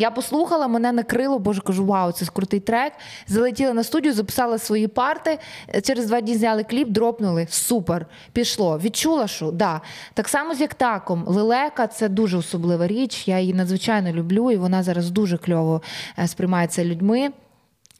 [0.00, 2.92] Я послухала, мене накрило, боже, кажу, вау, це крутий трек.
[3.26, 5.38] Залетіла на студію, записала свої парти.
[5.74, 7.46] Е, Через два дні зняли кліп, дропнули.
[7.50, 8.06] Супер.
[8.32, 8.78] Пішло.
[8.78, 9.80] Відчула, що да.
[10.14, 11.24] Так само з як таком.
[11.26, 13.28] Лелека це дуже особлива річ.
[13.28, 15.82] Я її надзвичайно люблю, і вона зараз дуже кльово
[16.18, 17.30] е, сприймається людьми.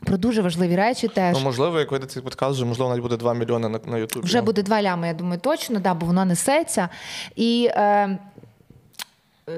[0.05, 1.37] Про дуже важливі речі теж.
[1.37, 4.27] Ну, можливо, як вийде цей подкаст, вже можливо навіть буде 2 мільйони на, на Ютубі.
[4.27, 6.89] Вже буде два лями, я думаю, точно, да, бо вона несеться.
[7.37, 8.19] І е,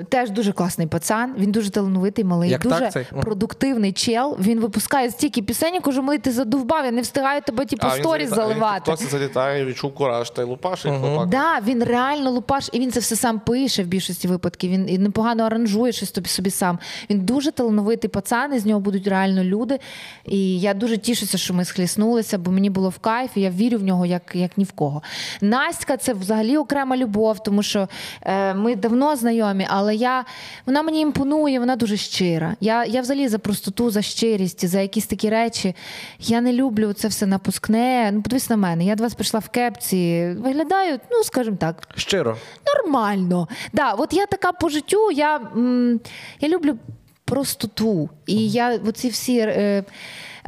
[0.08, 4.36] теж дуже класний пацан, він дуже талановитий, малий, Як дуже так продуктивний чел.
[4.40, 7.94] Він випускає стільки пісень, я кажу, малий, ти задовбав, я не встигаю тебе типу, А,
[7.94, 8.90] він сторіс залітає- заливати.
[8.90, 11.28] TikTok залітає, відчув кураж, та й лупаш, і хлопак.
[11.28, 14.70] Да, він реально лупаш, і він це все сам пише в більшості випадків.
[14.70, 16.78] Він і непогано аранжує щось тобі собі сам.
[17.10, 19.78] Він дуже талановитий пацан, і з нього будуть реально люди.
[20.24, 23.78] І я дуже тішуся, що ми схліснулися, бо мені було в кайф, і я вірю
[23.78, 25.02] в нього як, як ні в кого.
[25.40, 27.88] Настя це взагалі окрема любов, тому що
[28.22, 30.24] е, ми давно знайомі, але я,
[30.66, 32.56] вона мені імпонує, вона дуже щира.
[32.60, 35.74] Я, я взагалі за простоту, за щирість, за якісь такі речі.
[36.18, 38.10] Я не люблю це все напускне.
[38.12, 38.84] Ну, подивись на мене.
[38.84, 42.36] Я до вас прийшла в кепці, виглядаю, ну, скажімо так, Щиро.
[42.76, 43.48] нормально.
[43.72, 46.00] Да, от я така по життю, я, м,
[46.40, 46.76] я люблю
[47.24, 48.10] простоту.
[48.26, 49.38] І я оці всі.
[49.38, 49.84] Е,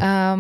[0.00, 0.38] е,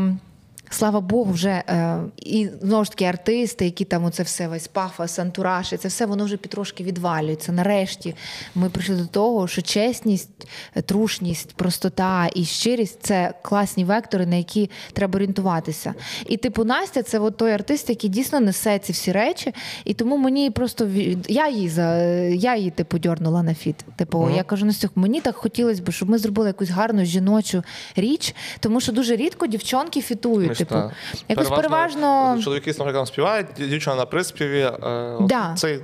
[0.72, 5.18] Слава Богу, вже е, і знову ж таки артисти, які там оце все весь пафос,
[5.18, 7.52] антураж, і це все воно вже потрошки відвалюється.
[7.52, 8.14] Нарешті
[8.54, 14.36] ми прийшли до того, що чесність, е, трушність, простота і щирість це класні вектори, на
[14.36, 15.94] які треба орієнтуватися.
[16.26, 19.54] І типу Настя, це от той артист, який дійсно несе ці всі речі,
[19.84, 20.88] і тому мені просто
[21.28, 23.76] я її за я її типу дьорнула на фіт.
[23.96, 27.62] Типу, я кажу, Настюх, мені так хотілося б, щоб ми зробили якусь гарну жіночу
[27.96, 30.61] річ, тому що дуже рідко дівчонки фітують.
[30.64, 30.90] Типу, та.
[31.28, 32.38] якось переважно.
[32.44, 34.60] Чоловіки, наприклад, співають, дівчина на приспіві.
[34.60, 35.54] Е, Да.
[35.56, 35.78] Це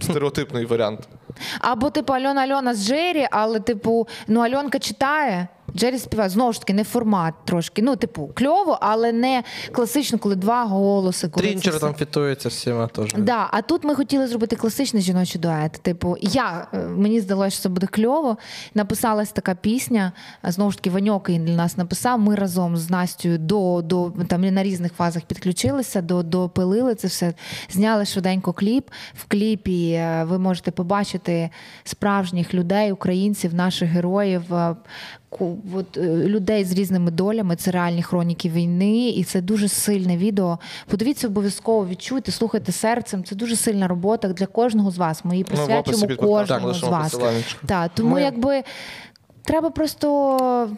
[0.00, 1.08] стереотипний варіант.
[1.60, 5.48] Або типу Альона Альона з Джері, але типу, ну Альонка читає.
[5.76, 7.82] Джері співає знову ж таки не формат трошки.
[7.82, 9.42] Ну, типу, кльово, але не
[9.72, 11.28] класично, коли два голоси.
[11.28, 13.14] Коли Трінчер все- там фітується всіма теж.
[13.18, 15.72] Да, а тут ми хотіли зробити класичний жіночий дует.
[15.72, 18.36] Типу, я е, мені здалося, що це буде кльово.
[18.74, 20.12] Написалась така пісня.
[20.44, 22.20] е, Знову ж таки, Ваньок її для нас написав.
[22.20, 27.34] Ми разом з Настю до, до там на різних фазах підключилися, до, допилили це все.
[27.70, 28.88] Зняли швиденько кліп.
[29.14, 31.50] В кліпі е, ви можете побачити
[31.84, 34.42] справжніх людей, українців, наших героїв.
[35.74, 40.58] От, е, людей з різними долями, це реальні хроніки війни, і це дуже сильне відео.
[40.88, 43.24] Подивіться обов'язково, відчуйте, слухайте серцем.
[43.24, 45.24] Це дуже сильна робота для кожного з вас.
[45.24, 47.18] Ми її Ну, присвячуємо подкастом кожному з вас.
[47.66, 48.62] Так, тому Ми- якби
[49.44, 50.70] треба просто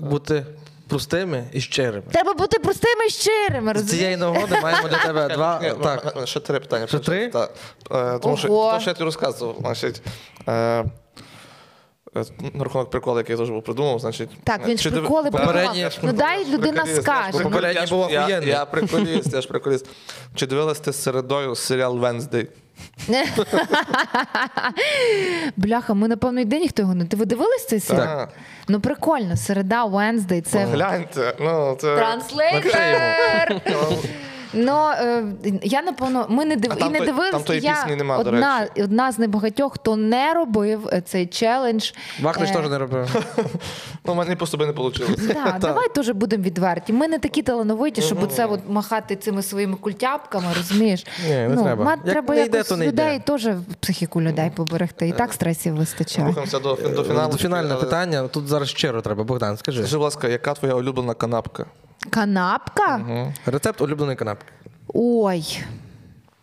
[0.00, 0.46] Бути
[0.88, 2.02] простими і щирими.
[2.12, 3.74] треба бути простими і щирими.
[3.78, 5.60] З цієї нагоди маємо для тебе два.
[5.62, 6.14] Ну, Так.
[6.24, 6.86] Ще три питання.
[6.86, 7.28] Ще три?
[7.28, 7.54] Так.
[7.92, 8.72] Е, Тому що Ого.
[8.72, 10.02] то, що я тобі розказував, значить.
[10.48, 10.84] е,
[12.14, 14.30] На рахунок приколу, який я теж був придумав, значить.
[14.44, 15.76] Так, він ж приколи придумав.
[16.02, 17.38] Ну, дай людина скаже.
[17.42, 18.48] Попередній я був охуєнний.
[18.48, 19.86] Я приколіст, я ж приколіст.
[20.34, 22.48] Чи дивилась ти з середою серіал Венздей?
[25.56, 27.04] Бляха, ми напевно йде ніхто його не.
[27.04, 28.06] Ти ви дивились цей серіал?
[28.06, 28.32] Так.
[28.68, 31.96] Ну прикольно, середа, Wednesday, це Гляньте, ну це.
[31.96, 33.60] Translator.
[34.52, 35.24] Ну е,
[35.62, 36.72] я напевно, ми не див...
[36.72, 37.32] А там і не дивилися.
[37.32, 41.90] там тої пісні нема, до одна, одна з небагатьох, хто не робив е, цей челендж.
[42.20, 43.16] Вахнич Е, теж не робив.
[44.04, 45.06] Ну, мені просто би не вийшло.
[45.34, 46.92] Да, давай теж будемо відверті.
[46.92, 51.06] Ми не такі талановиті, щоб оце от махати цими своїми культяпками, розумієш?
[51.28, 51.96] Ні, не ну, треба.
[51.96, 53.48] треба не йде, якось не людей теж
[53.80, 55.08] психіку людей поберегти.
[55.08, 56.28] І так стресів вистачає.
[56.28, 57.32] Рухаємося до, до фіналу.
[57.32, 58.28] До фінальне Але питання.
[58.28, 59.24] Тут зараз щиро треба.
[59.24, 59.78] Богдан, скажи.
[59.78, 61.66] Скажи, будь ласка, яка твоя улюблена канапка?
[62.10, 63.00] Канапка?
[63.46, 64.52] Рецепт улюбленої канапки.
[64.94, 65.64] Ой.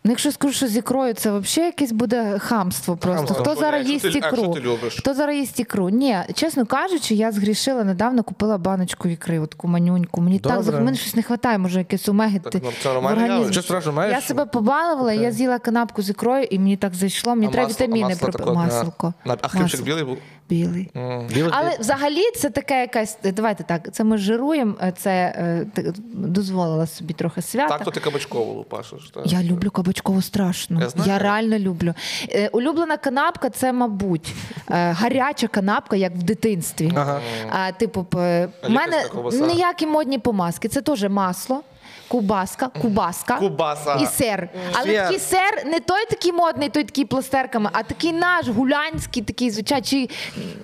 [0.04, 3.16] Ну, якщо скажу, що з ікрою, це взагалі якесь буде хамство просто.
[3.34, 3.44] Хамство.
[3.44, 4.54] Хто зараз їсть ікру?
[4.54, 4.96] ти любиш?
[4.98, 5.88] Хто зараз їсть ікру?
[5.88, 10.20] Ні, чесно кажучи, я згрішила недавно, купила баночку ікри, от таку манюньку.
[10.20, 10.72] Мені так Добре.
[10.78, 12.38] за мене щось не вистачає, може якесь омеги.
[12.38, 12.88] Так, ти- ну, це
[13.26, 13.52] явище.
[13.52, 14.14] Що страшно, маєш?
[14.14, 17.34] Я себе побалувала, я з'їла канапку з ікрою, і мені так зайшло.
[17.34, 18.54] Мені А треба масло- вітаміни масло.
[18.54, 19.14] Маслко.
[19.24, 20.18] на- А хлібчик білий був?
[20.48, 20.90] Білий.
[21.34, 23.18] Білий- Але взагалі це таке якась.
[23.34, 23.88] Давайте так.
[23.92, 24.74] Це ми жируємо.
[24.96, 25.66] Це е,
[26.12, 27.68] дозволила собі трохи свята.
[27.78, 29.12] Так, то ти кабачкову лупашиш.
[29.24, 29.89] Я люблю кабачкову
[30.22, 30.80] страшно.
[30.80, 31.94] Я Я, реально люблю.
[32.28, 34.34] Е, улюблена канапка це, мабуть,
[34.70, 36.92] е, гаряча канапка, як в дитинстві.
[36.96, 37.20] Ага.
[37.50, 40.68] А, типу, в мене ніякі модні помазки.
[40.68, 41.62] Це теж масло.
[42.10, 43.94] Кубаска, кубаска Кубаса.
[43.94, 44.48] і сир.
[44.72, 49.52] Але такий сир не той такий модний, той такий пластерками, а такий наш гулянський, такий
[49.82, 50.08] чи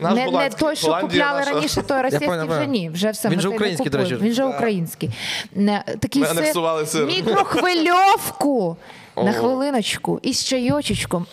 [0.01, 1.53] Наш не, не той, що Голландія купляли наша.
[1.53, 2.91] раніше, той російський вже ні.
[2.91, 4.17] Вже все Він же український, до речі.
[4.17, 5.11] Він же український.
[5.55, 7.07] Не, Такий сир.
[7.07, 8.77] мікрохвильовку
[9.17, 11.27] на хвилиночку із чайочечком.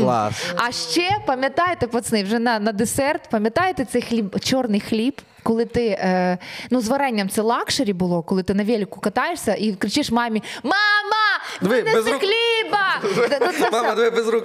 [0.00, 0.34] Клас.
[0.56, 5.86] А ще пам'ятаєте, пацани, вже на, на десерт, пам'ятаєте цей хліб, чорний хліб, коли ти
[5.86, 6.38] е,
[6.70, 10.76] ну з варенням це лакшері було, коли ти на велику катаєшся і кричиш мамі: Мама!
[11.60, 12.20] Диви, без рук.
[12.20, 13.00] хліба!
[13.02, 14.44] Ну, Мама, диви, без рук.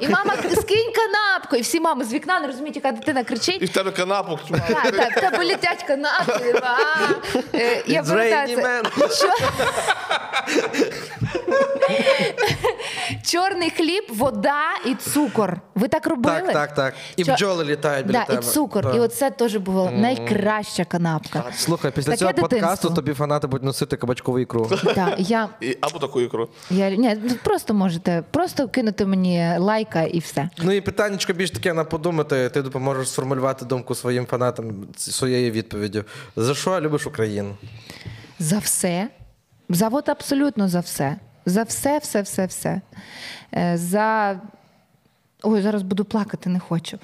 [0.00, 3.62] І мама скинь канапку, і всі мами з вікна не розуміють, яка дитина кричить.
[3.62, 3.90] І в тебе.
[4.82, 6.54] Так, так, в тебе летять канапки.
[7.54, 8.62] Е, Я пам'ятаю, це-
[13.26, 15.56] Чорний хліб, вода і цукор.
[15.74, 16.40] Ви так робили?
[16.40, 16.94] Так, так, так.
[17.16, 18.38] І бджоли літають біля тебе.
[18.42, 18.86] і цукор.
[19.08, 21.44] Оце теж була найкраща канапка.
[21.54, 22.58] Слухай, після Таке цього дитинство.
[22.58, 24.70] подкасту тобі фанати будуть носити кабачкову ікру.
[24.94, 26.48] Так, я, І, або таку ікру.
[26.70, 30.50] я ні, ну, просто можете просто кинути мені лайка і все.
[30.62, 32.48] Ну і питаннячко більш таке на подумати.
[32.48, 36.04] Ти допоможеш сформулювати думку своїм фанатам своєю відповіддю.
[36.36, 37.56] За що любиш Україну?
[38.38, 39.08] За все.
[39.68, 41.16] За от абсолютно за все.
[41.46, 42.80] За все, все, все, все.
[43.54, 44.40] Е, За.
[45.42, 46.98] Ой, зараз буду плакати, не хочу.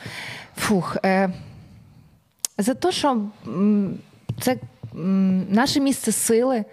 [0.56, 0.96] Фух.
[1.04, 1.32] Е...
[2.58, 3.26] За те, що
[4.40, 4.56] це
[5.48, 6.64] наше місце сили,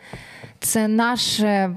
[0.59, 1.75] це наше.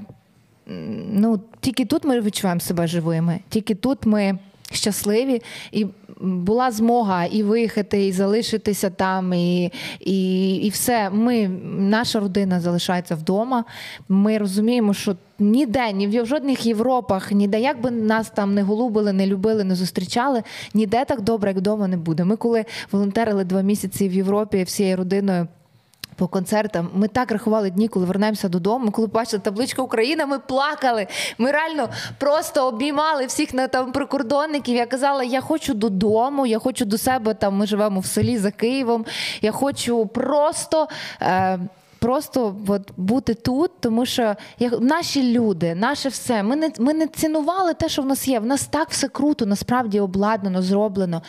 [1.10, 4.38] Ну, тільки тут ми відчуваємо себе живими, тільки тут ми
[4.74, 5.42] щасливі,
[5.72, 5.86] і
[6.20, 11.10] була змога і виїхати, і залишитися там, і, і, і все.
[11.10, 11.48] Ми,
[11.78, 13.64] наша родина залишається вдома.
[14.08, 19.12] Ми розуміємо, що ніде, ні в жодних Європах, ніде, як би нас там не голубили,
[19.12, 20.42] не любили, не зустрічали,
[20.74, 22.24] ніде так добре, як вдома не буде.
[22.24, 25.48] Ми, коли волонтерили два місяці в Європі всією родиною.
[26.16, 28.90] По концертам ми так рахували дні, коли вернемося додому.
[28.90, 31.06] Коли бачили табличку Україна, ми плакали.
[31.38, 31.88] Ми реально
[32.18, 34.76] просто обіймали всіх на там прикордонників.
[34.76, 37.34] Я казала, я хочу додому, я хочу до себе.
[37.34, 39.04] Там ми живемо в селі за Києвом.
[39.42, 40.88] Я хочу просто.
[41.22, 41.58] Е,
[41.98, 46.42] Просто от, бути тут, тому що як, наші люди, наше все.
[46.42, 48.40] Ми не, ми не цінували те, що в нас є.
[48.40, 51.22] В нас так все круто, насправді обладнано, зроблено.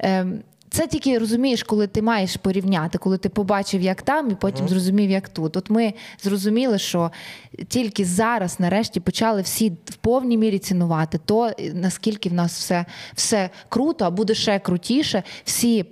[0.00, 0.26] Е,
[0.74, 5.10] це тільки розумієш, коли ти маєш порівняти, коли ти побачив, як там, і потім зрозумів,
[5.10, 5.56] як тут.
[5.56, 7.10] От ми зрозуміли, що
[7.68, 12.84] тільки зараз, нарешті, почали всі в повній мірі цінувати то, наскільки в нас все,
[13.14, 15.22] все круто, а буде ще крутіше.
[15.44, 15.84] Всі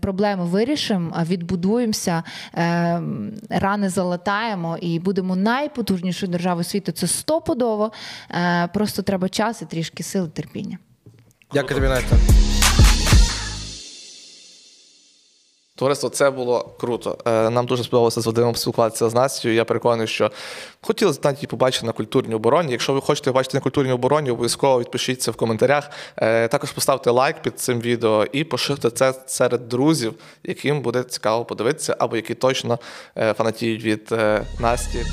[0.00, 2.22] проблеми вирішимо, відбудуємося,
[2.54, 3.02] е,
[3.50, 6.92] рани залатаємо і будемо найпотужнішою державою світу.
[6.92, 7.92] Це стопудово.
[8.30, 10.78] Е, просто треба час і трішки сили, терпіння.
[11.52, 12.53] Дякую тобі, Настя.
[15.76, 17.18] Товариство, це було круто.
[17.26, 19.48] Е, Нам дуже сподобалося з Вадимом спілкуватися з Настю.
[19.48, 20.30] Я переконаний, що
[20.80, 22.72] хотіли знаєте, її побачити на культурній обороні.
[22.72, 25.90] Якщо ви хочете бачити на культурній обороні, обов'язково відпишіться в коментарях.
[26.16, 30.14] Е, Також поставте лайк під цим відео і поширте це серед друзів,
[30.44, 32.78] яким буде цікаво подивитися, або які точно
[33.16, 34.14] е, фанатіють від
[34.60, 35.04] Насті.